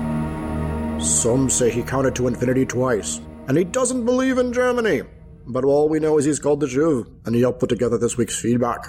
Some 1.01 1.49
say 1.49 1.71
he 1.71 1.83
counted 1.83 2.17
to 2.17 2.27
infinity 2.27 2.67
twice, 2.67 3.21
and 3.47 3.57
he 3.57 3.65
doesn't 3.65 4.05
believe 4.05 4.39
in 4.39 4.53
Germany. 4.53 5.03
But 5.47 5.65
all 5.65 5.89
we 5.89 6.01
know 6.01 6.19
is 6.19 6.25
he's 6.25 6.41
called 6.41 6.61
the 6.61 6.67
Jew, 6.67 7.07
and 7.25 7.35
he 7.35 7.41
helped 7.41 7.61
put 7.61 7.69
together 7.69 7.99
this 7.99 8.17
week's 8.17 8.41
feedback. 8.41 8.85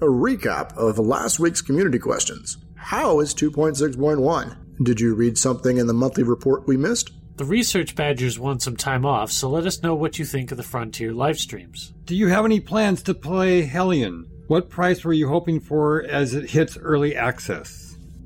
A 0.00 0.06
recap 0.06 0.76
of 0.76 0.98
last 0.98 1.40
week's 1.40 1.62
community 1.62 1.98
questions. 1.98 2.58
How 2.74 3.20
is 3.20 3.34
2.6.1? 3.34 4.84
Did 4.84 5.00
you 5.00 5.14
read 5.14 5.38
something 5.38 5.78
in 5.78 5.86
the 5.86 5.94
monthly 5.94 6.22
report 6.22 6.66
we 6.66 6.76
missed? 6.76 7.12
The 7.36 7.44
research 7.44 7.96
badgers 7.96 8.38
want 8.38 8.62
some 8.62 8.76
time 8.76 9.04
off, 9.06 9.32
so 9.32 9.48
let 9.48 9.66
us 9.66 9.82
know 9.82 9.94
what 9.94 10.18
you 10.18 10.24
think 10.24 10.50
of 10.50 10.56
the 10.56 10.62
Frontier 10.62 11.12
live 11.12 11.38
streams. 11.38 11.92
Do 12.04 12.14
you 12.14 12.28
have 12.28 12.44
any 12.44 12.60
plans 12.60 13.02
to 13.04 13.14
play 13.14 13.62
Hellion? 13.62 14.30
What 14.46 14.68
price 14.68 15.02
were 15.02 15.12
you 15.12 15.28
hoping 15.28 15.58
for 15.58 16.02
as 16.02 16.34
it 16.34 16.50
hits 16.50 16.76
early 16.76 17.16
access? 17.16 17.83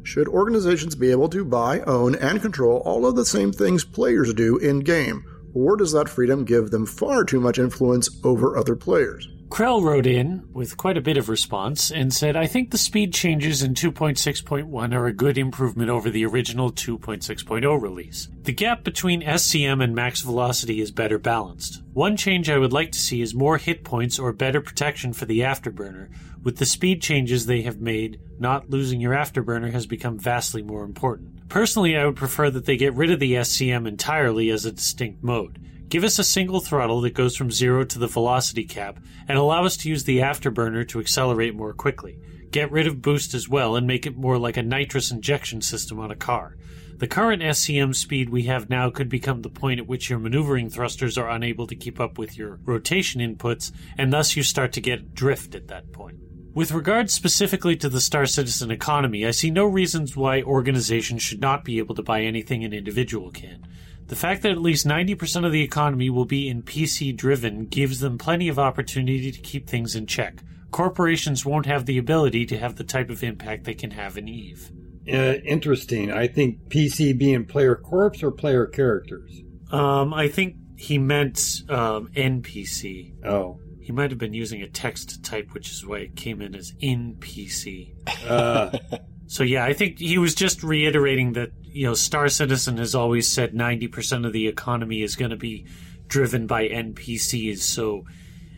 Should 0.09 0.29
organizations 0.29 0.95
be 0.95 1.11
able 1.11 1.29
to 1.29 1.45
buy, 1.45 1.81
own, 1.81 2.15
and 2.15 2.41
control 2.41 2.79
all 2.87 3.05
of 3.05 3.15
the 3.15 3.27
same 3.27 3.53
things 3.53 3.85
players 3.85 4.33
do 4.33 4.57
in 4.57 4.79
game? 4.79 5.23
Or 5.53 5.77
does 5.77 5.93
that 5.93 6.09
freedom 6.09 6.47
give 6.47 6.71
them 6.71 6.87
far 6.87 7.25
too 7.25 7.41
much 7.41 7.59
influence 7.59 8.09
over 8.25 8.57
other 8.57 8.75
players? 8.75 9.29
Krell 9.51 9.83
wrote 9.83 10.07
in 10.07 10.49
with 10.51 10.79
quite 10.79 10.97
a 10.97 11.03
bit 11.03 11.19
of 11.19 11.29
response 11.29 11.91
and 11.91 12.13
said, 12.13 12.37
I 12.37 12.47
think 12.47 12.71
the 12.71 12.79
speed 12.79 13.13
changes 13.13 13.63
in 13.63 13.75
2.6.1 13.75 14.95
are 14.95 15.07
a 15.07 15.13
good 15.13 15.37
improvement 15.37 15.91
over 15.91 16.09
the 16.09 16.25
original 16.25 16.73
2.6.0 16.73 17.83
release. 17.83 18.29
The 18.45 18.53
gap 18.53 18.85
between 18.85 19.23
SCM 19.23 19.85
and 19.85 19.95
max 19.95 20.23
velocity 20.23 20.81
is 20.81 20.91
better 20.91 21.19
balanced. 21.19 21.83
One 21.93 22.17
change 22.17 22.49
I 22.49 22.57
would 22.57 22.73
like 22.73 22.93
to 22.93 22.99
see 22.99 23.21
is 23.21 23.35
more 23.35 23.59
hit 23.59 23.85
points 23.85 24.19
or 24.19 24.33
better 24.33 24.63
protection 24.63 25.13
for 25.13 25.27
the 25.27 25.41
afterburner. 25.41 26.09
With 26.43 26.59
the 26.59 26.67
speed 26.67 27.03
changes 27.03 27.47
they 27.47 27.63
have 27.63 27.81
made, 27.81 28.21
not 28.39 28.71
losing 28.71 29.01
your 29.01 29.13
afterburner 29.13 29.73
has 29.73 29.87
become 29.87 30.19
vastly 30.19 30.63
more 30.63 30.85
important. 30.85 31.49
Personally, 31.49 31.97
I 31.97 32.07
would 32.07 32.17
prefer 32.17 32.49
that 32.51 32.65
they 32.65 32.77
get 32.77 32.95
rid 32.95 33.11
of 33.11 33.19
the 33.19 33.35
SCM 33.35 33.89
entirely 33.89 34.51
as 34.51 34.65
a 34.65 34.73
distinct 34.73 35.23
mode. 35.23 35.59
Give 35.89 36.05
us 36.05 36.19
a 36.19 36.25
single 36.25 36.61
throttle 36.61 37.01
that 37.01 37.15
goes 37.15 37.35
from 37.35 37.51
zero 37.51 37.85
to 37.85 37.99
the 37.99 38.07
velocity 38.07 38.65
cap, 38.65 39.01
and 39.27 39.37
allow 39.37 39.65
us 39.65 39.77
to 39.79 39.89
use 39.89 40.05
the 40.05 40.19
afterburner 40.19 40.87
to 40.89 41.01
accelerate 41.01 41.57
more 41.57 41.73
quickly. 41.73 42.19
Get 42.51 42.71
rid 42.71 42.87
of 42.87 43.03
boost 43.03 43.35
as 43.35 43.49
well, 43.49 43.75
and 43.75 43.87
make 43.87 44.07
it 44.07 44.17
more 44.17 44.39
like 44.39 44.57
a 44.57 44.63
nitrous 44.63 45.11
injection 45.11 45.61
system 45.61 45.99
on 45.99 46.11
a 46.11 46.17
car. 46.17 46.57
The 46.99 47.07
current 47.07 47.43
SCM 47.43 47.95
speed 47.95 48.29
we 48.29 48.45
have 48.45 48.69
now 48.69 48.91
could 48.91 49.09
become 49.09 49.43
the 49.43 49.51
point 49.51 49.81
at 49.81 49.87
which 49.87 50.11
your 50.11 50.19
maneuvering 50.19 50.69
thrusters 50.69 51.17
are 51.17 51.31
unable 51.31 51.67
to 51.67 51.77
keep 51.77 52.01
up 52.01 52.19
with 52.19 52.37
your 52.37 52.59
rotation 52.65 53.21
inputs, 53.21 53.73
and 53.97 54.13
thus 54.13 54.37
you 54.37 54.43
start 54.43 54.73
to 54.75 54.81
get 54.81 55.15
drift 55.15 55.55
at 55.55 55.69
that 55.69 55.93
point. 55.93 56.19
With 56.55 56.73
regard 56.73 57.11
specifically 57.11 57.77
to 57.77 57.89
the 57.89 58.01
Star 58.01 58.27
Citizen 58.27 58.71
economy, 58.71 59.27
I 59.27 59.31
see 59.31 59.51
no 59.51 59.65
reasons 59.65 60.17
why 60.17 60.43
organizations 60.43 61.23
should 61.23 61.41
not 61.41 61.65
be 61.65 61.79
able 61.79 61.95
to 61.95 62.03
buy 62.03 62.23
anything 62.23 62.65
an 62.65 62.73
individual 62.73 63.31
can. 63.31 63.67
The 64.09 64.17
fact 64.17 64.43
that 64.43 64.53
at 64.53 64.63
least 64.63 64.87
90% 64.87 65.45
of 65.45 65.53
the 65.53 65.63
economy 65.63 66.09
will 66.09 66.25
be 66.25 66.49
in 66.49 66.63
PC 66.63 67.15
driven 67.15 67.67
gives 67.67 68.01
them 68.01 68.17
plenty 68.17 68.49
of 68.49 68.59
opportunity 68.59 69.31
to 69.31 69.41
keep 69.41 69.69
things 69.69 69.95
in 69.95 70.07
check. 70.07 70.43
Corporations 70.71 71.45
won't 71.45 71.67
have 71.67 71.85
the 71.85 71.99
ability 71.99 72.47
to 72.47 72.59
have 72.59 72.77
the 72.77 72.85
type 72.85 73.11
of 73.11 73.23
impact 73.23 73.65
they 73.65 73.75
can 73.75 73.91
have 73.91 74.17
in 74.17 74.27
EVE. 74.27 74.73
Uh, 75.13 75.35
interesting. 75.45 76.11
I 76.11 76.27
think 76.27 76.69
PC 76.69 77.17
being 77.17 77.45
player 77.45 77.77
corps 77.77 78.23
or 78.23 78.31
player 78.31 78.67
characters. 78.67 79.43
Um, 79.71 80.13
I 80.15 80.29
think 80.29 80.57
he 80.77 80.99
meant 80.99 81.63
um, 81.69 82.09
NPC. 82.15 83.25
Oh. 83.25 83.61
He 83.89 83.93
might 83.93 84.11
have 84.11 84.19
been 84.19 84.35
using 84.35 84.61
a 84.61 84.69
text 84.69 85.25
type, 85.25 85.55
which 85.55 85.71
is 85.71 85.87
why 85.87 86.01
it 86.01 86.15
came 86.15 86.43
in 86.43 86.55
as 86.55 86.75
in 86.79 87.17
PC. 87.21 87.95
Uh, 88.29 88.79
So 89.29 89.43
yeah, 89.45 89.65
I 89.65 89.75
think 89.75 89.99
he 89.99 90.17
was 90.17 90.35
just 90.35 90.63
reiterating 90.63 91.35
that 91.35 91.53
you 91.63 91.87
know 91.87 91.93
Star 91.95 92.29
Citizen 92.31 92.79
has 92.79 92.95
always 92.95 93.31
said 93.31 93.55
ninety 93.55 93.87
percent 93.87 94.25
of 94.25 94.33
the 94.33 94.49
economy 94.49 95.03
is 95.03 95.17
going 95.17 95.33
to 95.33 95.37
be 95.37 95.67
driven 96.07 96.47
by 96.47 96.67
NPCs, 96.67 97.59
so 97.59 98.05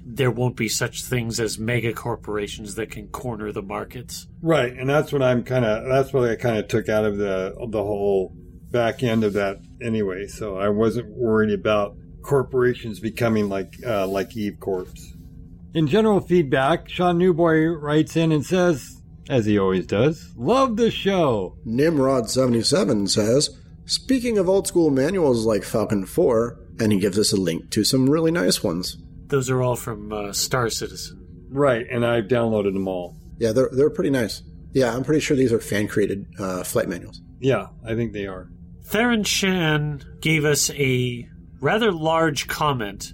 there 0.07 0.31
won't 0.31 0.57
be 0.57 0.68
such 0.68 1.03
things 1.03 1.41
as 1.41 1.59
mega 1.59 1.93
corporations 1.93 2.76
that 2.76 2.93
can 2.93 3.09
corner 3.09 3.51
the 3.51 3.62
markets. 3.62 4.28
right, 4.43 4.72
and 4.72 4.89
that's 4.89 5.12
what 5.12 5.22
I'm 5.22 5.43
kind 5.43 5.64
of. 5.64 5.89
That's 5.89 6.12
what 6.12 6.31
I 6.31 6.37
kind 6.37 6.57
of 6.57 6.68
took 6.68 6.89
out 6.89 7.05
of 7.05 7.18
the 7.18 7.53
the 7.68 7.83
whole 7.83 8.33
back 8.70 9.03
end 9.03 9.24
of 9.24 9.33
that 9.33 9.59
anyway. 9.83 10.28
So 10.28 10.57
I 10.57 10.68
wasn't 10.68 11.09
worried 11.09 11.53
about 11.53 11.97
corporations 12.22 13.01
becoming 13.01 13.49
like 13.49 13.74
uh, 13.85 14.07
like 14.07 14.37
Eve 14.37 14.59
Corps. 14.61 14.87
In 15.73 15.87
general 15.87 16.21
feedback, 16.21 16.89
Sean 16.89 17.18
Newboy 17.18 17.66
writes 17.66 18.16
in 18.16 18.33
and 18.33 18.45
says, 18.45 19.01
as 19.29 19.47
he 19.47 19.59
always 19.59 19.87
does, 19.87 20.33
"Love 20.37 20.77
the 20.77 20.91
show." 20.91 21.57
Nimrod77 21.64 23.09
says, 23.09 23.57
Speaking 23.85 24.39
of 24.39 24.49
old 24.49 24.66
school 24.66 24.91
manuals 24.91 25.47
like 25.47 25.64
Falcon 25.64 26.05
4, 26.07 26.59
and 26.81 26.93
he 26.93 26.99
gives 26.99 27.18
us 27.18 27.33
a 27.33 27.37
link 27.37 27.71
to 27.71 27.85
some 27.85 28.11
really 28.11 28.31
nice 28.31 28.62
ones. 28.62 28.97
Those 29.27 29.49
are 29.51 29.62
all 29.62 29.77
from 29.77 30.12
uh, 30.12 30.33
Star 30.33 30.68
Citizen. 30.68 31.47
Right, 31.49 31.87
and 31.91 32.05
I've 32.05 32.25
downloaded 32.25 32.73
them 32.73 32.89
all. 32.89 33.16
Yeah, 33.39 33.53
they're, 33.53 33.71
they're 33.73 33.91
pretty 33.91 34.11
nice. 34.11 34.43
Yeah, 34.73 34.95
I'm 34.95 35.05
pretty 35.05 35.21
sure 35.21 35.37
these 35.37 35.53
are 35.53 35.61
fan 35.61 35.89
created 35.89 36.27
uh, 36.39 36.62
flight 36.62 36.89
manuals. 36.89 37.21
Yeah, 37.41 37.68
I 37.85 37.95
think 37.95 38.12
they 38.12 38.27
are. 38.27 38.49
Theron 38.85 39.25
Shan 39.25 40.03
gave 40.21 40.45
us 40.45 40.71
a 40.71 41.29
rather 41.61 41.93
large 41.93 42.49
comment 42.49 43.12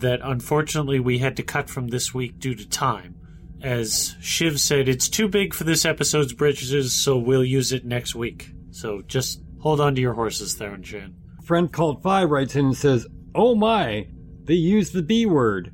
that 0.00 0.20
unfortunately 0.22 1.00
we 1.00 1.18
had 1.18 1.36
to 1.36 1.42
cut 1.42 1.68
from 1.68 1.88
this 1.88 2.14
week 2.14 2.38
due 2.38 2.54
to 2.54 2.68
time. 2.68 3.16
As 3.62 4.14
Shiv 4.20 4.60
said, 4.60 4.88
it's 4.88 5.08
too 5.08 5.28
big 5.28 5.52
for 5.52 5.64
this 5.64 5.84
episode's 5.84 6.32
bridges, 6.32 6.94
so 6.94 7.18
we'll 7.18 7.44
use 7.44 7.72
it 7.72 7.84
next 7.84 8.14
week. 8.14 8.52
So 8.70 9.02
just 9.02 9.42
hold 9.60 9.80
on 9.80 9.94
to 9.96 10.00
your 10.00 10.14
horses, 10.14 10.54
Theron 10.54 10.82
Shan. 10.82 11.16
Friend 11.44 11.72
called 11.72 12.02
Five 12.02 12.30
writes 12.30 12.54
in 12.54 12.66
and 12.66 12.76
says, 12.76 13.06
"Oh 13.34 13.54
my, 13.54 14.06
they 14.44 14.54
used 14.54 14.92
the 14.92 15.02
B 15.02 15.26
word." 15.26 15.72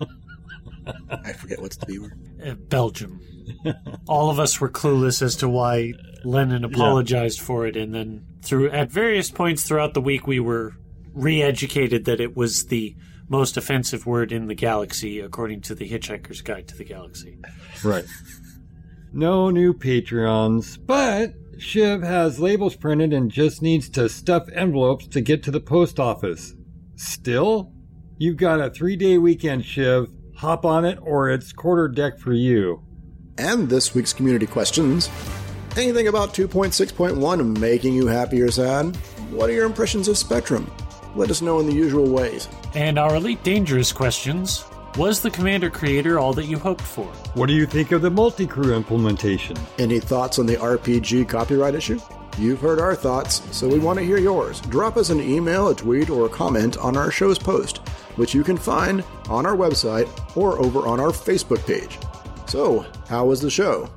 I 1.10 1.32
forget 1.32 1.60
what's 1.60 1.76
the 1.76 1.86
B 1.86 1.98
word. 1.98 2.18
Uh, 2.44 2.54
Belgium. 2.54 3.20
All 4.06 4.30
of 4.30 4.38
us 4.38 4.60
were 4.60 4.68
clueless 4.68 5.22
as 5.22 5.36
to 5.36 5.48
why 5.48 5.94
Lennon 6.24 6.64
apologized 6.64 7.40
for 7.40 7.66
it, 7.66 7.76
and 7.76 7.92
then 7.92 8.24
through 8.42 8.70
at 8.70 8.92
various 8.92 9.30
points 9.30 9.64
throughout 9.64 9.94
the 9.94 10.00
week, 10.00 10.26
we 10.26 10.38
were 10.38 10.74
re-educated 11.12 12.04
that 12.04 12.20
it 12.20 12.36
was 12.36 12.66
the 12.66 12.94
most 13.32 13.56
offensive 13.56 14.04
word 14.04 14.30
in 14.30 14.46
the 14.46 14.54
galaxy, 14.54 15.18
according 15.18 15.62
to 15.62 15.74
the 15.74 15.88
Hitchhiker's 15.88 16.42
Guide 16.42 16.68
to 16.68 16.76
the 16.76 16.84
Galaxy. 16.84 17.38
Right. 17.82 18.04
No 19.10 19.48
new 19.48 19.72
Patreons, 19.72 20.78
but 20.86 21.32
Shiv 21.58 22.02
has 22.02 22.38
labels 22.38 22.76
printed 22.76 23.14
and 23.14 23.30
just 23.30 23.62
needs 23.62 23.88
to 23.90 24.10
stuff 24.10 24.50
envelopes 24.54 25.06
to 25.08 25.22
get 25.22 25.42
to 25.44 25.50
the 25.50 25.60
post 25.60 25.98
office. 25.98 26.54
Still? 26.96 27.72
You've 28.18 28.36
got 28.36 28.60
a 28.60 28.68
three 28.68 28.96
day 28.96 29.16
weekend, 29.16 29.64
Shiv. 29.64 30.12
Hop 30.36 30.66
on 30.66 30.84
it, 30.84 30.98
or 31.00 31.30
it's 31.30 31.54
quarter 31.54 31.88
deck 31.88 32.18
for 32.18 32.34
you. 32.34 32.84
And 33.38 33.70
this 33.70 33.94
week's 33.94 34.12
community 34.12 34.46
questions. 34.46 35.08
Anything 35.78 36.08
about 36.08 36.34
2.6.1 36.34 37.58
making 37.58 37.94
you 37.94 38.08
happy 38.08 38.42
or 38.42 38.50
sad? 38.50 38.94
What 39.30 39.48
are 39.48 39.54
your 39.54 39.64
impressions 39.64 40.06
of 40.06 40.18
Spectrum? 40.18 40.70
Let 41.14 41.30
us 41.30 41.40
know 41.40 41.60
in 41.60 41.66
the 41.66 41.72
usual 41.72 42.10
ways. 42.10 42.46
And 42.74 42.98
our 42.98 43.16
Elite 43.16 43.42
Dangerous 43.42 43.92
questions 43.92 44.64
Was 44.96 45.20
the 45.20 45.30
Commander 45.30 45.68
Creator 45.68 46.18
all 46.18 46.32
that 46.32 46.46
you 46.46 46.58
hoped 46.58 46.80
for? 46.80 47.06
What 47.34 47.46
do 47.46 47.52
you 47.52 47.66
think 47.66 47.92
of 47.92 48.00
the 48.00 48.10
multi 48.10 48.46
crew 48.46 48.74
implementation? 48.74 49.56
Any 49.78 50.00
thoughts 50.00 50.38
on 50.38 50.46
the 50.46 50.56
RPG 50.56 51.28
copyright 51.28 51.74
issue? 51.74 52.00
You've 52.38 52.60
heard 52.60 52.80
our 52.80 52.94
thoughts, 52.94 53.42
so 53.54 53.68
we 53.68 53.78
want 53.78 53.98
to 53.98 54.04
hear 54.04 54.16
yours. 54.16 54.62
Drop 54.62 54.96
us 54.96 55.10
an 55.10 55.20
email, 55.20 55.68
a 55.68 55.74
tweet, 55.74 56.08
or 56.08 56.24
a 56.24 56.30
comment 56.30 56.78
on 56.78 56.96
our 56.96 57.10
show's 57.10 57.38
post, 57.38 57.78
which 58.16 58.32
you 58.32 58.42
can 58.42 58.56
find 58.56 59.04
on 59.28 59.44
our 59.44 59.54
website 59.54 60.08
or 60.34 60.58
over 60.58 60.86
on 60.86 60.98
our 60.98 61.10
Facebook 61.10 61.66
page. 61.66 61.98
So, 62.46 62.86
how 63.06 63.26
was 63.26 63.42
the 63.42 63.50
show? 63.50 63.90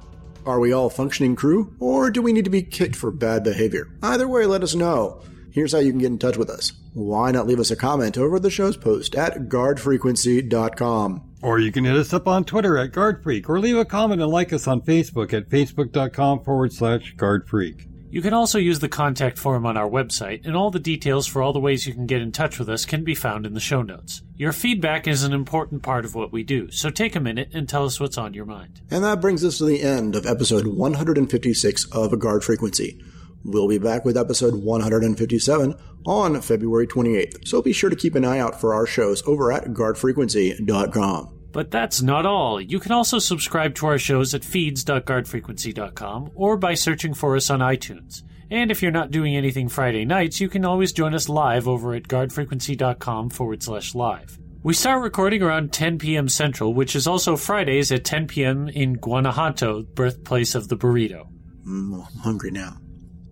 Are 0.45 0.59
we 0.59 0.73
all 0.73 0.89
functioning 0.89 1.37
crew, 1.37 1.73
or 1.79 2.11
do 2.11 2.21
we 2.21 2.33
need 2.33 2.43
to 2.43 2.51
be 2.51 2.61
kicked 2.61 2.97
for 2.97 3.09
bad 3.09 3.45
behavior? 3.45 3.87
Either 4.03 4.27
way, 4.27 4.45
let 4.45 4.63
us 4.63 4.75
know. 4.75 5.21
Here's 5.51 5.71
how 5.71 5.79
you 5.79 5.91
can 5.91 5.99
get 5.99 6.07
in 6.07 6.19
touch 6.19 6.35
with 6.35 6.49
us. 6.49 6.73
Why 6.95 7.29
not 7.31 7.45
leave 7.45 7.59
us 7.59 7.71
a 7.71 7.75
comment 7.75 8.17
over 8.17 8.39
the 8.39 8.49
show's 8.49 8.77
post 8.77 9.15
at 9.15 9.49
guardfrequency.com? 9.49 11.33
Or 11.41 11.59
you 11.59 11.69
can 11.69 11.83
hit 11.83 11.97
us 11.97 12.13
up 12.13 12.25
on 12.25 12.45
Twitter 12.45 12.77
at 12.77 12.93
GuardFreak, 12.93 13.49
or 13.49 13.59
leave 13.59 13.75
a 13.75 13.83
comment 13.83 14.21
and 14.21 14.31
like 14.31 14.53
us 14.53 14.65
on 14.65 14.79
Facebook 14.79 15.33
at 15.33 15.49
facebook.com 15.49 16.45
forward 16.45 16.71
slash 16.71 17.13
GuardFreak. 17.17 17.89
You 18.09 18.21
can 18.21 18.33
also 18.33 18.59
use 18.59 18.79
the 18.79 18.87
contact 18.87 19.37
form 19.37 19.65
on 19.65 19.75
our 19.75 19.89
website, 19.89 20.45
and 20.45 20.55
all 20.55 20.71
the 20.71 20.79
details 20.79 21.27
for 21.27 21.41
all 21.41 21.51
the 21.51 21.59
ways 21.59 21.85
you 21.85 21.93
can 21.93 22.05
get 22.05 22.21
in 22.21 22.31
touch 22.31 22.57
with 22.59 22.69
us 22.69 22.85
can 22.85 23.03
be 23.03 23.13
found 23.13 23.45
in 23.45 23.53
the 23.53 23.59
show 23.59 23.81
notes. 23.81 24.21
Your 24.37 24.53
feedback 24.53 25.05
is 25.05 25.23
an 25.23 25.33
important 25.33 25.83
part 25.83 26.05
of 26.05 26.15
what 26.15 26.31
we 26.31 26.43
do, 26.43 26.71
so 26.71 26.89
take 26.89 27.17
a 27.17 27.19
minute 27.19 27.49
and 27.53 27.67
tell 27.67 27.83
us 27.83 27.99
what's 27.99 28.17
on 28.17 28.33
your 28.33 28.45
mind. 28.45 28.79
And 28.89 29.03
that 29.03 29.19
brings 29.19 29.43
us 29.43 29.57
to 29.57 29.65
the 29.65 29.81
end 29.81 30.15
of 30.15 30.25
episode 30.25 30.65
156 30.65 31.91
of 31.91 32.17
Guard 32.19 32.45
Frequency. 32.45 33.01
We'll 33.43 33.67
be 33.67 33.79
back 33.79 34.05
with 34.05 34.17
episode 34.17 34.55
157 34.63 35.75
on 36.05 36.39
February 36.41 36.87
28th, 36.87 37.47
so 37.47 37.61
be 37.61 37.73
sure 37.73 37.89
to 37.89 37.95
keep 37.95 38.15
an 38.15 38.25
eye 38.25 38.39
out 38.39 38.59
for 38.59 38.73
our 38.73 38.85
shows 38.85 39.21
over 39.27 39.51
at 39.51 39.65
guardfrequency.com. 39.65 41.35
But 41.51 41.71
that's 41.71 42.01
not 42.01 42.25
all. 42.25 42.59
You 42.59 42.79
can 42.79 42.91
also 42.91 43.17
subscribe 43.17 43.75
to 43.75 43.85
our 43.87 43.97
shows 43.97 44.33
at 44.33 44.43
feeds.guardfrequency.com 44.43 46.31
or 46.35 46.57
by 46.57 46.73
searching 46.73 47.13
for 47.13 47.35
us 47.37 47.49
on 47.49 47.59
iTunes. 47.59 48.23
And 48.51 48.71
if 48.71 48.81
you're 48.81 48.91
not 48.91 49.11
doing 49.11 49.35
anything 49.35 49.69
Friday 49.69 50.05
nights, 50.05 50.41
you 50.41 50.49
can 50.49 50.65
always 50.65 50.91
join 50.91 51.15
us 51.15 51.29
live 51.29 51.67
over 51.67 51.93
at 51.93 52.03
guardfrequency.com 52.03 53.29
forward 53.29 53.63
slash 53.63 53.95
live. 53.95 54.37
We 54.63 54.73
start 54.73 55.01
recording 55.03 55.41
around 55.43 55.71
10 55.71 55.99
p.m. 55.99 56.27
Central, 56.27 56.73
which 56.73 56.95
is 56.95 57.07
also 57.07 57.37
Fridays 57.37 57.91
at 57.91 58.03
10 58.03 58.27
p.m. 58.27 58.67
in 58.67 58.95
Guanajuato, 58.95 59.83
birthplace 59.83 60.55
of 60.55 60.67
the 60.67 60.75
burrito. 60.75 61.27
Mm, 61.65 62.05
I'm 62.05 62.19
hungry 62.19 62.51
now. 62.51 62.77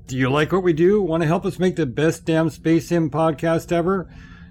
Do 0.05 0.17
you 0.17 0.29
like 0.29 0.51
what 0.51 0.63
we 0.63 0.73
do? 0.73 1.01
Want 1.01 1.21
to 1.21 1.27
help 1.27 1.45
us 1.45 1.59
make 1.59 1.75
the 1.75 1.85
best 1.85 2.25
damn 2.25 2.49
Space 2.49 2.89
Sim 2.89 3.09
podcast 3.09 3.71
ever? 3.71 4.09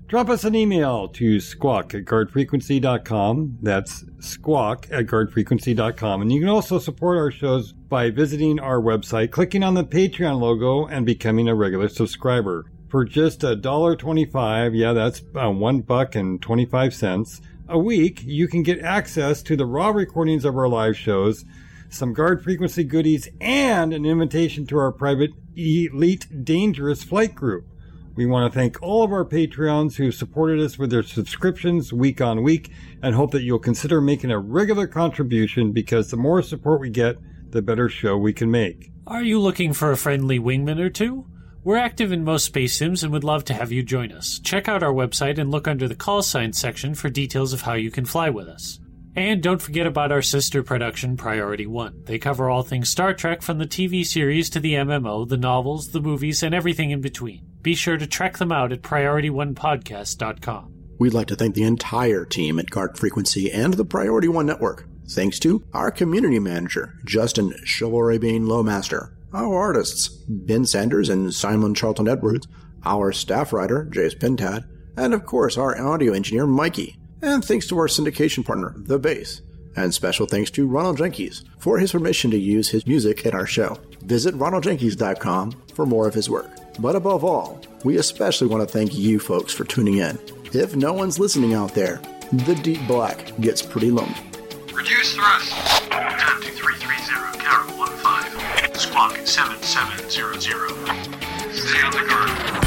Drop 0.09 0.29
us 0.29 0.45
an 0.45 0.55
email 0.55 1.09
to 1.09 1.41
squawk 1.41 1.95
at 1.95 2.05
guardfrequency.com. 2.05 3.59
That's 3.63 4.05
squawk 4.21 4.89
at 4.91 5.07
guardfrequency.com. 5.07 6.23
And 6.23 6.33
you 6.33 6.41
can 6.41 6.49
also 6.49 6.79
support 6.79 7.19
our 7.19 7.31
shows 7.31 7.73
by 7.73 8.11
visiting 8.11 8.61
our 8.61 8.81
website, 8.81 9.31
clicking 9.31 9.63
on 9.63 9.75
the 9.75 9.85
Patreon 9.85 10.41
logo, 10.41 10.87
and 10.87 11.05
becoming 11.07 11.49
a 11.49 11.55
regular 11.55 11.89
subscriber. 11.89 12.67
For 12.89 13.05
just 13.05 13.45
a 13.45 13.57
dollar 13.57 13.97
twenty-five, 13.97 14.75
yeah, 14.75 14.93
that's 14.93 15.23
one 15.33 15.81
buck 15.81 16.15
and 16.15 16.43
twenty-five 16.43 16.95
cents 16.95 17.41
a 17.69 17.79
week, 17.79 18.23
you 18.23 18.49
can 18.49 18.63
get 18.63 18.81
access 18.81 19.43
to 19.45 19.57
the 19.57 19.65
raw 19.65 19.89
recordings 19.91 20.45
of 20.45 20.57
our 20.57 20.69
live 20.69 20.97
shows, 20.97 21.45
some 21.93 22.13
guard 22.13 22.43
frequency 22.43 22.85
goodies, 22.85 23.29
and 23.41 23.93
an 23.93 24.05
invitation 24.05 24.67
to 24.67 24.79
our 24.79 24.93
private 24.93 25.31
elite 25.57 26.45
dangerous 26.45 27.03
flight 27.03 27.35
group. 27.35 27.67
We 28.15 28.27
want 28.27 28.53
to 28.53 28.59
thank 28.59 28.83
all 28.83 29.03
of 29.03 29.13
our 29.13 29.25
Patreons 29.25 29.97
who 29.97 30.13
supported 30.13 30.61
us 30.61 30.79
with 30.79 30.91
their 30.91 31.03
subscriptions 31.03 31.93
week 31.93 32.21
on 32.21 32.43
week 32.43 32.71
and 33.03 33.15
hope 33.15 33.31
that 33.31 33.43
you'll 33.43 33.59
consider 33.59 34.01
making 34.01 34.31
a 34.31 34.39
regular 34.39 34.87
contribution 34.87 35.73
because 35.73 36.11
the 36.11 36.19
more 36.19 36.43
support 36.43 36.81
we 36.81 36.91
get, 36.91 37.17
the 37.51 37.63
better 37.63 37.89
show 37.89 38.19
we 38.19 38.33
can 38.33 38.51
make. 38.51 38.91
Are 39.07 39.23
you 39.23 39.41
looking 39.41 39.73
for 39.73 39.91
a 39.91 39.97
friendly 39.97 40.39
wingman 40.39 40.79
or 40.79 40.91
two? 40.91 41.27
We're 41.65 41.77
active 41.77 42.13
in 42.13 42.25
most 42.25 42.45
space 42.45 42.77
sims 42.77 43.03
and 43.03 43.13
would 43.13 43.25
love 43.25 43.45
to 43.45 43.55
have 43.55 43.73
you 43.73 43.83
join 43.83 44.13
us. 44.13 44.41
Check 44.41 44.69
out 44.69 44.83
our 44.83 44.93
website 44.93 45.39
and 45.39 45.51
look 45.51 45.69
under 45.69 45.89
the 45.89 45.95
call 45.95 46.23
sign 46.23 46.53
section 46.53 46.95
for 46.95 47.09
details 47.09 47.53
of 47.53 47.63
how 47.63 47.75
you 47.75 47.91
can 47.91 48.05
fly 48.05 48.31
with 48.31 48.49
us. 48.49 48.81
And 49.15 49.43
don't 49.43 49.61
forget 49.61 49.87
about 49.87 50.11
our 50.11 50.23
sister 50.23 50.63
production, 50.63 51.19
Priority 51.19 51.67
One. 51.67 52.03
They 52.05 52.19
cover 52.19 52.49
all 52.49 52.63
things 52.63 52.89
Star 52.89 53.13
Trek 53.13 53.43
from 53.43 53.59
the 53.59 53.67
TV 53.67 54.07
series 54.07 54.49
to 54.51 54.61
the 54.61 54.73
MMO, 54.75 55.29
the 55.29 55.37
novels, 55.37 55.91
the 55.91 56.01
movies, 56.01 56.43
and 56.43 56.55
everything 56.55 56.91
in 56.91 57.03
between. 57.03 57.45
Be 57.61 57.75
sure 57.75 57.99
to 57.99 58.07
check 58.07 58.39
them 58.39 58.51
out 58.51 58.73
at 58.73 58.81
PriorityOnePodcast.com. 58.81 60.73
We'd 60.99 61.13
like 61.13 61.27
to 61.27 61.37
thank 61.37 61.55
the 61.55 61.65
entire 61.65 62.25
team 62.25 62.59
at 62.59 62.71
Guard 62.71 62.97
Frequency 62.97 63.53
and 63.53 63.75
the 63.75 63.85
Priority 63.85 64.29
One 64.29 64.47
Network. 64.47 64.87
Thanks 65.11 65.39
to 65.41 65.63
our 65.75 65.91
community 65.91 66.39
manager, 66.39 66.95
Justin 67.05 67.53
Chivalry 67.65 68.19
Bean 68.19 68.47
Lowmaster, 68.47 69.13
our 69.35 69.55
artists, 69.55 70.09
Ben 70.09 70.65
Sanders 70.65 71.11
and 71.11 71.35
Simon 71.35 71.75
Charlton 71.75 72.09
Edwards, 72.09 72.47
our 72.85 73.13
staff 73.13 73.53
writer, 73.53 73.89
Jace 73.93 74.17
Pintad, 74.17 74.65
and 74.97 75.13
of 75.13 75.27
course 75.27 75.59
our 75.59 75.79
audio 75.79 76.15
engineer, 76.15 76.47
Mikey. 76.47 76.99
And 77.23 77.45
thanks 77.45 77.69
to 77.69 77.79
our 77.79 77.87
syndication 77.87 78.45
partner, 78.45 78.75
The 78.77 78.99
Base. 78.99 79.43
And 79.77 79.95
special 79.95 80.27
thanks 80.27 80.51
to 80.53 80.67
Ronald 80.67 80.99
Jenkins 80.99 81.45
for 81.59 81.79
his 81.79 81.93
permission 81.93 82.31
to 82.33 82.37
use 82.39 82.69
his 82.69 82.87
music 82.87 83.25
in 83.25 83.33
our 83.33 83.47
show. 83.47 83.79
Visit 84.03 84.35
ronaldjenkins.com 84.35 85.53
for 85.75 85.87
more 85.87 86.07
of 86.07 86.15
his 86.15 86.29
work. 86.29 86.51
But 86.79 86.97
above 86.97 87.25
all, 87.25 87.61
we 87.85 87.97
especially 87.97 88.49
want 88.49 88.69
to 88.69 88.73
thank 88.73 88.95
you 88.95 89.19
folks 89.19 89.53
for 89.53 89.65
tuning 89.65 89.99
in. 89.99 90.19
If 90.53 90.77
no 90.77 90.93
one's 90.93 91.19
listening 91.19 91.55
out 91.55 91.75
there, 91.75 92.03
the 92.33 92.55
deep 92.63 92.87
black 92.87 93.33
gets 93.41 93.63
pretty 93.63 93.91
lonely. 93.91 94.15
Reduce 94.75 95.15
thrust. 95.15 95.53
Time 95.91 96.43
to 96.43 96.51
330, 96.51 97.39
Carol 97.39 97.87
15. 97.87 98.75
Squawk 98.75 99.17
7700. 99.25 100.71
Stay 101.55 101.83
on 101.83 101.93
the 101.93 102.09
guard. 102.09 102.62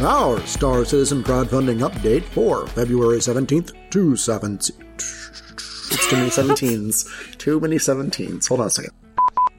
Our 0.00 0.40
Star 0.46 0.84
Citizen 0.84 1.24
crowdfunding 1.24 1.80
update 1.80 2.22
for 2.22 2.68
February 2.68 3.18
17th 3.18 3.72
to 3.90 4.12
17th. 4.12 4.70
It's 5.90 6.08
too 6.08 6.16
many 6.16 6.30
17s. 6.30 7.38
Too 7.38 7.58
many 7.58 7.76
17s. 7.76 8.48
Hold 8.48 8.60
on 8.60 8.66
a 8.68 8.70
second. 8.70 8.92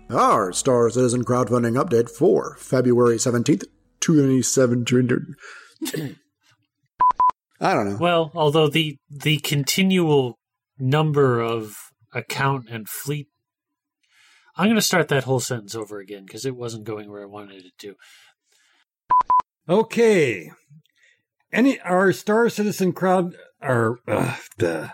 Our 0.09 0.53
Star 0.53 0.89
Citizen 0.89 1.25
crowdfunding 1.25 1.81
update 1.81 2.09
for 2.09 2.55
February 2.57 3.17
17th, 3.17 3.65
2017. 3.99 5.35
I 7.59 7.73
don't 7.73 7.89
know. 7.89 7.97
Well, 7.99 8.31
although 8.33 8.69
the 8.69 8.97
the 9.09 9.39
continual 9.39 10.39
number 10.79 11.41
of 11.41 11.75
account 12.13 12.69
and 12.69 12.87
fleet 12.87 13.27
I'm 14.55 14.65
going 14.65 14.75
to 14.75 14.81
start 14.81 15.07
that 15.07 15.23
whole 15.23 15.39
sentence 15.39 15.73
over 15.73 15.99
again 15.99 16.25
because 16.25 16.45
it 16.45 16.55
wasn't 16.55 16.83
going 16.83 17.09
where 17.09 17.23
I 17.23 17.27
wanted 17.27 17.65
it 17.65 17.77
to. 17.79 17.95
Okay. 19.69 20.51
Any 21.51 21.79
our 21.81 22.11
Star 22.11 22.49
Citizen 22.49 22.91
crowd 22.93 23.35
are 23.61 23.97
uh, 24.07 24.35
the 24.57 24.91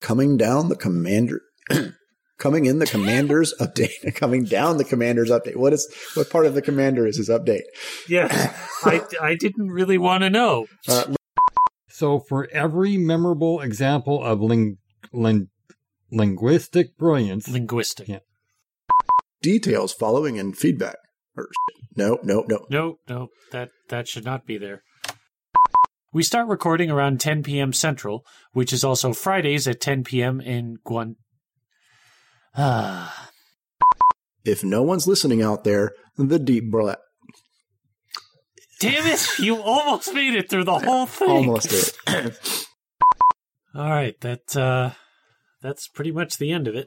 Coming 0.00 0.36
down 0.36 0.68
the 0.68 0.74
commander. 0.76 1.42
coming 2.38 2.64
in 2.66 2.80
the 2.80 2.86
commander's 2.86 3.54
update. 3.60 3.92
coming 4.16 4.42
down 4.44 4.76
the 4.78 4.84
commander's 4.84 5.30
update. 5.30 5.54
What 5.56 5.72
is 5.72 5.88
what 6.14 6.28
part 6.28 6.44
of 6.46 6.54
the 6.54 6.62
commander 6.62 7.06
is 7.06 7.16
his 7.18 7.28
update? 7.28 7.62
Yeah, 8.08 8.28
I, 8.84 9.02
I 9.20 9.34
didn't 9.36 9.68
really 9.70 9.96
want 9.98 10.22
to 10.22 10.30
know. 10.30 10.66
Uh, 10.88 11.14
so 11.88 12.18
for 12.18 12.48
every 12.52 12.96
memorable 12.96 13.60
example 13.60 14.24
of 14.24 14.40
ling, 14.40 14.78
ling, 15.12 15.50
linguistic 16.10 16.96
brilliance, 16.98 17.46
Linguistic. 17.48 18.08
Yeah. 18.08 18.18
details 19.40 19.92
following 19.92 20.36
and 20.36 20.56
feedback. 20.58 20.96
Or, 21.36 21.48
no, 21.96 22.18
no, 22.22 22.44
no. 22.48 22.66
No, 22.70 22.96
no, 23.08 23.28
that 23.50 23.70
that 23.88 24.08
should 24.08 24.24
not 24.24 24.46
be 24.46 24.58
there. 24.58 24.82
We 26.12 26.22
start 26.22 26.46
recording 26.48 26.90
around 26.90 27.20
10 27.20 27.42
p.m. 27.42 27.72
Central, 27.72 28.24
which 28.52 28.72
is 28.72 28.84
also 28.84 29.14
Fridays 29.14 29.66
at 29.66 29.80
10 29.80 30.04
p.m. 30.04 30.40
in 30.40 30.76
Guan. 30.86 31.16
Ah, 32.54 33.30
If 34.44 34.64
no 34.64 34.82
one's 34.82 35.06
listening 35.06 35.40
out 35.40 35.62
there, 35.64 35.92
the 36.16 36.38
deep 36.38 36.70
breath. 36.70 36.98
damn 38.80 39.06
it! 39.06 39.26
You 39.38 39.56
almost 39.62 40.12
made 40.12 40.34
it 40.34 40.50
through 40.50 40.64
the 40.64 40.78
whole 40.80 41.06
thing. 41.06 41.28
Almost 41.30 41.70
did. 41.70 42.36
All 43.74 43.88
right, 43.88 44.20
that 44.20 44.54
uh, 44.56 44.90
that's 45.62 45.88
pretty 45.88 46.10
much 46.12 46.36
the 46.38 46.50
end 46.52 46.66
of 46.68 46.74
it. 46.74 46.80